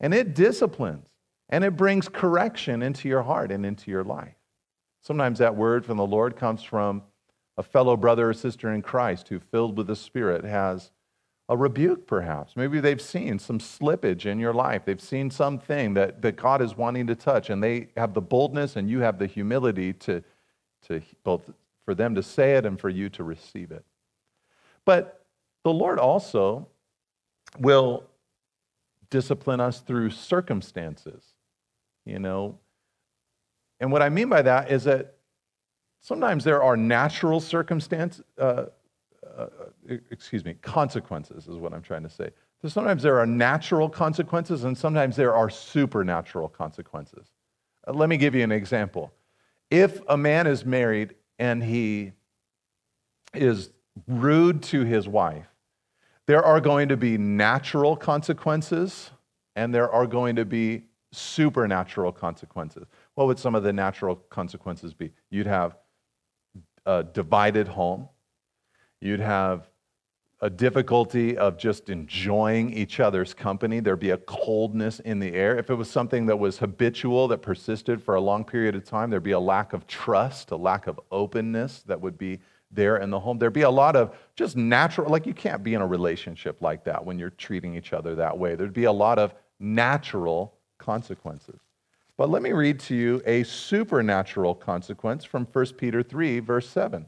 and 0.00 0.12
it 0.12 0.34
disciplines 0.34 1.08
and 1.48 1.64
it 1.64 1.76
brings 1.76 2.10
correction 2.10 2.82
into 2.82 3.08
your 3.08 3.22
heart 3.22 3.50
and 3.50 3.64
into 3.64 3.90
your 3.90 4.04
life. 4.04 4.34
Sometimes 5.00 5.38
that 5.38 5.56
word 5.56 5.86
from 5.86 5.96
the 5.96 6.06
Lord 6.06 6.36
comes 6.36 6.62
from 6.62 7.04
a 7.56 7.62
fellow 7.62 7.96
brother 7.96 8.30
or 8.30 8.34
sister 8.34 8.72
in 8.72 8.82
Christ 8.82 9.28
who, 9.28 9.38
filled 9.38 9.76
with 9.76 9.86
the 9.86 9.96
Spirit, 9.96 10.44
has 10.44 10.90
a 11.48 11.56
rebuke, 11.56 12.06
perhaps. 12.06 12.56
Maybe 12.56 12.80
they've 12.80 13.00
seen 13.00 13.38
some 13.38 13.58
slippage 13.58 14.26
in 14.26 14.38
your 14.38 14.52
life. 14.52 14.82
They've 14.84 15.00
seen 15.00 15.30
something 15.30 15.94
that, 15.94 16.20
that 16.22 16.36
God 16.36 16.60
is 16.60 16.76
wanting 16.76 17.06
to 17.06 17.14
touch, 17.14 17.50
and 17.50 17.62
they 17.62 17.88
have 17.96 18.14
the 18.14 18.20
boldness 18.20 18.76
and 18.76 18.90
you 18.90 19.00
have 19.00 19.18
the 19.18 19.26
humility 19.26 19.92
to, 19.92 20.22
to 20.88 21.00
both 21.22 21.48
for 21.84 21.94
them 21.94 22.16
to 22.16 22.22
say 22.22 22.56
it 22.56 22.66
and 22.66 22.80
for 22.80 22.88
you 22.88 23.08
to 23.10 23.22
receive 23.22 23.70
it. 23.70 23.84
But 24.84 25.24
the 25.62 25.72
Lord 25.72 25.98
also 25.98 26.68
will 27.58 28.04
discipline 29.08 29.60
us 29.60 29.80
through 29.80 30.10
circumstances, 30.10 31.22
you 32.04 32.18
know. 32.18 32.58
And 33.78 33.92
what 33.92 34.02
I 34.02 34.08
mean 34.08 34.28
by 34.28 34.42
that 34.42 34.70
is 34.70 34.84
that 34.84 35.15
Sometimes 36.00 36.44
there 36.44 36.62
are 36.62 36.76
natural 36.76 37.40
circumstances, 37.40 38.24
uh, 38.38 38.66
uh, 39.36 39.46
excuse 40.10 40.44
me, 40.44 40.54
consequences 40.54 41.48
is 41.48 41.56
what 41.56 41.72
I'm 41.72 41.82
trying 41.82 42.04
to 42.04 42.10
say. 42.10 42.30
So 42.62 42.68
sometimes 42.68 43.02
there 43.02 43.18
are 43.18 43.26
natural 43.26 43.88
consequences 43.88 44.64
and 44.64 44.76
sometimes 44.76 45.16
there 45.16 45.34
are 45.34 45.50
supernatural 45.50 46.48
consequences. 46.48 47.26
Uh, 47.86 47.92
let 47.92 48.08
me 48.08 48.16
give 48.16 48.34
you 48.34 48.42
an 48.42 48.52
example. 48.52 49.12
If 49.70 50.00
a 50.08 50.16
man 50.16 50.46
is 50.46 50.64
married 50.64 51.14
and 51.38 51.62
he 51.62 52.12
is 53.34 53.70
rude 54.06 54.62
to 54.64 54.84
his 54.84 55.08
wife, 55.08 55.46
there 56.26 56.42
are 56.42 56.60
going 56.60 56.88
to 56.88 56.96
be 56.96 57.18
natural 57.18 57.96
consequences 57.96 59.10
and 59.54 59.74
there 59.74 59.90
are 59.90 60.06
going 60.06 60.36
to 60.36 60.44
be 60.44 60.84
supernatural 61.12 62.12
consequences. 62.12 62.86
What 63.14 63.26
would 63.26 63.38
some 63.38 63.54
of 63.54 63.62
the 63.62 63.72
natural 63.72 64.16
consequences 64.16 64.92
be? 64.92 65.12
You'd 65.30 65.46
have 65.46 65.76
a 66.86 67.02
divided 67.02 67.68
home. 67.68 68.08
You'd 69.00 69.20
have 69.20 69.68
a 70.40 70.50
difficulty 70.50 71.36
of 71.36 71.56
just 71.56 71.88
enjoying 71.88 72.72
each 72.72 73.00
other's 73.00 73.32
company. 73.34 73.80
There'd 73.80 73.98
be 73.98 74.10
a 74.10 74.18
coldness 74.18 75.00
in 75.00 75.18
the 75.18 75.32
air. 75.34 75.58
If 75.58 75.70
it 75.70 75.74
was 75.74 75.90
something 75.90 76.26
that 76.26 76.38
was 76.38 76.58
habitual, 76.58 77.28
that 77.28 77.38
persisted 77.38 78.02
for 78.02 78.14
a 78.14 78.20
long 78.20 78.44
period 78.44 78.74
of 78.74 78.84
time, 78.84 79.10
there'd 79.10 79.22
be 79.22 79.30
a 79.32 79.40
lack 79.40 79.72
of 79.72 79.86
trust, 79.86 80.50
a 80.50 80.56
lack 80.56 80.86
of 80.86 81.00
openness 81.10 81.82
that 81.86 82.00
would 82.00 82.18
be 82.18 82.38
there 82.70 82.98
in 82.98 83.10
the 83.10 83.18
home. 83.18 83.38
There'd 83.38 83.52
be 83.52 83.62
a 83.62 83.70
lot 83.70 83.96
of 83.96 84.14
just 84.34 84.56
natural, 84.56 85.10
like 85.10 85.26
you 85.26 85.34
can't 85.34 85.62
be 85.62 85.74
in 85.74 85.80
a 85.80 85.86
relationship 85.86 86.60
like 86.60 86.84
that 86.84 87.04
when 87.04 87.18
you're 87.18 87.30
treating 87.30 87.74
each 87.74 87.92
other 87.92 88.14
that 88.16 88.36
way. 88.36 88.54
There'd 88.56 88.72
be 88.72 88.84
a 88.84 88.92
lot 88.92 89.18
of 89.18 89.34
natural 89.58 90.54
consequences. 90.78 91.60
But 92.16 92.30
let 92.30 92.42
me 92.42 92.52
read 92.52 92.80
to 92.80 92.94
you 92.94 93.22
a 93.26 93.42
supernatural 93.42 94.54
consequence 94.54 95.24
from 95.24 95.46
1 95.52 95.66
Peter 95.76 96.02
3, 96.02 96.40
verse 96.40 96.68
7. 96.68 97.06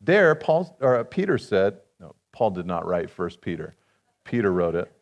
There, 0.00 0.34
Paul, 0.34 0.76
or 0.80 1.02
Peter 1.04 1.38
said, 1.38 1.78
no, 1.98 2.14
Paul 2.32 2.50
did 2.50 2.66
not 2.66 2.86
write 2.86 3.16
1 3.16 3.30
Peter, 3.40 3.74
Peter 4.24 4.52
wrote 4.52 4.74
it. 4.74 4.92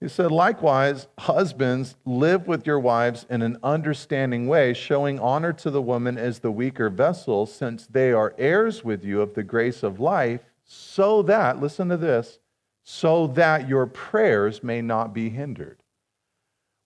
He 0.00 0.08
said, 0.08 0.32
Likewise, 0.32 1.06
husbands, 1.16 1.94
live 2.04 2.48
with 2.48 2.66
your 2.66 2.80
wives 2.80 3.24
in 3.30 3.40
an 3.40 3.56
understanding 3.62 4.48
way, 4.48 4.74
showing 4.74 5.20
honor 5.20 5.52
to 5.52 5.70
the 5.70 5.80
woman 5.80 6.18
as 6.18 6.40
the 6.40 6.50
weaker 6.50 6.90
vessel, 6.90 7.46
since 7.46 7.86
they 7.86 8.10
are 8.12 8.34
heirs 8.36 8.82
with 8.82 9.04
you 9.04 9.20
of 9.20 9.34
the 9.34 9.44
grace 9.44 9.84
of 9.84 10.00
life, 10.00 10.40
so 10.64 11.22
that, 11.22 11.60
listen 11.60 11.88
to 11.88 11.96
this, 11.96 12.40
so 12.82 13.28
that 13.28 13.68
your 13.68 13.86
prayers 13.86 14.64
may 14.64 14.82
not 14.82 15.14
be 15.14 15.30
hindered. 15.30 15.81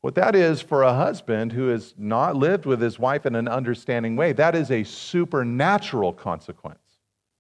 What 0.07 0.15
that 0.15 0.37
is 0.37 0.61
for 0.63 0.85
a 0.85 0.95
husband 0.95 1.51
who 1.51 1.67
has 1.67 1.93
not 1.99 2.37
lived 2.37 2.65
with 2.65 2.81
his 2.81 2.97
wife 2.97 3.27
in 3.27 3.35
an 3.35 3.49
understanding 3.49 4.15
way, 4.15 4.33
that 4.35 4.55
is 4.55 4.71
a 4.71 4.85
supernatural 4.85 6.13
consequence. 6.13 6.79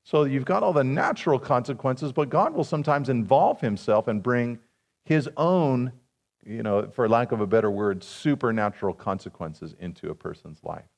So 0.02 0.24
you've 0.24 0.44
got 0.44 0.64
all 0.64 0.72
the 0.72 0.82
natural 0.82 1.38
consequences, 1.38 2.10
but 2.10 2.28
God 2.28 2.54
will 2.54 2.64
sometimes 2.64 3.08
involve 3.08 3.60
himself 3.60 4.08
and 4.08 4.20
bring 4.20 4.58
his 5.04 5.30
own, 5.36 5.92
you 6.44 6.64
know, 6.64 6.88
for 6.88 7.08
lack 7.08 7.30
of 7.30 7.40
a 7.40 7.46
better 7.46 7.70
word, 7.70 8.02
supernatural 8.02 8.94
consequences 8.94 9.76
into 9.78 10.10
a 10.10 10.14
person's 10.16 10.58
life. 10.64 10.90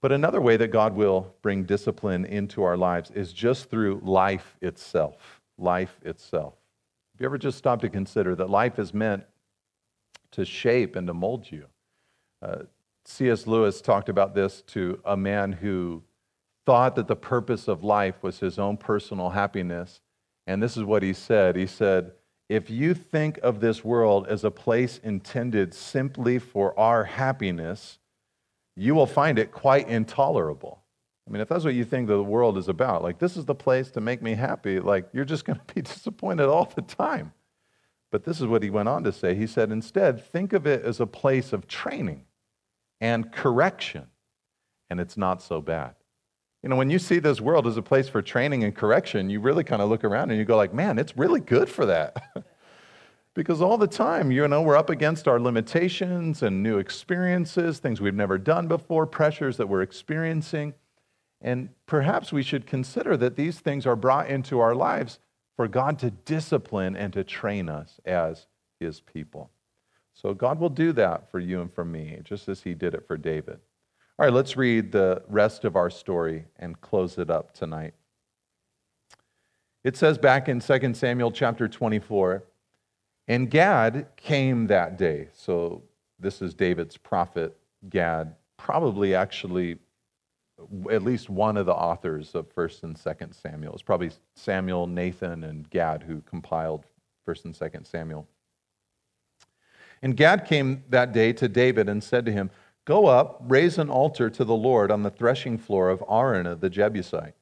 But 0.00 0.10
another 0.10 0.40
way 0.40 0.56
that 0.56 0.72
God 0.72 0.96
will 0.96 1.32
bring 1.42 1.62
discipline 1.62 2.24
into 2.24 2.64
our 2.64 2.76
lives 2.76 3.12
is 3.12 3.32
just 3.32 3.70
through 3.70 4.00
life 4.02 4.56
itself. 4.60 5.40
Life 5.58 6.00
itself. 6.02 6.54
Have 7.12 7.20
you 7.20 7.26
ever 7.26 7.38
just 7.38 7.56
stopped 7.56 7.82
to 7.82 7.88
consider 7.88 8.34
that 8.34 8.50
life 8.50 8.80
is 8.80 8.92
meant 8.92 9.22
to 10.32 10.44
shape 10.44 10.96
and 10.96 11.06
to 11.06 11.14
mold 11.14 11.50
you. 11.50 11.66
Uh, 12.40 12.64
C.S. 13.04 13.46
Lewis 13.46 13.80
talked 13.80 14.08
about 14.08 14.34
this 14.34 14.62
to 14.68 15.00
a 15.04 15.16
man 15.16 15.52
who 15.52 16.02
thought 16.64 16.96
that 16.96 17.08
the 17.08 17.16
purpose 17.16 17.68
of 17.68 17.82
life 17.82 18.22
was 18.22 18.38
his 18.38 18.58
own 18.58 18.76
personal 18.76 19.30
happiness. 19.30 20.00
And 20.46 20.62
this 20.62 20.76
is 20.76 20.84
what 20.84 21.02
he 21.02 21.12
said 21.12 21.56
He 21.56 21.66
said, 21.66 22.12
if 22.48 22.68
you 22.68 22.92
think 22.94 23.38
of 23.38 23.60
this 23.60 23.84
world 23.84 24.26
as 24.28 24.44
a 24.44 24.50
place 24.50 24.98
intended 25.02 25.72
simply 25.72 26.38
for 26.38 26.78
our 26.78 27.04
happiness, 27.04 27.98
you 28.76 28.94
will 28.94 29.06
find 29.06 29.38
it 29.38 29.52
quite 29.52 29.88
intolerable. 29.88 30.82
I 31.26 31.30
mean, 31.30 31.40
if 31.40 31.48
that's 31.48 31.64
what 31.64 31.74
you 31.74 31.84
think 31.84 32.08
the 32.08 32.22
world 32.22 32.58
is 32.58 32.68
about, 32.68 33.02
like 33.02 33.18
this 33.18 33.36
is 33.36 33.44
the 33.44 33.54
place 33.54 33.90
to 33.92 34.00
make 34.00 34.22
me 34.22 34.34
happy, 34.34 34.80
like 34.80 35.08
you're 35.12 35.24
just 35.24 35.44
going 35.44 35.60
to 35.66 35.74
be 35.74 35.82
disappointed 35.82 36.46
all 36.46 36.70
the 36.74 36.82
time. 36.82 37.32
But 38.12 38.24
this 38.24 38.40
is 38.40 38.46
what 38.46 38.62
he 38.62 38.70
went 38.70 38.90
on 38.90 39.02
to 39.04 39.12
say. 39.12 39.34
He 39.34 39.46
said, 39.46 39.72
instead, 39.72 40.22
think 40.24 40.52
of 40.52 40.66
it 40.66 40.84
as 40.84 41.00
a 41.00 41.06
place 41.06 41.52
of 41.52 41.66
training 41.66 42.26
and 43.00 43.32
correction, 43.32 44.06
and 44.90 45.00
it's 45.00 45.16
not 45.16 45.42
so 45.42 45.62
bad. 45.62 45.94
You 46.62 46.68
know, 46.68 46.76
when 46.76 46.90
you 46.90 47.00
see 47.00 47.18
this 47.18 47.40
world 47.40 47.66
as 47.66 47.78
a 47.78 47.82
place 47.82 48.08
for 48.08 48.22
training 48.22 48.62
and 48.64 48.76
correction, 48.76 49.30
you 49.30 49.40
really 49.40 49.64
kind 49.64 49.82
of 49.82 49.88
look 49.88 50.04
around 50.04 50.30
and 50.30 50.38
you 50.38 50.44
go 50.44 50.56
like, 50.56 50.74
man, 50.74 50.98
it's 50.98 51.16
really 51.16 51.40
good 51.40 51.68
for 51.68 51.86
that. 51.86 52.22
because 53.34 53.62
all 53.62 53.78
the 53.78 53.88
time, 53.88 54.30
you 54.30 54.46
know, 54.46 54.60
we're 54.60 54.76
up 54.76 54.90
against 54.90 55.26
our 55.26 55.40
limitations 55.40 56.42
and 56.42 56.62
new 56.62 56.78
experiences, 56.78 57.78
things 57.78 58.00
we've 58.00 58.14
never 58.14 58.36
done 58.36 58.68
before, 58.68 59.06
pressures 59.06 59.56
that 59.56 59.68
we're 59.68 59.82
experiencing. 59.82 60.74
And 61.40 61.70
perhaps 61.86 62.30
we 62.30 62.42
should 62.42 62.66
consider 62.66 63.16
that 63.16 63.36
these 63.36 63.58
things 63.58 63.86
are 63.86 63.96
brought 63.96 64.28
into 64.28 64.60
our 64.60 64.74
lives 64.74 65.18
for 65.56 65.68
God 65.68 65.98
to 66.00 66.10
discipline 66.10 66.96
and 66.96 67.12
to 67.12 67.24
train 67.24 67.68
us 67.68 68.00
as 68.04 68.46
his 68.80 69.00
people. 69.00 69.50
So 70.14 70.34
God 70.34 70.58
will 70.58 70.68
do 70.68 70.92
that 70.92 71.30
for 71.30 71.38
you 71.38 71.60
and 71.60 71.72
for 71.72 71.84
me, 71.84 72.18
just 72.24 72.48
as 72.48 72.62
he 72.62 72.74
did 72.74 72.94
it 72.94 73.06
for 73.06 73.16
David. 73.16 73.58
All 74.18 74.26
right, 74.26 74.32
let's 74.32 74.56
read 74.56 74.92
the 74.92 75.22
rest 75.28 75.64
of 75.64 75.74
our 75.74 75.90
story 75.90 76.44
and 76.58 76.80
close 76.80 77.18
it 77.18 77.30
up 77.30 77.54
tonight. 77.54 77.94
It 79.84 79.96
says 79.96 80.18
back 80.18 80.48
in 80.48 80.60
2 80.60 80.94
Samuel 80.94 81.32
chapter 81.32 81.66
24, 81.66 82.44
and 83.28 83.50
Gad 83.50 84.06
came 84.16 84.66
that 84.68 84.98
day. 84.98 85.28
So 85.32 85.82
this 86.18 86.42
is 86.42 86.54
David's 86.54 86.96
prophet, 86.96 87.56
Gad, 87.88 88.34
probably 88.56 89.14
actually 89.14 89.78
at 90.90 91.02
least 91.02 91.30
one 91.30 91.56
of 91.56 91.66
the 91.66 91.74
authors 91.74 92.34
of 92.34 92.54
1st 92.54 92.82
and 92.84 92.96
2nd 92.96 93.34
Samuel. 93.34 93.72
It's 93.72 93.82
probably 93.82 94.10
Samuel, 94.34 94.86
Nathan, 94.86 95.44
and 95.44 95.68
Gad 95.70 96.02
who 96.02 96.20
compiled 96.22 96.86
1st 97.26 97.44
and 97.46 97.54
2nd 97.54 97.86
Samuel. 97.86 98.26
And 100.02 100.16
Gad 100.16 100.44
came 100.44 100.82
that 100.88 101.12
day 101.12 101.32
to 101.34 101.48
David 101.48 101.88
and 101.88 102.02
said 102.02 102.26
to 102.26 102.32
him, 102.32 102.50
Go 102.84 103.06
up, 103.06 103.40
raise 103.46 103.78
an 103.78 103.88
altar 103.88 104.28
to 104.30 104.44
the 104.44 104.56
Lord 104.56 104.90
on 104.90 105.04
the 105.04 105.10
threshing 105.10 105.56
floor 105.56 105.88
of 105.88 106.00
Araunah 106.08 106.58
the 106.58 106.68
Jebusite. 106.68 107.34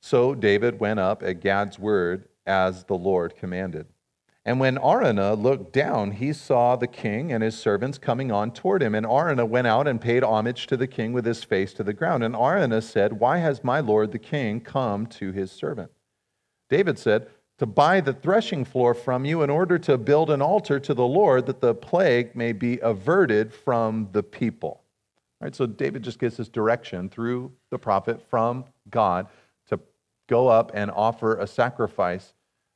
So 0.00 0.34
David 0.34 0.78
went 0.78 1.00
up 1.00 1.22
at 1.24 1.40
Gad's 1.40 1.78
word 1.78 2.28
as 2.46 2.84
the 2.84 2.94
Lord 2.94 3.36
commanded. 3.36 3.86
And 4.48 4.58
when 4.58 4.78
Araunah 4.78 5.34
looked 5.34 5.74
down, 5.74 6.12
he 6.12 6.32
saw 6.32 6.74
the 6.74 6.86
king 6.86 7.32
and 7.32 7.42
his 7.42 7.54
servants 7.54 7.98
coming 7.98 8.32
on 8.32 8.50
toward 8.50 8.82
him. 8.82 8.94
And 8.94 9.04
Araunah 9.04 9.44
went 9.44 9.66
out 9.66 9.86
and 9.86 10.00
paid 10.00 10.24
homage 10.24 10.66
to 10.68 10.76
the 10.78 10.86
king 10.86 11.12
with 11.12 11.26
his 11.26 11.44
face 11.44 11.74
to 11.74 11.82
the 11.82 11.92
ground. 11.92 12.24
And 12.24 12.34
Araunah 12.34 12.80
said, 12.80 13.20
Why 13.20 13.36
has 13.36 13.62
my 13.62 13.80
lord 13.80 14.10
the 14.10 14.18
king 14.18 14.62
come 14.62 15.06
to 15.08 15.32
his 15.32 15.52
servant? 15.52 15.90
David 16.70 16.98
said, 16.98 17.28
To 17.58 17.66
buy 17.66 18.00
the 18.00 18.14
threshing 18.14 18.64
floor 18.64 18.94
from 18.94 19.26
you 19.26 19.42
in 19.42 19.50
order 19.50 19.78
to 19.80 19.98
build 19.98 20.30
an 20.30 20.40
altar 20.40 20.80
to 20.80 20.94
the 20.94 21.06
Lord 21.06 21.44
that 21.44 21.60
the 21.60 21.74
plague 21.74 22.34
may 22.34 22.52
be 22.52 22.78
averted 22.78 23.52
from 23.52 24.08
the 24.12 24.22
people. 24.22 24.80
All 25.42 25.44
right, 25.44 25.54
so 25.54 25.66
David 25.66 26.02
just 26.02 26.18
gets 26.18 26.38
this 26.38 26.48
direction 26.48 27.10
through 27.10 27.52
the 27.68 27.78
prophet 27.78 28.22
from 28.30 28.64
God 28.88 29.26
to 29.66 29.78
go 30.26 30.48
up 30.48 30.70
and 30.72 30.90
offer 30.90 31.36
a 31.36 31.46
sacrifice 31.46 32.32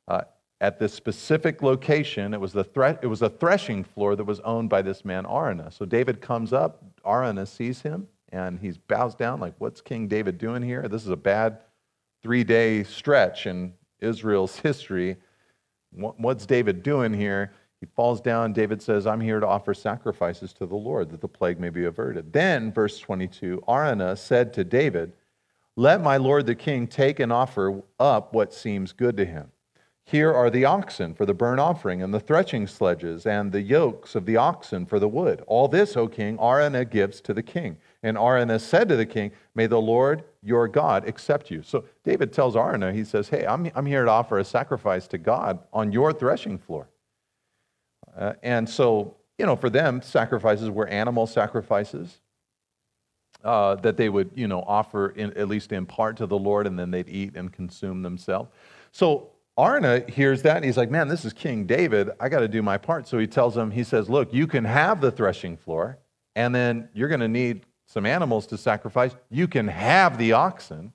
uh, 0.07 0.21
at 0.61 0.79
this 0.79 0.93
specific 0.93 1.61
location. 1.61 2.33
It 2.33 2.39
was, 2.39 2.53
the 2.53 2.63
thre- 2.63 2.99
it 3.01 3.07
was 3.07 3.21
a 3.21 3.29
threshing 3.29 3.83
floor 3.83 4.15
that 4.15 4.23
was 4.23 4.39
owned 4.41 4.69
by 4.69 4.81
this 4.81 5.03
man, 5.03 5.25
Araunah. 5.25 5.71
So 5.73 5.85
David 5.85 6.21
comes 6.21 6.53
up, 6.53 6.83
Araunah 7.05 7.47
sees 7.47 7.81
him, 7.81 8.07
and 8.29 8.59
he 8.59 8.71
bows 8.87 9.15
down, 9.15 9.39
like, 9.39 9.53
What's 9.57 9.81
King 9.81 10.07
David 10.07 10.37
doing 10.37 10.61
here? 10.61 10.87
This 10.87 11.03
is 11.03 11.09
a 11.09 11.17
bad 11.17 11.59
three 12.21 12.43
day 12.43 12.83
stretch 12.83 13.45
in 13.45 13.73
Israel's 13.99 14.57
history. 14.59 15.17
What's 15.91 16.45
David 16.45 16.81
doing 16.81 17.13
here? 17.13 17.53
He 17.79 17.87
falls 17.95 18.21
down. 18.21 18.53
David 18.53 18.81
says, 18.81 19.05
I'm 19.05 19.19
here 19.19 19.41
to 19.41 19.45
offer 19.45 19.73
sacrifices 19.73 20.53
to 20.53 20.65
the 20.65 20.75
Lord 20.75 21.09
that 21.11 21.19
the 21.19 21.27
plague 21.27 21.59
may 21.59 21.69
be 21.69 21.83
averted. 21.83 22.31
Then, 22.31 22.71
verse 22.71 22.97
22, 22.97 23.61
Araunah 23.67 24.17
said 24.17 24.53
to 24.53 24.63
David, 24.63 25.11
Let 25.75 26.01
my 26.01 26.15
lord 26.15 26.45
the 26.45 26.55
king 26.55 26.87
take 26.87 27.19
and 27.19 27.31
offer 27.31 27.81
up 27.99 28.33
what 28.33 28.53
seems 28.53 28.93
good 28.93 29.17
to 29.17 29.25
him. 29.25 29.51
Here 30.05 30.33
are 30.33 30.49
the 30.49 30.65
oxen 30.65 31.13
for 31.13 31.25
the 31.25 31.33
burnt 31.33 31.61
offering, 31.61 32.03
and 32.03 32.13
the 32.13 32.19
threshing 32.19 32.67
sledges, 32.67 33.25
and 33.25 33.51
the 33.51 33.61
yokes 33.61 34.15
of 34.15 34.25
the 34.25 34.35
oxen 34.35 34.85
for 34.85 34.99
the 34.99 35.07
wood. 35.07 35.43
All 35.47 35.69
this, 35.69 35.95
O 35.95 36.07
king, 36.07 36.37
Araunah 36.37 36.89
gives 36.89 37.21
to 37.21 37.33
the 37.33 37.41
king. 37.41 37.77
And 38.03 38.17
Araunah 38.17 38.59
said 38.59 38.89
to 38.89 38.97
the 38.97 39.05
king, 39.05 39.31
May 39.55 39.65
the 39.65 39.79
Lord 39.79 40.25
your 40.41 40.67
God 40.67 41.07
accept 41.07 41.49
you. 41.49 41.63
So 41.63 41.85
David 42.03 42.33
tells 42.33 42.55
Araunah, 42.55 42.91
he 42.93 43.05
says, 43.05 43.29
Hey, 43.29 43.45
I'm, 43.45 43.71
I'm 43.75 43.85
here 43.85 44.03
to 44.03 44.11
offer 44.11 44.39
a 44.39 44.43
sacrifice 44.43 45.07
to 45.07 45.17
God 45.17 45.59
on 45.71 45.93
your 45.93 46.11
threshing 46.11 46.57
floor. 46.57 46.89
Uh, 48.15 48.33
and 48.43 48.69
so, 48.69 49.15
you 49.37 49.45
know, 49.45 49.55
for 49.55 49.69
them, 49.69 50.01
sacrifices 50.01 50.69
were 50.69 50.87
animal 50.87 51.27
sacrifices. 51.27 52.19
Uh, 53.43 53.75
that 53.75 53.97
they 53.97 54.07
would, 54.07 54.31
you 54.35 54.47
know, 54.47 54.63
offer 54.67 55.09
in, 55.09 55.33
at 55.33 55.49
least 55.49 55.73
in 55.73 55.85
part 55.85 56.15
to 56.15 56.25
the 56.25 56.37
Lord, 56.37 56.65
and 56.65 56.79
then 56.79 56.91
they'd 56.91 57.09
eat 57.09 57.35
and 57.35 57.51
consume 57.51 58.01
themselves. 58.01 58.49
So 58.93 59.32
Araunah 59.57 60.09
hears 60.09 60.41
that 60.43 60.57
and 60.57 60.65
he's 60.65 60.77
like, 60.77 60.89
Man, 60.89 61.07
this 61.07 61.25
is 61.25 61.33
King 61.33 61.65
David. 61.65 62.09
I 62.19 62.29
got 62.29 62.39
to 62.39 62.47
do 62.47 62.61
my 62.61 62.77
part. 62.77 63.07
So 63.07 63.19
he 63.19 63.27
tells 63.27 63.55
him, 63.55 63.71
He 63.71 63.83
says, 63.83 64.09
Look, 64.09 64.33
you 64.33 64.47
can 64.47 64.63
have 64.65 65.01
the 65.01 65.11
threshing 65.11 65.57
floor, 65.57 65.99
and 66.35 66.53
then 66.53 66.89
you're 66.93 67.09
going 67.09 67.21
to 67.21 67.27
need 67.27 67.65
some 67.85 68.05
animals 68.05 68.47
to 68.47 68.57
sacrifice. 68.57 69.15
You 69.29 69.47
can 69.47 69.67
have 69.67 70.17
the 70.17 70.33
oxen, 70.33 70.93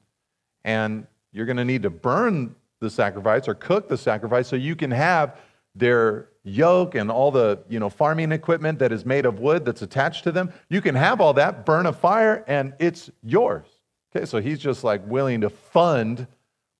and 0.64 1.06
you're 1.32 1.46
going 1.46 1.58
to 1.58 1.64
need 1.64 1.82
to 1.82 1.90
burn 1.90 2.56
the 2.80 2.90
sacrifice 2.90 3.48
or 3.48 3.54
cook 3.54 3.88
the 3.88 3.98
sacrifice 3.98 4.48
so 4.48 4.56
you 4.56 4.76
can 4.76 4.90
have 4.90 5.38
their 5.74 6.28
yoke 6.44 6.94
and 6.94 7.10
all 7.10 7.30
the 7.30 7.58
you 7.68 7.78
know 7.78 7.90
farming 7.90 8.32
equipment 8.32 8.78
that 8.78 8.92
is 8.92 9.04
made 9.04 9.26
of 9.26 9.38
wood 9.38 9.64
that's 9.64 9.82
attached 9.82 10.24
to 10.24 10.32
them 10.32 10.50
you 10.70 10.80
can 10.80 10.94
have 10.94 11.20
all 11.20 11.34
that 11.34 11.66
burn 11.66 11.86
a 11.86 11.92
fire 11.92 12.42
and 12.46 12.72
it's 12.78 13.10
yours 13.22 13.66
okay 14.14 14.24
so 14.24 14.40
he's 14.40 14.58
just 14.58 14.82
like 14.82 15.06
willing 15.06 15.40
to 15.40 15.50
fund 15.50 16.26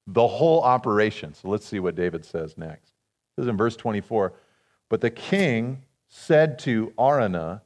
the 0.09 0.27
whole 0.27 0.63
operation. 0.63 1.35
So 1.35 1.49
let's 1.49 1.67
see 1.67 1.81
what 1.81 1.95
David 1.95 2.25
says 2.25 2.57
next. 2.57 2.93
This 3.37 3.45
is 3.45 3.49
in 3.49 3.57
verse 3.57 3.77
24. 3.77 4.33
But 4.89 5.03
the 5.03 5.11
king 5.11 5.85
said 6.09 6.59
to 6.61 6.93
Araunah, 6.99 7.61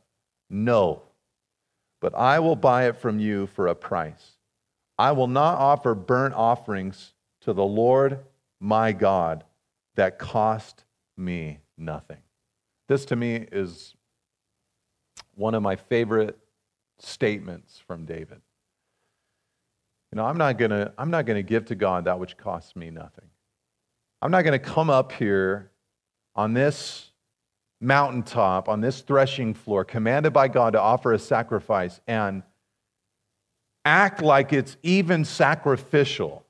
No, 0.51 1.03
but 2.01 2.15
I 2.17 2.41
will 2.41 2.57
buy 2.57 2.89
it 2.89 2.97
from 2.97 3.21
you 3.21 3.47
for 3.47 3.69
a 3.69 3.77
price. 3.77 4.33
I 4.99 5.13
will 5.13 5.29
not 5.29 5.59
offer 5.59 5.95
burnt 5.95 6.35
offerings 6.35 7.15
to 7.43 7.53
the 7.53 7.65
Lord 7.65 8.19
my 8.61 8.93
God 8.93 9.45
that 9.95 10.19
cost 10.19 10.85
me 11.17 11.61
nothing. 11.79 12.19
This 12.89 13.05
to 13.07 13.17
me 13.17 13.47
is 13.53 13.95
one 15.37 15.55
of 15.55 15.63
my 15.63 15.77
favorite 15.77 16.39
statements 16.99 17.81
from 17.87 18.05
David. 18.05 18.41
You 20.13 20.17
know, 20.17 20.27
I'm 20.27 20.37
not 20.37 20.59
gonna, 20.59 20.93
I'm 20.99 21.11
not 21.11 21.25
gonna 21.25 21.43
give 21.43 21.65
to 21.67 21.75
God 21.75 22.05
that 22.05 22.21
which 22.21 22.37
costs 22.37 22.77
me 22.77 22.91
nothing. 22.91 23.25
I'm 24.21 24.31
not 24.31 24.43
gonna 24.43 24.59
come 24.59 24.91
up 24.91 25.11
here 25.11 25.71
on 26.37 26.53
this 26.53 27.09
mountaintop, 27.81 28.69
on 28.69 28.83
this 28.83 29.01
threshing 29.01 29.55
floor, 29.55 29.85
commanded 29.85 30.35
by 30.35 30.49
God 30.49 30.75
to 30.75 30.81
offer 30.81 31.15
a 31.15 31.19
sacrifice 31.19 32.01
and 32.07 32.43
act 33.87 34.21
like 34.21 34.53
it's 34.53 34.77
even 34.83 35.25
sacrificial 35.25 36.45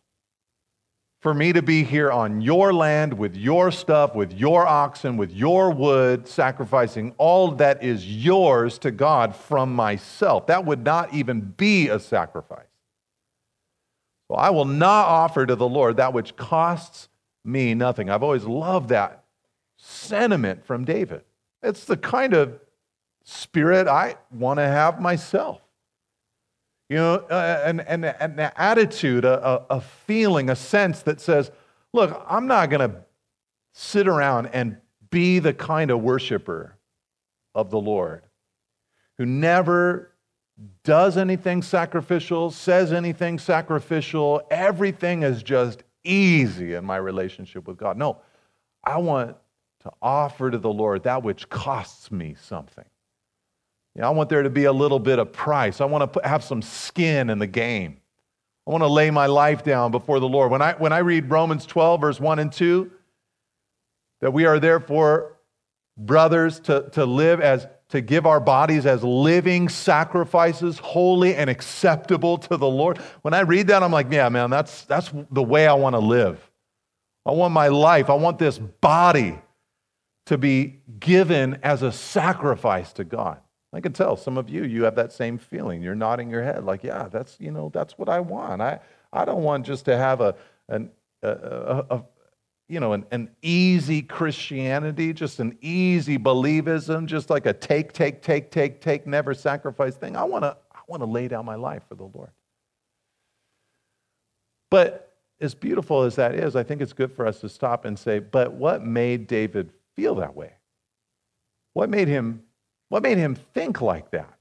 for 1.21 1.33
me 1.33 1.53
to 1.53 1.63
be 1.63 1.85
here 1.85 2.11
on 2.11 2.41
your 2.41 2.75
land 2.75 3.17
with 3.17 3.37
your 3.37 3.71
stuff, 3.71 4.17
with 4.17 4.33
your 4.33 4.67
oxen, 4.67 5.17
with 5.17 5.31
your 5.31 5.71
wood, 5.71 6.27
sacrificing 6.27 7.15
all 7.17 7.53
that 7.53 7.81
is 7.85 8.05
yours 8.25 8.77
to 8.81 8.91
God 8.91 9.37
from 9.37 9.73
myself. 9.73 10.49
That 10.49 10.65
would 10.65 10.83
not 10.83 11.15
even 11.15 11.41
be 11.41 11.89
a 11.89 12.01
sacrifice. 12.01 12.72
Well, 14.29 14.39
I 14.39 14.51
will 14.51 14.65
not 14.65 15.09
offer 15.09 15.45
to 15.47 15.55
the 15.55 15.69
Lord 15.69 15.99
that 15.99 16.13
which 16.13 16.37
costs 16.37 17.09
me 17.45 17.75
nothing. 17.75 18.09
I've 18.09 18.23
always 18.23 18.45
loved 18.45 18.91
that 18.91 19.25
sentiment 19.77 20.65
from 20.65 20.85
David. 20.85 21.23
It's 21.63 21.85
the 21.85 21.97
kind 21.97 22.35
of 22.35 22.59
spirit 23.25 23.89
I 23.89 24.17
want 24.33 24.59
to 24.59 24.67
have 24.67 25.01
myself. 25.01 25.61
You 26.89 26.97
know, 26.99 27.15
uh, 27.15 27.63
and 27.65 27.81
an 27.81 28.53
attitude, 28.57 29.25
a, 29.25 29.65
a 29.71 29.81
feeling, 29.81 30.51
a 30.51 30.57
sense 30.57 31.03
that 31.03 31.21
says, 31.21 31.51
look, 31.93 32.25
I'm 32.29 32.47
not 32.47 32.69
going 32.71 32.91
to 32.91 33.05
sit 33.73 34.07
around 34.07 34.49
and 34.53 34.77
be 35.11 35.39
the 35.39 35.55
kind 35.55 35.91
of 35.91 36.03
worshiper 36.03 36.77
of 37.55 37.71
the 37.71 37.81
Lord 37.81 38.23
who 39.19 39.27
never 39.27 40.12
does 40.85 41.17
anything 41.17 41.63
sacrificial, 41.63 42.51
says 42.51 42.93
anything 42.93 43.39
sacrificial. 43.39 44.43
Everything 44.51 45.23
is 45.23 45.43
just 45.43 45.83
easy 46.05 46.75
in 46.75 46.85
my 46.85 46.97
relationship 46.97 47.67
with 47.67 47.77
God. 47.77 47.97
No, 47.97 48.19
I 48.85 48.99
want 48.99 49.37
to 49.81 49.93
offer 50.01 50.51
to 50.51 50.59
the 50.59 50.73
Lord 50.73 51.05
that 51.05 51.23
which 51.23 51.49
costs 51.49 52.11
me 52.11 52.37
something. 52.41 52.85
You 53.95 54.03
know, 54.03 54.09
I 54.09 54.11
want 54.11 54.29
there 54.29 54.43
to 54.43 54.51
be 54.51 54.65
a 54.65 54.73
little 54.73 54.99
bit 54.99 55.19
of 55.19 55.33
price. 55.33 55.81
I 55.81 55.85
want 55.85 56.13
to 56.13 56.21
have 56.27 56.43
some 56.43 56.63
skin 56.63 57.31
in 57.31 57.39
the 57.39 57.47
game. 57.47 57.99
I 58.67 58.71
want 58.71 58.83
to 58.83 58.89
lay 58.89 59.11
my 59.11 59.27
life 59.27 59.65
down 59.65 59.91
before 59.91 60.21
the 60.21 60.29
Lord. 60.29 60.51
When 60.51 60.63
I, 60.63 60.75
when 60.75 60.93
I 60.93 60.99
read 60.99 61.31
Romans 61.31 61.67
12, 61.67 62.01
verse 62.01 62.21
1 62.21 62.39
and 62.39 62.53
2, 62.53 62.91
that 64.21 64.33
we 64.33 64.47
are 64.47 64.61
therefore 64.61 65.37
brothers 65.97 66.61
to, 66.61 66.89
to 66.93 67.05
live 67.05 67.41
as 67.41 67.67
to 67.93 68.01
give 68.01 68.25
our 68.25 68.41
bodies 68.41 68.87
as 68.87 69.05
living 69.05 69.69
sacrifices, 69.69 70.79
holy 70.79 71.35
and 71.35 71.51
acceptable 71.51 72.39
to 72.39 72.57
the 72.57 72.67
Lord. 72.67 72.97
When 73.21 73.35
I 73.35 73.41
read 73.41 73.67
that, 73.67 73.83
I'm 73.83 73.93
like, 73.93 74.11
yeah, 74.11 74.31
man, 74.31 74.49
that's, 74.49 74.87
that's 74.87 75.13
the 75.31 75.43
way 75.43 75.67
I 75.67 75.75
want 75.75 75.93
to 75.95 75.99
live. 75.99 76.51
I 77.27 77.33
want 77.33 77.53
my 77.53 77.69
life, 77.69 78.09
I 78.09 78.15
want 78.15 78.39
this 78.39 78.59
body 78.59 79.39
to 80.25 80.39
be 80.39 80.81
given 81.01 81.59
as 81.63 81.83
a 81.83 81.93
sacrifice 81.93 82.95
to 82.95 83.05
God. 83.05 83.39
I 83.75 83.81
can 83.81 83.93
tell 83.93 84.17
some 84.17 84.39
of 84.39 84.49
you, 84.49 84.65
you 84.65 84.85
have 84.85 84.95
that 84.95 85.13
same 85.13 85.37
feeling. 85.37 85.83
You're 85.83 85.95
nodding 85.95 86.31
your 86.31 86.43
head 86.43 86.65
like, 86.65 86.83
yeah, 86.83 87.09
that's, 87.13 87.37
you 87.41 87.51
know, 87.51 87.71
that's 87.75 87.99
what 87.99 88.09
I 88.09 88.21
want. 88.21 88.63
I, 88.63 88.81
I 89.13 89.27
don't 89.27 89.43
want 89.43 89.67
just 89.67 89.85
to 89.85 89.99
have 89.99 90.23
a, 90.23 90.35
an, 90.71 90.91
a, 91.23 91.29
a, 91.29 91.85
a 91.91 92.05
you 92.69 92.81
know, 92.81 92.93
an, 92.93 93.05
an 93.11 93.31
easy 93.43 94.03
Christianity, 94.03 95.13
just 95.13 95.41
an 95.41 95.59
easy 95.61 96.19
believism, 96.19 97.07
just 97.07 97.29
like 97.31 97.47
a 97.47 97.53
take, 97.53 97.93
take, 97.93 98.23
take, 98.23 98.51
take, 98.51 98.81
take, 98.81 99.07
never 99.07 99.35
sacrifice 99.35 99.95
thing. 99.97 100.17
I 100.17 100.25
want 100.25 100.45
to 100.45 100.57
I 100.73 100.81
want 100.87 101.03
to 101.03 101.07
lay 101.07 101.29
down 101.29 101.45
my 101.45 101.55
life 101.55 101.83
for 101.89 101.95
the 101.95 102.05
Lord. 102.05 102.31
But 104.71 105.15
as 105.41 105.55
beautiful 105.55 106.03
as 106.03 106.17
that 106.17 106.35
is, 106.35 106.57
I 106.57 106.63
think 106.63 106.81
it's 106.81 106.93
good 106.93 107.13
for 107.13 107.27
us 107.27 107.41
to 107.41 107.49
stop 107.49 107.85
and 107.85 107.99
say, 107.99 108.21
but 108.21 108.53
what 108.53 108.83
made 108.83 109.27
David 109.27 109.71
feel 109.95 110.15
that 110.17 110.35
way? 110.35 110.53
What 111.75 111.91
made 111.91 112.09
him 112.09 112.43
what 112.89 113.03
made 113.03 113.19
him 113.19 113.35
think 113.55 113.81
like 113.81 114.11
that? 114.11 114.39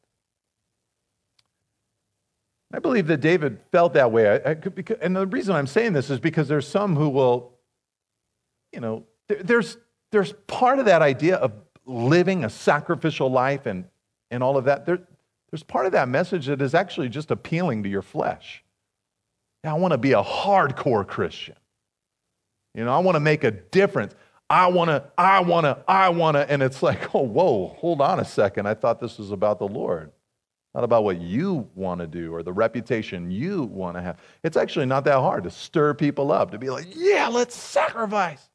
I 2.73 2.79
believe 2.79 3.07
that 3.07 3.21
David 3.21 3.59
felt 3.71 3.93
that 3.93 4.11
way. 4.11 4.29
I, 4.29 4.51
I 4.51 4.57
and 5.01 5.15
the 5.15 5.27
reason 5.27 5.55
I'm 5.55 5.67
saying 5.67 5.93
this 5.93 6.09
is 6.09 6.19
because 6.19 6.47
there's 6.47 6.67
some 6.67 6.95
who 6.95 7.09
will, 7.09 7.53
you 8.71 8.79
know, 8.79 9.05
there, 9.27 9.43
there's, 9.43 9.77
there's 10.11 10.33
part 10.47 10.79
of 10.79 10.85
that 10.85 11.01
idea 11.01 11.37
of 11.37 11.53
living 11.85 12.43
a 12.45 12.49
sacrificial 12.49 13.29
life 13.29 13.65
and, 13.65 13.85
and 14.29 14.43
all 14.43 14.57
of 14.57 14.65
that. 14.65 14.85
There, 14.85 14.99
there's 15.51 15.63
part 15.63 15.85
of 15.85 15.91
that 15.91 16.07
message 16.07 16.47
that 16.47 16.61
is 16.61 16.73
actually 16.73 17.09
just 17.09 17.31
appealing 17.31 17.83
to 17.83 17.89
your 17.89 18.01
flesh. 18.01 18.63
Yeah, 19.63 19.73
I 19.73 19.77
want 19.77 19.91
to 19.91 19.97
be 19.97 20.13
a 20.13 20.23
hardcore 20.23 21.07
Christian. 21.07 21.55
You 22.73 22.85
know, 22.85 22.93
I 22.93 22.99
want 22.99 23.15
to 23.15 23.19
make 23.19 23.43
a 23.43 23.51
difference. 23.51 24.15
I 24.49 24.67
want 24.67 24.89
to, 24.89 25.03
I 25.17 25.41
want 25.41 25.65
to, 25.65 25.83
I 25.87 26.09
want 26.09 26.35
to. 26.35 26.49
And 26.49 26.61
it's 26.61 26.81
like, 26.81 27.13
oh, 27.15 27.21
whoa, 27.21 27.67
hold 27.79 28.01
on 28.01 28.19
a 28.19 28.25
second. 28.25 28.67
I 28.67 28.73
thought 28.73 28.99
this 28.99 29.17
was 29.17 29.31
about 29.31 29.59
the 29.59 29.67
Lord, 29.67 30.11
not 30.73 30.83
about 30.83 31.03
what 31.03 31.19
you 31.19 31.69
want 31.75 32.01
to 32.01 32.07
do 32.07 32.33
or 32.33 32.43
the 32.43 32.53
reputation 32.53 33.29
you 33.29 33.63
want 33.63 33.97
to 33.97 34.01
have. 34.01 34.19
It's 34.43 34.57
actually 34.57 34.85
not 34.85 35.03
that 35.05 35.19
hard 35.19 35.43
to 35.43 35.51
stir 35.51 35.93
people 35.93 36.31
up, 36.31 36.51
to 36.51 36.57
be 36.57 36.69
like, 36.69 36.87
yeah, 36.95 37.27
let's 37.27 37.55
sacrifice. 37.55 38.49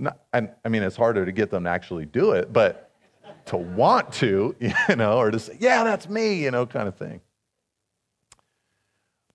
Not, 0.00 0.18
I 0.32 0.68
mean, 0.68 0.82
it's 0.82 0.96
harder 0.96 1.24
to 1.24 1.32
get 1.32 1.50
them 1.50 1.64
to 1.64 1.70
actually 1.70 2.06
do 2.06 2.32
it, 2.32 2.52
but 2.52 2.90
to 3.46 3.56
want 3.56 4.12
to, 4.14 4.56
you 4.88 4.96
know, 4.96 5.18
or 5.18 5.30
to 5.30 5.38
say, 5.38 5.56
yeah, 5.60 5.84
that's 5.84 6.08
me, 6.08 6.42
you 6.42 6.50
know, 6.50 6.66
kind 6.66 6.88
of 6.88 6.96
thing. 6.96 7.20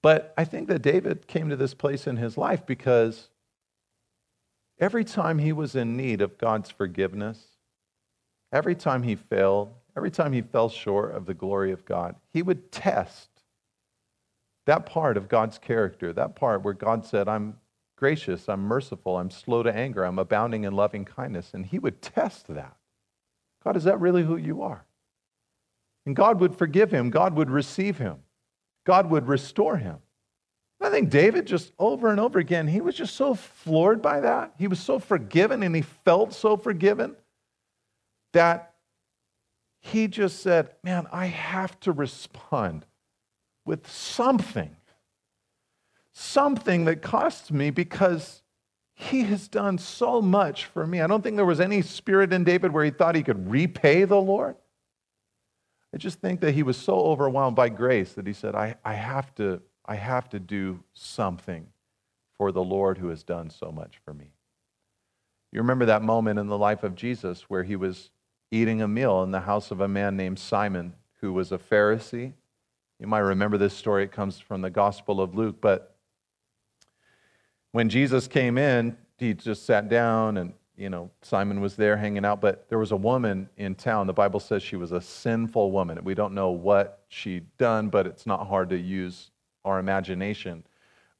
But 0.01 0.33
I 0.37 0.45
think 0.45 0.67
that 0.67 0.81
David 0.81 1.27
came 1.27 1.49
to 1.49 1.55
this 1.55 1.73
place 1.73 2.05
in 2.07 2.17
his 2.17 2.37
life 2.37 2.65
because 2.65 3.29
Every 4.79 5.05
time 5.05 5.39
he 5.39 5.53
was 5.53 5.75
in 5.75 5.95
need 5.95 6.21
of 6.21 6.37
God's 6.37 6.69
forgiveness, 6.69 7.41
every 8.51 8.75
time 8.75 9.03
he 9.03 9.15
failed, 9.15 9.73
every 9.95 10.11
time 10.11 10.33
he 10.33 10.41
fell 10.41 10.67
short 10.67 11.15
of 11.15 11.25
the 11.25 11.33
glory 11.33 11.71
of 11.71 11.85
God, 11.85 12.15
he 12.33 12.41
would 12.41 12.71
test 12.71 13.29
that 14.65 14.85
part 14.85 15.15
of 15.15 15.29
God's 15.29 15.57
character, 15.57 16.11
that 16.11 16.35
part 16.35 16.63
where 16.63 16.73
God 16.73 17.05
said, 17.05 17.29
I'm 17.29 17.57
gracious, 17.95 18.49
I'm 18.49 18.61
merciful, 18.61 19.17
I'm 19.17 19.31
slow 19.31 19.63
to 19.63 19.75
anger, 19.75 20.03
I'm 20.03 20.19
abounding 20.19 20.63
in 20.63 20.73
loving 20.73 21.05
kindness. 21.05 21.53
And 21.53 21.65
he 21.65 21.79
would 21.79 22.01
test 22.01 22.47
that. 22.47 22.75
God, 23.63 23.75
is 23.75 23.85
that 23.85 23.99
really 23.99 24.23
who 24.23 24.37
you 24.37 24.61
are? 24.61 24.85
And 26.05 26.15
God 26.15 26.39
would 26.39 26.55
forgive 26.55 26.91
him, 26.91 27.09
God 27.09 27.35
would 27.35 27.49
receive 27.49 27.97
him, 27.97 28.17
God 28.85 29.09
would 29.09 29.27
restore 29.27 29.77
him. 29.77 29.97
I 30.81 30.89
think 30.89 31.09
David 31.09 31.47
just 31.47 31.71
over 31.79 32.11
and 32.11 32.19
over 32.19 32.37
again, 32.37 32.67
he 32.67 32.81
was 32.81 32.95
just 32.95 33.15
so 33.15 33.33
floored 33.33 34.01
by 34.01 34.19
that. 34.19 34.53
He 34.57 34.67
was 34.67 34.79
so 34.79 34.99
forgiven 34.99 35.63
and 35.63 35.75
he 35.75 35.81
felt 35.81 36.33
so 36.33 36.57
forgiven 36.57 37.15
that 38.33 38.73
he 39.79 40.07
just 40.07 40.41
said, 40.41 40.71
Man, 40.83 41.07
I 41.11 41.27
have 41.27 41.79
to 41.81 41.91
respond 41.91 42.85
with 43.65 43.89
something, 43.89 44.75
something 46.17 46.85
that 46.85 47.01
costs 47.01 47.51
me 47.51 47.69
because 47.69 48.41
he 48.93 49.23
has 49.23 49.49
done 49.49 49.77
so 49.77 50.21
much 50.21 50.63
for 50.65 50.87
me. 50.87 51.01
I 51.01 51.07
don't 51.07 51.21
think 51.21 51.35
there 51.35 51.45
was 51.45 51.59
any 51.59 51.81
spirit 51.81 52.31
in 52.31 52.45
David 52.45 52.71
where 52.71 52.85
he 52.85 52.91
thought 52.91 53.15
he 53.15 53.23
could 53.23 53.51
repay 53.51 54.05
the 54.05 54.19
Lord. 54.19 54.55
I 55.93 55.97
just 55.97 56.21
think 56.21 56.39
that 56.39 56.53
he 56.53 56.63
was 56.63 56.77
so 56.77 56.97
overwhelmed 56.99 57.57
by 57.57 57.67
grace 57.67 58.13
that 58.13 58.25
he 58.25 58.31
said, 58.31 58.55
I, 58.55 58.75
I 58.83 58.93
have 58.93 59.35
to 59.35 59.61
I 59.87 59.95
have 59.95 60.29
to 60.29 60.39
do 60.39 60.79
something 60.93 61.67
for 62.37 62.51
the 62.51 62.63
Lord 62.63 62.97
who 62.97 63.09
has 63.09 63.21
done 63.21 63.51
so 63.51 63.71
much 63.71 63.99
for 64.03 64.13
me. 64.13 64.31
You 65.51 65.59
remember 65.59 65.85
that 65.85 66.01
moment 66.01 66.39
in 66.39 66.47
the 66.47 66.57
life 66.57 66.83
of 66.83 66.95
Jesus 66.95 67.43
where 67.49 67.63
he 67.63 67.75
was 67.75 68.09
eating 68.49 68.81
a 68.81 68.87
meal 68.87 69.21
in 69.21 69.29
the 69.29 69.41
house 69.41 69.69
of 69.69 69.81
a 69.81 69.87
man 69.87 70.17
named 70.17 70.39
Simon 70.39 70.95
who 71.21 71.33
was 71.33 71.51
a 71.51 71.59
Pharisee. 71.59 72.33
You 72.99 73.07
might 73.07 73.19
remember 73.19 73.59
this 73.59 73.75
story, 73.75 74.05
it 74.05 74.11
comes 74.11 74.39
from 74.39 74.61
the 74.61 74.71
Gospel 74.71 75.21
of 75.21 75.35
Luke. 75.35 75.57
But 75.61 75.94
when 77.75 77.89
Jesus 77.89 78.25
came 78.25 78.57
in, 78.57 78.95
he 79.17 79.33
just 79.33 79.65
sat 79.65 79.89
down 79.89 80.37
and 80.37 80.53
you 80.77 80.89
know, 80.89 81.11
Simon 81.21 81.59
was 81.59 81.75
there 81.75 81.97
hanging 81.97 82.23
out, 82.23 82.39
but 82.39 82.69
there 82.69 82.79
was 82.79 82.93
a 82.93 82.95
woman 82.95 83.49
in 83.57 83.75
town. 83.75 84.07
The 84.07 84.13
Bible 84.13 84.39
says 84.39 84.63
she 84.63 84.77
was 84.77 84.93
a 84.93 85.01
sinful 85.01 85.71
woman. 85.71 85.99
We 86.01 86.15
don't 86.15 86.33
know 86.33 86.51
what 86.51 87.03
she'd 87.09 87.45
done, 87.57 87.89
but 87.89 88.07
it's 88.07 88.25
not 88.25 88.47
hard 88.47 88.69
to 88.69 88.77
use 88.77 89.29
our 89.65 89.77
imagination. 89.77 90.63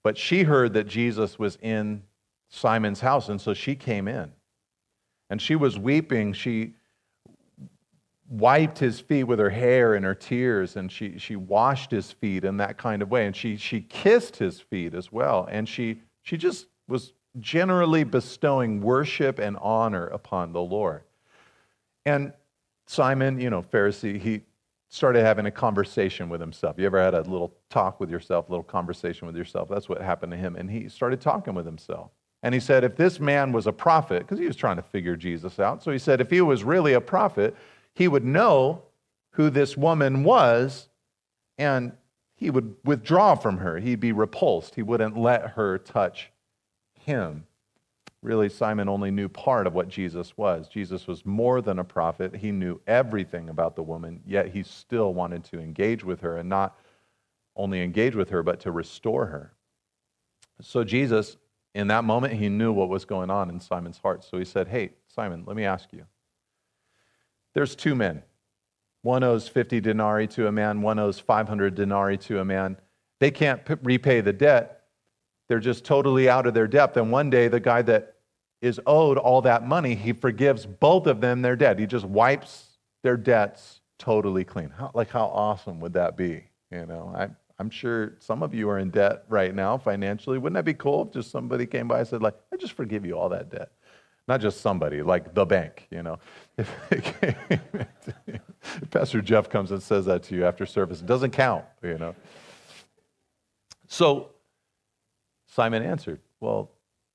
But 0.01 0.18
she 0.18 0.43
heard 0.43 0.72
that 0.76 0.88
Jesus 0.88 1.38
was 1.38 1.58
in 1.62 2.03
Simon's 2.47 3.01
house, 3.01 3.28
and 3.28 3.41
so 3.41 3.53
she 3.53 3.76
came 3.76 4.08
in. 4.08 4.32
And 5.30 5.41
she 5.41 5.58
was 5.58 5.78
weeping. 5.78 6.32
She 6.32 6.74
wiped 8.30 8.80
his 8.80 9.01
feet 9.01 9.26
with 9.26 9.39
her 9.39 9.49
hair 9.49 9.95
and 9.95 10.06
her 10.06 10.16
tears, 10.16 10.78
and 10.78 10.89
she, 10.89 11.18
she 11.18 11.36
washed 11.36 11.91
his 11.91 12.14
feet 12.14 12.45
in 12.45 12.56
that 12.58 12.78
kind 12.78 13.01
of 13.01 13.12
way. 13.12 13.26
And 13.26 13.36
she, 13.36 13.58
she 13.58 13.82
kissed 13.82 14.38
his 14.38 14.62
feet 14.62 14.93
as 14.93 15.12
well. 15.12 15.49
And 15.51 15.68
she, 15.68 15.99
she 16.26 16.36
just 16.36 16.67
was 16.88 17.13
generally 17.39 18.03
bestowing 18.03 18.82
worship 18.82 19.39
and 19.39 19.57
honor 19.61 20.07
upon 20.07 20.51
the 20.51 20.61
Lord. 20.61 21.03
And 22.05 22.34
Simon, 22.86 23.39
you 23.39 23.49
know, 23.49 23.63
Pharisee, 23.63 24.19
he, 24.19 24.41
started 24.95 25.26
having 25.26 25.45
a 25.45 25.51
conversation 25.51 26.30
with 26.30 26.39
himself. 26.39 26.78
You 26.78 26.86
ever 26.86 27.01
had 27.01 27.13
a 27.13 27.21
little 27.21 27.53
talk 27.69 27.99
with 27.99 28.09
yourself, 28.09 28.47
a 28.47 28.51
little 28.51 28.63
conversation 28.63 29.28
with 29.28 29.36
yourself? 29.36 29.67
That's 29.67 29.89
what 29.89 30.01
happened 30.01 30.32
to 30.32 30.38
him. 30.38 30.55
And 30.55 30.71
he 30.71 30.88
started 30.88 31.19
talking 31.19 31.53
with 31.53 31.65
himself. 31.65 32.11
And 32.43 32.53
he 32.53 32.61
said, 32.61 32.84
if 32.84 32.95
this 32.95 33.19
man 33.19 33.51
was 33.51 33.67
a 33.67 33.73
prophet, 33.73 34.19
because 34.19 34.39
he 34.39 34.45
was 34.45 34.55
trying 34.55 34.78
to 34.78 34.82
figure 34.82 35.17
Jesus 35.17 35.59
out, 35.59 35.84
so 35.84 35.91
he 35.91 35.97
said, 35.97 36.21
if 36.21 36.30
he 36.30 36.39
was 36.41 36.63
really 36.63 36.93
a 36.93 37.01
prophet, 37.01 37.55
he 37.93 38.07
would 38.07 38.23
know 38.23 38.84
who 39.32 39.49
this 39.49 39.76
woman 39.76 40.23
was 40.23 40.88
and 41.57 41.91
he 42.45 42.51
would 42.51 42.75
withdraw 42.83 43.33
from 43.33 43.57
her. 43.57 43.79
He'd 43.79 43.99
be 43.99 44.11
repulsed. 44.11 44.75
He 44.75 44.83
wouldn't 44.83 45.17
let 45.17 45.49
her 45.53 45.79
touch 45.79 46.29
him. 46.93 47.47
Really, 48.21 48.49
Simon 48.49 48.87
only 48.87 49.09
knew 49.09 49.27
part 49.27 49.65
of 49.65 49.73
what 49.73 49.87
Jesus 49.87 50.37
was. 50.37 50.67
Jesus 50.67 51.07
was 51.07 51.25
more 51.25 51.59
than 51.59 51.79
a 51.79 51.83
prophet. 51.83 52.35
He 52.35 52.51
knew 52.51 52.79
everything 52.85 53.49
about 53.49 53.75
the 53.75 53.81
woman, 53.81 54.21
yet 54.27 54.49
he 54.49 54.61
still 54.61 55.11
wanted 55.15 55.43
to 55.45 55.59
engage 55.59 56.03
with 56.03 56.21
her 56.21 56.37
and 56.37 56.47
not 56.47 56.77
only 57.55 57.81
engage 57.81 58.13
with 58.13 58.29
her, 58.29 58.43
but 58.43 58.59
to 58.59 58.71
restore 58.71 59.25
her. 59.25 59.51
So, 60.61 60.83
Jesus, 60.83 61.37
in 61.73 61.87
that 61.87 62.03
moment, 62.03 62.33
he 62.33 62.47
knew 62.47 62.71
what 62.71 62.89
was 62.89 63.05
going 63.05 63.31
on 63.31 63.49
in 63.49 63.59
Simon's 63.59 63.97
heart. 63.97 64.23
So 64.23 64.37
he 64.37 64.45
said, 64.45 64.67
Hey, 64.67 64.91
Simon, 65.07 65.45
let 65.47 65.55
me 65.55 65.65
ask 65.65 65.91
you. 65.91 66.05
There's 67.55 67.75
two 67.75 67.95
men. 67.95 68.21
One 69.06 69.24
owes 69.24 69.47
50 69.47 69.82
denarii 69.82 70.26
to 70.30 70.47
a 70.47 70.51
man, 70.51 70.82
one 70.82 70.97
owes 70.97 71.20
500 71.20 71.76
denarii 71.76 72.18
to 72.18 72.39
a 72.39 72.43
man. 72.43 72.76
They 73.20 73.30
can't 73.30 73.62
repay 73.84 74.20
the 74.22 74.34
debt. 74.34 74.82
They're 75.47 75.60
just 75.60 75.86
totally 75.86 76.28
out 76.28 76.47
of 76.47 76.56
their 76.56 76.66
depth. 76.68 76.97
And 76.97 77.12
one 77.12 77.30
day, 77.30 77.47
the 77.47 77.60
guy 77.60 77.84
that 77.84 78.16
is 78.62 78.82
owed 78.88 79.20
all 79.20 79.43
that 79.43 79.68
money, 79.68 79.93
he 79.93 80.12
forgives 80.12 80.66
both 80.66 81.06
of 81.06 81.22
them 81.22 81.43
their 81.43 81.56
debt. 81.56 81.78
He 81.78 81.86
just 81.86 82.03
wipes 82.03 82.80
their 83.03 83.16
debts 83.16 83.82
totally 83.99 84.43
clean. 84.43 84.72
How, 84.72 84.89
like, 84.95 85.12
how 85.12 85.28
awesome 85.28 85.80
would 85.82 85.93
that 85.93 86.18
be? 86.18 86.45
You 86.72 86.88
know, 86.88 87.14
I, 87.16 87.30
I'm 87.60 87.70
sure 87.70 88.16
some 88.18 88.41
of 88.41 88.56
you 88.56 88.68
are 88.72 88.80
in 88.80 88.89
debt 88.89 89.26
right 89.30 89.53
now 89.53 89.78
financially. 89.78 90.39
Wouldn't 90.39 90.56
that 90.56 90.66
be 90.66 90.74
cool 90.74 91.03
if 91.03 91.14
just 91.14 91.30
somebody 91.30 91.68
came 91.68 91.88
by 91.88 91.99
and 91.99 92.08
said, 92.08 92.24
like, 92.24 92.39
I 92.51 92.58
just 92.58 92.74
forgive 92.74 93.06
you 93.06 93.20
all 93.20 93.30
that 93.30 93.51
debt? 93.51 93.72
Not 94.28 94.41
just 94.41 94.61
somebody, 94.61 95.03
like 95.03 95.36
the 95.36 95.45
bank, 95.45 95.88
you 95.91 96.01
know. 96.01 96.17
If, 96.57 96.71
Pastor 98.91 99.21
Jeff 99.21 99.49
comes 99.49 99.71
and 99.71 99.82
says 99.82 100.05
that 100.05 100.23
to 100.23 100.36
you 100.36 100.45
after 100.45 100.65
service, 100.65 101.01
it 101.01 101.05
doesn't 101.05 101.32
count, 101.32 101.65
you 101.84 101.97
know. 101.97 102.15
So 103.88 104.32
Simon 105.47 105.84
answered, 105.84 106.19
Well, 106.39 106.71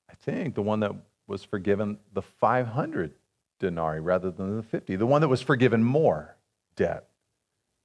I 0.09 0.13
think 0.15 0.55
the 0.55 0.61
one 0.61 0.79
that 0.81 0.93
was 1.27 1.43
forgiven 1.43 1.97
the 2.13 2.21
500 2.21 3.13
denarii 3.59 3.99
rather 3.99 4.31
than 4.31 4.57
the 4.57 4.63
50, 4.63 4.95
the 4.95 5.05
one 5.05 5.21
that 5.21 5.27
was 5.27 5.41
forgiven 5.41 5.83
more 5.83 6.35
debt. 6.75 7.07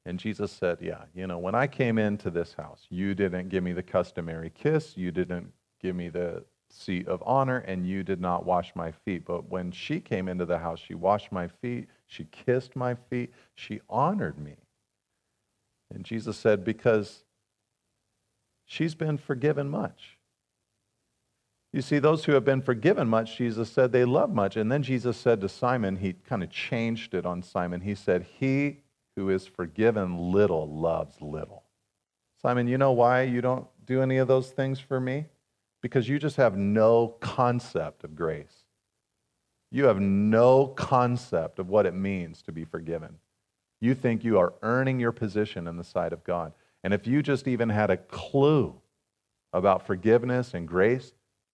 And 0.05 0.21
Jesus 0.21 0.53
said, 0.53 0.79
Yeah, 0.81 1.03
you 1.15 1.27
know, 1.27 1.39
when 1.39 1.55
I 1.57 1.67
came 1.67 1.99
into 1.99 2.31
this 2.31 2.55
house, 2.55 2.87
you 2.91 3.15
didn't 3.15 3.49
give 3.49 3.65
me 3.65 3.73
the 3.73 3.83
customary 3.83 4.51
kiss, 4.51 4.97
you 4.97 5.11
didn't 5.11 5.53
give 5.81 5.97
me 5.97 6.09
the 6.09 6.45
seat 6.71 7.09
of 7.09 7.23
honor, 7.25 7.59
and 7.59 7.87
you 7.87 8.03
did 8.03 8.21
not 8.21 8.45
wash 8.45 8.73
my 8.75 8.93
feet. 8.93 9.25
But 9.25 9.49
when 9.51 9.71
she 9.71 10.01
came 10.01 10.29
into 10.29 10.45
the 10.45 10.59
house, 10.59 10.79
she 10.79 10.95
washed 10.95 11.33
my 11.33 11.49
feet, 11.49 11.89
she 12.07 12.25
kissed 12.25 12.77
my 12.77 12.95
feet, 12.95 13.33
she 13.55 13.81
honored 13.89 14.39
me. 14.39 14.57
And 15.93 16.05
Jesus 16.05 16.37
said, 16.37 16.65
Because 16.65 17.25
she's 18.65 18.95
been 18.95 19.19
forgiven 19.19 19.69
much. 19.69 20.19
You 21.73 21.83
see, 21.83 21.99
those 21.99 22.25
who 22.25 22.33
have 22.33 22.45
been 22.45 22.63
forgiven 22.63 23.07
much, 23.09 23.37
Jesus 23.37 23.71
said 23.71 23.93
they 23.93 24.07
love 24.07 24.33
much. 24.33 24.57
And 24.57 24.73
then 24.73 24.83
Jesus 24.83 25.17
said 25.17 25.41
to 25.43 25.49
Simon, 25.49 25.97
he 25.97 26.15
kind 26.15 26.43
of 26.43 26.51
changed 26.51 27.13
it 27.13 27.27
on 27.27 27.43
Simon. 27.43 27.83
He 27.83 27.95
said, 27.95 28.27
He 28.39 28.79
who 29.15 29.29
is 29.31 29.47
forgiven 29.47 30.33
little 30.33 30.69
loves 30.69 31.21
little. 31.21 31.65
Simon, 32.41 32.69
you 32.69 32.79
know 32.79 32.93
why 32.93 33.23
you 33.23 33.41
don't 33.41 33.67
do 33.85 34.01
any 34.01 34.19
of 34.19 34.29
those 34.29 34.51
things 34.51 34.79
for 34.81 35.01
me? 35.01 35.27
Because 35.87 36.09
you 36.09 36.19
just 36.19 36.35
have 36.35 36.57
no 36.57 37.15
concept 37.21 38.03
of 38.03 38.17
grace. 38.17 38.65
You 39.71 39.85
have 39.85 40.01
no 40.01 40.67
concept 40.67 41.61
of 41.61 41.69
what 41.69 41.87
it 41.87 41.95
means 41.95 42.43
to 42.43 42.51
be 42.51 42.65
forgiven. 42.65 43.19
You 43.81 43.95
think 43.95 44.25
you 44.25 44.37
are 44.37 44.55
earning 44.63 44.99
your 44.99 45.13
position 45.13 45.69
in 45.69 45.77
the 45.77 45.85
sight 45.85 46.13
of 46.13 46.25
God. 46.25 46.55
And 46.83 46.93
if 46.93 47.07
you 47.07 47.23
just 47.23 47.47
even 47.47 47.69
had 47.69 47.91
a 47.91 47.99
clue 47.99 48.75
about 49.53 49.87
forgiveness 49.87 50.55
and 50.55 50.67
grace, 50.67 51.13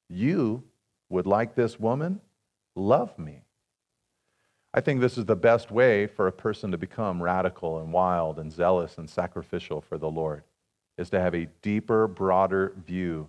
you 0.09 0.63
would, 1.11 1.27
like 1.27 1.55
this 1.55 1.79
woman, 1.79 2.19
love 2.75 3.19
me. 3.19 3.43
I 4.73 4.81
think 4.81 5.03
this 5.03 5.19
is 5.19 5.27
the 5.27 5.37
best 5.37 5.71
way 5.71 6.07
for 6.07 6.27
a 6.27 6.33
person 6.33 6.71
to 6.71 6.79
become 6.79 7.23
radical 7.23 7.81
and 7.81 7.93
wild 7.93 8.39
and 8.39 8.51
zealous 8.51 8.97
and 8.97 9.11
sacrificial 9.11 9.83
for 9.83 9.99
the 9.99 10.11
Lord, 10.11 10.43
is 10.97 11.11
to 11.11 11.21
have 11.21 11.35
a 11.35 11.51
deeper, 11.61 12.07
broader 12.07 12.73
view 12.87 13.29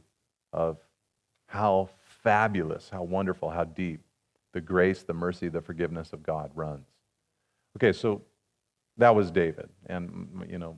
of 0.53 0.77
how 1.53 1.87
fabulous, 2.23 2.89
how 2.89 3.03
wonderful, 3.03 3.47
how 3.47 3.63
deep 3.63 4.01
the 4.53 4.59
grace, 4.59 5.03
the 5.03 5.13
mercy, 5.13 5.49
the 5.49 5.61
forgiveness 5.61 6.11
of 6.11 6.23
God 6.23 6.49
runs. 6.55 6.87
Okay, 7.77 7.93
so 7.93 8.23
that 8.97 9.13
was 9.15 9.29
David. 9.29 9.69
And, 9.85 10.09
mm, 10.09 10.51
you 10.51 10.57
know, 10.57 10.75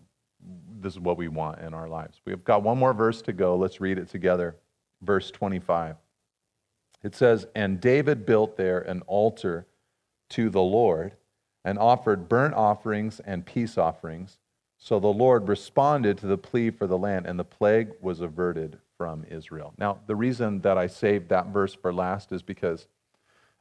this 0.81 0.91
is 0.91 0.99
what 0.99 1.15
we 1.15 1.29
want 1.29 1.61
in 1.61 1.73
our 1.73 1.87
lives. 1.87 2.19
We've 2.25 2.43
got 2.43 2.61
one 2.61 2.77
more 2.77 2.93
verse 2.93 3.21
to 3.21 3.31
go. 3.31 3.55
Let's 3.55 3.79
read 3.79 3.97
it 3.97 4.09
together 4.09 4.57
verse 5.01 5.31
25. 5.31 5.95
It 7.03 7.15
says, 7.15 7.47
And 7.55 7.79
David 7.79 8.25
built 8.25 8.57
there 8.57 8.81
an 8.81 9.01
altar 9.07 9.67
to 10.31 10.49
the 10.49 10.61
Lord 10.61 11.13
and 11.63 11.79
offered 11.79 12.27
burnt 12.27 12.53
offerings 12.53 13.21
and 13.21 13.45
peace 13.45 13.77
offerings. 13.77 14.39
So 14.77 14.99
the 14.99 15.07
Lord 15.07 15.47
responded 15.47 16.17
to 16.17 16.27
the 16.27 16.37
plea 16.37 16.69
for 16.69 16.85
the 16.85 16.97
land, 16.97 17.27
and 17.27 17.39
the 17.39 17.45
plague 17.45 17.91
was 18.01 18.19
averted 18.19 18.77
from 18.97 19.25
Israel. 19.29 19.73
Now, 19.77 19.99
the 20.07 20.15
reason 20.15 20.61
that 20.61 20.77
I 20.77 20.87
saved 20.87 21.29
that 21.29 21.47
verse 21.47 21.73
for 21.73 21.93
last 21.93 22.31
is 22.31 22.41
because 22.41 22.87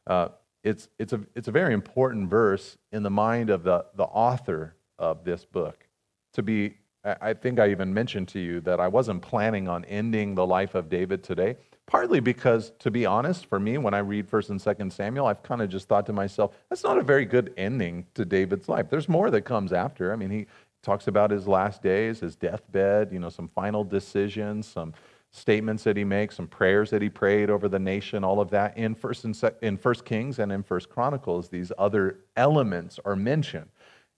uh, 0.06 0.28
it's, 0.62 0.88
it's, 0.98 1.12
a, 1.12 1.20
it's 1.34 1.48
a 1.48 1.52
very 1.52 1.74
important 1.74 2.28
verse 2.28 2.78
in 2.92 3.02
the 3.02 3.10
mind 3.10 3.50
of 3.50 3.62
the, 3.64 3.84
the 3.96 4.04
author 4.04 4.76
of 4.98 5.24
this 5.24 5.44
book 5.44 5.86
to 6.34 6.42
be 6.42 6.74
I 7.04 7.34
think 7.34 7.60
I 7.60 7.70
even 7.70 7.92
mentioned 7.92 8.28
to 8.28 8.40
you 8.40 8.62
that 8.62 8.80
I 8.80 8.88
wasn't 8.88 9.20
planning 9.20 9.68
on 9.68 9.84
ending 9.84 10.34
the 10.34 10.46
life 10.46 10.74
of 10.74 10.88
David 10.88 11.22
today, 11.22 11.56
partly 11.86 12.18
because, 12.18 12.72
to 12.78 12.90
be 12.90 13.04
honest, 13.04 13.44
for 13.44 13.60
me, 13.60 13.76
when 13.76 13.92
I 13.92 13.98
read 13.98 14.30
1st 14.30 14.50
and 14.50 14.60
2nd 14.60 14.90
Samuel, 14.90 15.26
I've 15.26 15.42
kind 15.42 15.60
of 15.60 15.68
just 15.68 15.86
thought 15.86 16.06
to 16.06 16.14
myself, 16.14 16.56
that's 16.70 16.82
not 16.82 16.96
a 16.96 17.02
very 17.02 17.26
good 17.26 17.52
ending 17.58 18.06
to 18.14 18.24
David's 18.24 18.70
life. 18.70 18.88
There's 18.88 19.08
more 19.08 19.30
that 19.30 19.42
comes 19.42 19.70
after. 19.70 20.14
I 20.14 20.16
mean, 20.16 20.30
he 20.30 20.46
talks 20.82 21.06
about 21.06 21.30
his 21.30 21.46
last 21.46 21.82
days, 21.82 22.20
his 22.20 22.36
deathbed, 22.36 23.12
you 23.12 23.18
know, 23.18 23.28
some 23.28 23.48
final 23.48 23.84
decisions, 23.84 24.66
some 24.66 24.94
statements 25.36 25.84
that 25.84 25.96
he 25.96 26.04
makes, 26.04 26.36
some 26.36 26.46
prayers 26.46 26.90
that 26.90 27.02
he 27.02 27.08
prayed 27.08 27.50
over 27.50 27.68
the 27.68 27.78
nation, 27.78 28.22
all 28.22 28.40
of 28.40 28.50
that 28.50 28.76
in 28.76 28.94
First 28.94 29.24
and 29.24 29.34
Se- 29.34 29.56
in 29.62 29.76
First 29.76 30.04
Kings 30.04 30.38
and 30.38 30.52
in 30.52 30.62
First 30.62 30.88
Chronicles. 30.88 31.48
These 31.48 31.72
other 31.76 32.20
elements 32.36 33.00
are 33.04 33.16
mentioned 33.16 33.68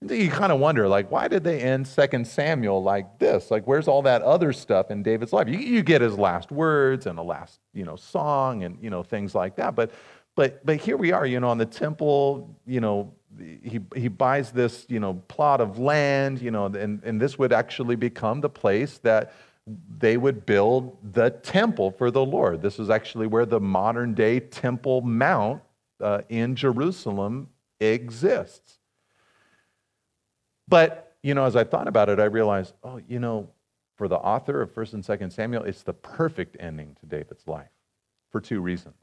you 0.01 0.29
kind 0.29 0.51
of 0.51 0.59
wonder, 0.59 0.87
like, 0.87 1.09
why 1.09 1.27
did 1.27 1.43
they 1.43 1.59
end 1.59 1.87
Second 1.87 2.27
Samuel 2.27 2.83
like 2.83 3.17
this? 3.17 3.49
Like, 3.49 3.65
where's 3.65 3.87
all 3.87 4.03
that 4.03 4.21
other 4.21 4.53
stuff 4.53 4.91
in 4.91 5.01
David's 5.01 5.33
life? 5.33 5.47
You, 5.47 5.57
you 5.57 5.81
get 5.81 6.01
his 6.01 6.17
last 6.17 6.51
words 6.51 7.07
and 7.07 7.17
a 7.17 7.23
last, 7.23 7.59
you 7.73 7.83
know, 7.83 7.95
song 7.95 8.63
and 8.63 8.77
you 8.81 8.89
know 8.89 9.01
things 9.01 9.33
like 9.33 9.55
that. 9.55 9.75
But, 9.75 9.91
but, 10.35 10.63
but 10.65 10.77
here 10.77 10.97
we 10.97 11.11
are, 11.11 11.25
you 11.25 11.39
know, 11.39 11.49
on 11.49 11.57
the 11.57 11.65
temple. 11.65 12.55
You 12.67 12.79
know, 12.79 13.13
he 13.39 13.79
he 13.95 14.07
buys 14.07 14.51
this, 14.51 14.85
you 14.87 14.99
know, 14.99 15.15
plot 15.27 15.61
of 15.61 15.79
land. 15.79 16.41
You 16.41 16.51
know, 16.51 16.65
and 16.65 17.03
and 17.03 17.19
this 17.19 17.39
would 17.39 17.51
actually 17.51 17.95
become 17.95 18.41
the 18.41 18.49
place 18.49 18.99
that 18.99 19.33
they 19.97 20.17
would 20.17 20.45
build 20.45 20.97
the 21.13 21.29
temple 21.29 21.91
for 21.91 22.09
the 22.11 22.23
Lord. 22.23 22.61
This 22.61 22.79
is 22.79 22.89
actually 22.89 23.27
where 23.27 23.45
the 23.45 23.59
modern 23.59 24.13
day 24.13 24.39
Temple 24.39 25.01
Mount 25.01 25.61
uh, 25.99 26.21
in 26.29 26.55
Jerusalem 26.55 27.49
exists. 27.79 28.79
But, 30.67 31.15
you 31.21 31.33
know, 31.33 31.45
as 31.45 31.55
I 31.55 31.63
thought 31.63 31.87
about 31.87 32.09
it, 32.09 32.19
I 32.19 32.25
realized, 32.25 32.73
oh, 32.83 33.01
you 33.07 33.19
know, 33.19 33.49
for 33.95 34.07
the 34.07 34.17
author 34.17 34.61
of 34.61 34.73
1st 34.73 34.93
and 34.93 35.03
2nd 35.03 35.31
Samuel, 35.33 35.63
it's 35.63 35.83
the 35.83 35.93
perfect 35.93 36.57
ending 36.59 36.95
to 36.99 37.05
David's 37.05 37.47
life 37.47 37.69
for 38.31 38.39
two 38.39 38.61
reasons. 38.61 38.95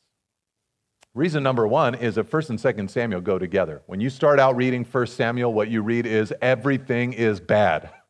Reason 1.14 1.42
number 1.42 1.66
one 1.66 1.94
is 1.94 2.16
that 2.16 2.30
1st 2.30 2.50
and 2.50 2.58
2nd 2.58 2.90
Samuel 2.90 3.20
go 3.20 3.38
together. 3.38 3.82
When 3.86 4.00
you 4.00 4.10
start 4.10 4.40
out 4.40 4.56
reading 4.56 4.84
1 4.84 5.06
Samuel, 5.06 5.52
what 5.52 5.68
you 5.68 5.82
read 5.82 6.06
is 6.06 6.32
everything 6.40 7.12
is 7.12 7.40
bad. 7.40 7.90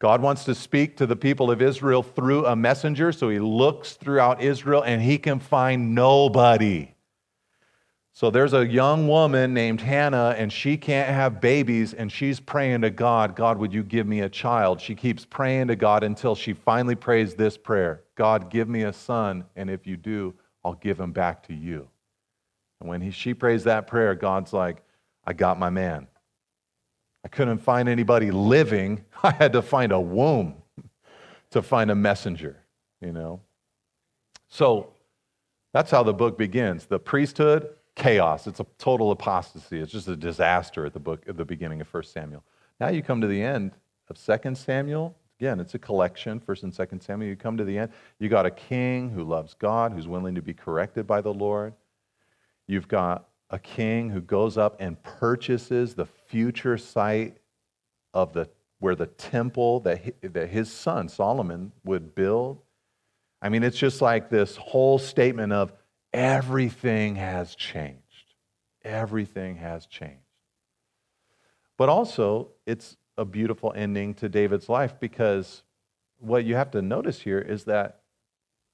God 0.00 0.22
wants 0.22 0.44
to 0.44 0.54
speak 0.54 0.96
to 0.98 1.06
the 1.06 1.16
people 1.16 1.50
of 1.50 1.60
Israel 1.60 2.02
through 2.02 2.46
a 2.46 2.54
messenger, 2.54 3.10
so 3.10 3.28
he 3.28 3.40
looks 3.40 3.94
throughout 3.94 4.40
Israel 4.40 4.82
and 4.82 5.02
he 5.02 5.18
can 5.18 5.40
find 5.40 5.94
nobody. 5.94 6.94
So 8.12 8.30
there's 8.30 8.52
a 8.52 8.66
young 8.66 9.06
woman 9.06 9.54
named 9.54 9.80
Hannah, 9.80 10.34
and 10.36 10.52
she 10.52 10.76
can't 10.76 11.08
have 11.08 11.40
babies, 11.40 11.94
and 11.94 12.10
she's 12.10 12.40
praying 12.40 12.80
to 12.80 12.90
God, 12.90 13.36
God, 13.36 13.58
would 13.58 13.72
you 13.72 13.84
give 13.84 14.08
me 14.08 14.22
a 14.22 14.28
child? 14.28 14.80
She 14.80 14.96
keeps 14.96 15.24
praying 15.24 15.68
to 15.68 15.76
God 15.76 16.02
until 16.02 16.34
she 16.34 16.52
finally 16.52 16.96
prays 16.96 17.34
this 17.36 17.56
prayer 17.56 18.02
God, 18.16 18.50
give 18.50 18.68
me 18.68 18.82
a 18.82 18.92
son, 18.92 19.44
and 19.54 19.70
if 19.70 19.86
you 19.86 19.96
do, 19.96 20.34
I'll 20.64 20.74
give 20.74 20.98
him 20.98 21.12
back 21.12 21.46
to 21.46 21.54
you. 21.54 21.88
And 22.80 22.88
when 22.88 23.00
he, 23.00 23.12
she 23.12 23.34
prays 23.34 23.62
that 23.64 23.86
prayer, 23.86 24.16
God's 24.16 24.52
like, 24.52 24.82
I 25.24 25.32
got 25.32 25.58
my 25.58 25.70
man. 25.70 26.08
I 27.24 27.28
couldn't 27.28 27.58
find 27.58 27.88
anybody 27.88 28.30
living. 28.30 29.04
I 29.22 29.32
had 29.32 29.52
to 29.54 29.62
find 29.62 29.92
a 29.92 30.00
womb 30.00 30.54
to 31.50 31.62
find 31.62 31.90
a 31.90 31.94
messenger, 31.94 32.56
you 33.00 33.12
know? 33.12 33.40
So 34.48 34.92
that's 35.72 35.90
how 35.90 36.02
the 36.02 36.14
book 36.14 36.38
begins. 36.38 36.86
The 36.86 36.98
priesthood, 36.98 37.68
chaos. 37.94 38.46
It's 38.46 38.60
a 38.60 38.66
total 38.78 39.10
apostasy. 39.10 39.80
It's 39.80 39.92
just 39.92 40.08
a 40.08 40.16
disaster 40.16 40.86
at 40.86 40.92
the 40.92 41.00
book 41.00 41.24
at 41.28 41.36
the 41.36 41.44
beginning 41.44 41.80
of 41.80 41.92
1 41.92 42.04
Samuel. 42.04 42.44
Now 42.80 42.88
you 42.88 43.02
come 43.02 43.20
to 43.20 43.26
the 43.26 43.42
end 43.42 43.72
of 44.08 44.16
2 44.18 44.54
Samuel. 44.54 45.14
Again, 45.40 45.60
it's 45.60 45.74
a 45.74 45.78
collection, 45.78 46.40
1st 46.40 46.62
and 46.64 46.72
2nd 46.72 47.02
Samuel. 47.02 47.28
You 47.28 47.36
come 47.36 47.56
to 47.56 47.64
the 47.64 47.78
end. 47.78 47.92
You 48.18 48.28
got 48.28 48.46
a 48.46 48.50
king 48.50 49.10
who 49.10 49.22
loves 49.22 49.54
God, 49.54 49.92
who's 49.92 50.08
willing 50.08 50.34
to 50.34 50.42
be 50.42 50.54
corrected 50.54 51.06
by 51.06 51.20
the 51.20 51.32
Lord. 51.32 51.74
You've 52.66 52.88
got 52.88 53.28
a 53.50 53.58
king 53.58 54.10
who 54.10 54.20
goes 54.20 54.58
up 54.58 54.76
and 54.80 55.00
purchases 55.02 55.94
the 55.94 56.06
future 56.28 56.78
site 56.78 57.38
of 58.14 58.32
the 58.32 58.48
where 58.80 58.94
the 58.94 59.06
temple 59.06 59.80
that, 59.80 60.14
that 60.22 60.48
his 60.48 60.70
son 60.70 61.08
Solomon 61.08 61.72
would 61.84 62.14
build. 62.14 62.62
I 63.42 63.48
mean, 63.48 63.64
it's 63.64 63.78
just 63.78 64.00
like 64.00 64.30
this 64.30 64.56
whole 64.56 64.98
statement 64.98 65.52
of 65.52 65.72
everything 66.12 67.16
has 67.16 67.54
changed. 67.54 68.02
Everything 68.84 69.56
has 69.56 69.86
changed. 69.86 70.22
But 71.76 71.88
also, 71.88 72.50
it's 72.66 72.96
a 73.16 73.24
beautiful 73.24 73.72
ending 73.74 74.14
to 74.14 74.28
David's 74.28 74.68
life 74.68 74.94
because 75.00 75.62
what 76.18 76.44
you 76.44 76.54
have 76.54 76.70
to 76.72 76.82
notice 76.82 77.20
here 77.20 77.40
is 77.40 77.64
that 77.64 78.02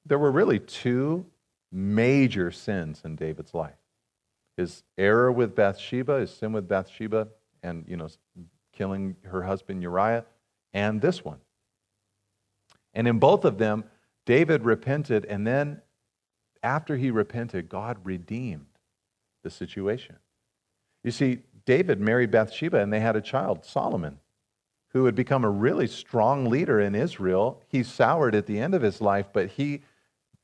there 0.06 0.18
were 0.18 0.30
really 0.30 0.58
two 0.58 1.26
major 1.72 2.50
sins 2.50 3.02
in 3.04 3.16
David's 3.16 3.54
life 3.54 3.74
his 4.56 4.84
error 4.96 5.32
with 5.32 5.54
Bathsheba, 5.56 6.20
his 6.20 6.32
sin 6.32 6.52
with 6.52 6.68
Bathsheba, 6.68 7.26
and 7.64 7.84
you 7.88 7.96
know, 7.96 8.08
killing 8.72 9.16
her 9.24 9.42
husband 9.42 9.82
Uriah, 9.82 10.24
and 10.72 11.00
this 11.00 11.24
one. 11.24 11.38
And 12.92 13.08
in 13.08 13.18
both 13.18 13.44
of 13.44 13.58
them, 13.58 13.84
David 14.26 14.64
repented 14.64 15.24
and 15.24 15.46
then 15.46 15.82
after 16.62 16.96
he 16.96 17.10
repented, 17.10 17.68
God 17.68 17.98
redeemed 18.04 18.66
the 19.42 19.50
situation. 19.50 20.16
You 21.04 21.10
see, 21.10 21.40
David 21.66 22.00
married 22.00 22.30
Bathsheba 22.30 22.80
and 22.80 22.92
they 22.92 23.00
had 23.00 23.16
a 23.16 23.20
child, 23.20 23.64
Solomon, 23.64 24.18
who 24.88 25.02
would 25.02 25.14
become 25.14 25.44
a 25.44 25.50
really 25.50 25.86
strong 25.86 26.46
leader 26.46 26.80
in 26.80 26.94
Israel. 26.94 27.60
He 27.68 27.82
soured 27.82 28.34
at 28.34 28.46
the 28.46 28.58
end 28.58 28.74
of 28.74 28.82
his 28.82 29.00
life, 29.00 29.26
but 29.32 29.50
he 29.50 29.82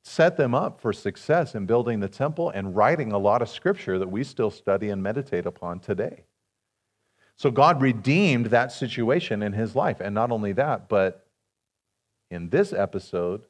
set 0.03 0.37
them 0.37 0.55
up 0.55 0.81
for 0.81 0.93
success 0.93 1.55
in 1.55 1.67
building 1.67 2.01
the 2.01 2.09
temple 2.09 2.51
and 2.51 2.77
writing 2.77 3.13
a 3.13 3.19
lot 3.19 3.43
of 3.43 3.49
scripture 3.49 3.99
that 3.99 4.11
we 4.11 4.23
still 4.23 4.51
study 4.51 4.91
and 4.91 5.03
meditate 5.03 5.47
upon 5.47 5.81
today. 5.81 6.25
So 7.41 7.51
God 7.51 7.81
redeemed 7.81 8.49
that 8.49 8.71
situation 8.71 9.43
in 9.43 9.55
his 9.55 9.75
life. 9.75 10.01
And 10.01 10.15
not 10.15 10.31
only 10.31 10.53
that, 10.53 10.91
but 10.91 11.27
in 12.31 12.51
this 12.51 12.75
episode, 12.75 13.47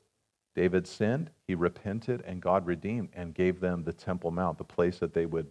David 0.55 0.87
sinned, 0.87 1.31
he 1.49 1.57
repented, 1.57 2.23
and 2.25 2.41
God 2.41 2.67
redeemed 2.67 3.09
and 3.15 3.35
gave 3.35 3.59
them 3.59 3.83
the 3.83 3.93
Temple 3.93 4.31
Mount, 4.31 4.59
the 4.59 4.63
place 4.65 5.01
that 5.01 5.13
they 5.13 5.27
would 5.27 5.49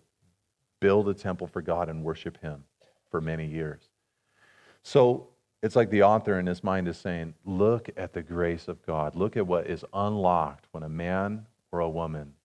build 0.79 1.09
a 1.09 1.13
temple 1.13 1.47
for 1.47 1.61
God 1.61 1.89
and 1.89 2.01
worship 2.01 2.39
him 2.39 2.63
for 3.11 3.19
many 3.19 3.45
years. 3.45 3.89
So 4.83 5.27
it's 5.61 5.75
like 5.75 5.89
the 5.89 6.03
author 6.03 6.39
in 6.39 6.45
his 6.45 6.63
mind 6.63 6.87
is 6.87 6.97
saying, 6.97 7.33
Look 7.43 7.89
at 7.97 8.13
the 8.13 8.23
grace 8.23 8.69
of 8.69 8.81
God. 8.85 9.15
Look 9.15 9.35
at 9.35 9.45
what 9.45 9.67
is 9.67 9.83
unlocked 9.93 10.65
when 10.71 10.83
a 10.83 10.89
man 10.89 11.45
or 11.73 11.81
a 11.81 11.89
woman 11.89 12.35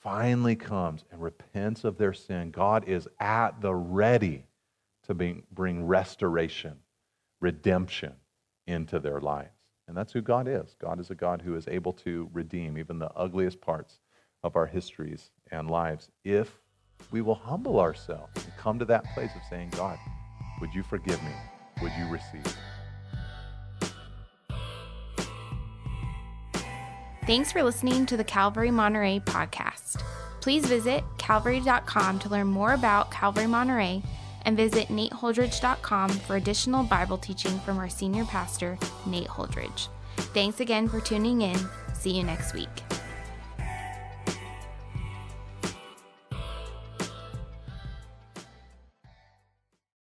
finally 0.00 0.56
comes 0.56 1.04
and 1.12 1.22
repents 1.22 1.84
of 1.84 1.96
their 1.96 2.12
sin. 2.12 2.50
God 2.50 2.88
is 2.88 3.06
at 3.20 3.60
the 3.60 3.72
ready 3.72 4.46
to 5.06 5.14
bring 5.14 5.86
restoration, 5.86 6.78
redemption 7.40 8.14
into 8.66 8.98
their 8.98 9.20
lives. 9.20 9.58
And 9.88 9.96
that's 9.96 10.12
who 10.12 10.22
God 10.22 10.46
is. 10.46 10.76
God 10.80 11.00
is 11.00 11.10
a 11.10 11.14
God 11.14 11.42
who 11.42 11.56
is 11.56 11.66
able 11.68 11.92
to 11.94 12.30
redeem 12.32 12.78
even 12.78 12.98
the 12.98 13.10
ugliest 13.12 13.60
parts 13.60 13.98
of 14.42 14.56
our 14.56 14.66
histories 14.66 15.30
and 15.50 15.70
lives 15.70 16.10
if 16.24 16.58
we 17.10 17.20
will 17.20 17.34
humble 17.34 17.80
ourselves 17.80 18.32
and 18.44 18.56
come 18.56 18.78
to 18.78 18.84
that 18.84 19.04
place 19.14 19.30
of 19.34 19.42
saying, 19.50 19.70
God, 19.70 19.98
would 20.60 20.72
you 20.72 20.82
forgive 20.82 21.22
me? 21.22 21.32
Would 21.82 21.92
you 21.98 22.08
receive? 22.08 22.56
Thanks 27.26 27.52
for 27.52 27.62
listening 27.62 28.06
to 28.06 28.16
the 28.16 28.24
Calvary 28.24 28.70
Monterey 28.70 29.20
podcast. 29.20 30.02
Please 30.40 30.66
visit 30.66 31.04
calvary.com 31.18 32.18
to 32.18 32.28
learn 32.28 32.48
more 32.48 32.72
about 32.72 33.12
Calvary 33.12 33.46
Monterey 33.46 34.02
and 34.44 34.56
visit 34.56 34.88
nateholdridge.com 34.88 36.10
for 36.10 36.36
additional 36.36 36.84
Bible 36.84 37.18
teaching 37.18 37.58
from 37.60 37.78
our 37.78 37.88
senior 37.88 38.24
pastor, 38.24 38.78
Nate 39.06 39.28
Holdridge. 39.28 39.88
Thanks 40.16 40.60
again 40.60 40.88
for 40.88 41.00
tuning 41.00 41.42
in. 41.42 41.58
See 41.94 42.10
you 42.10 42.22
next 42.22 42.54
week. 42.54 42.68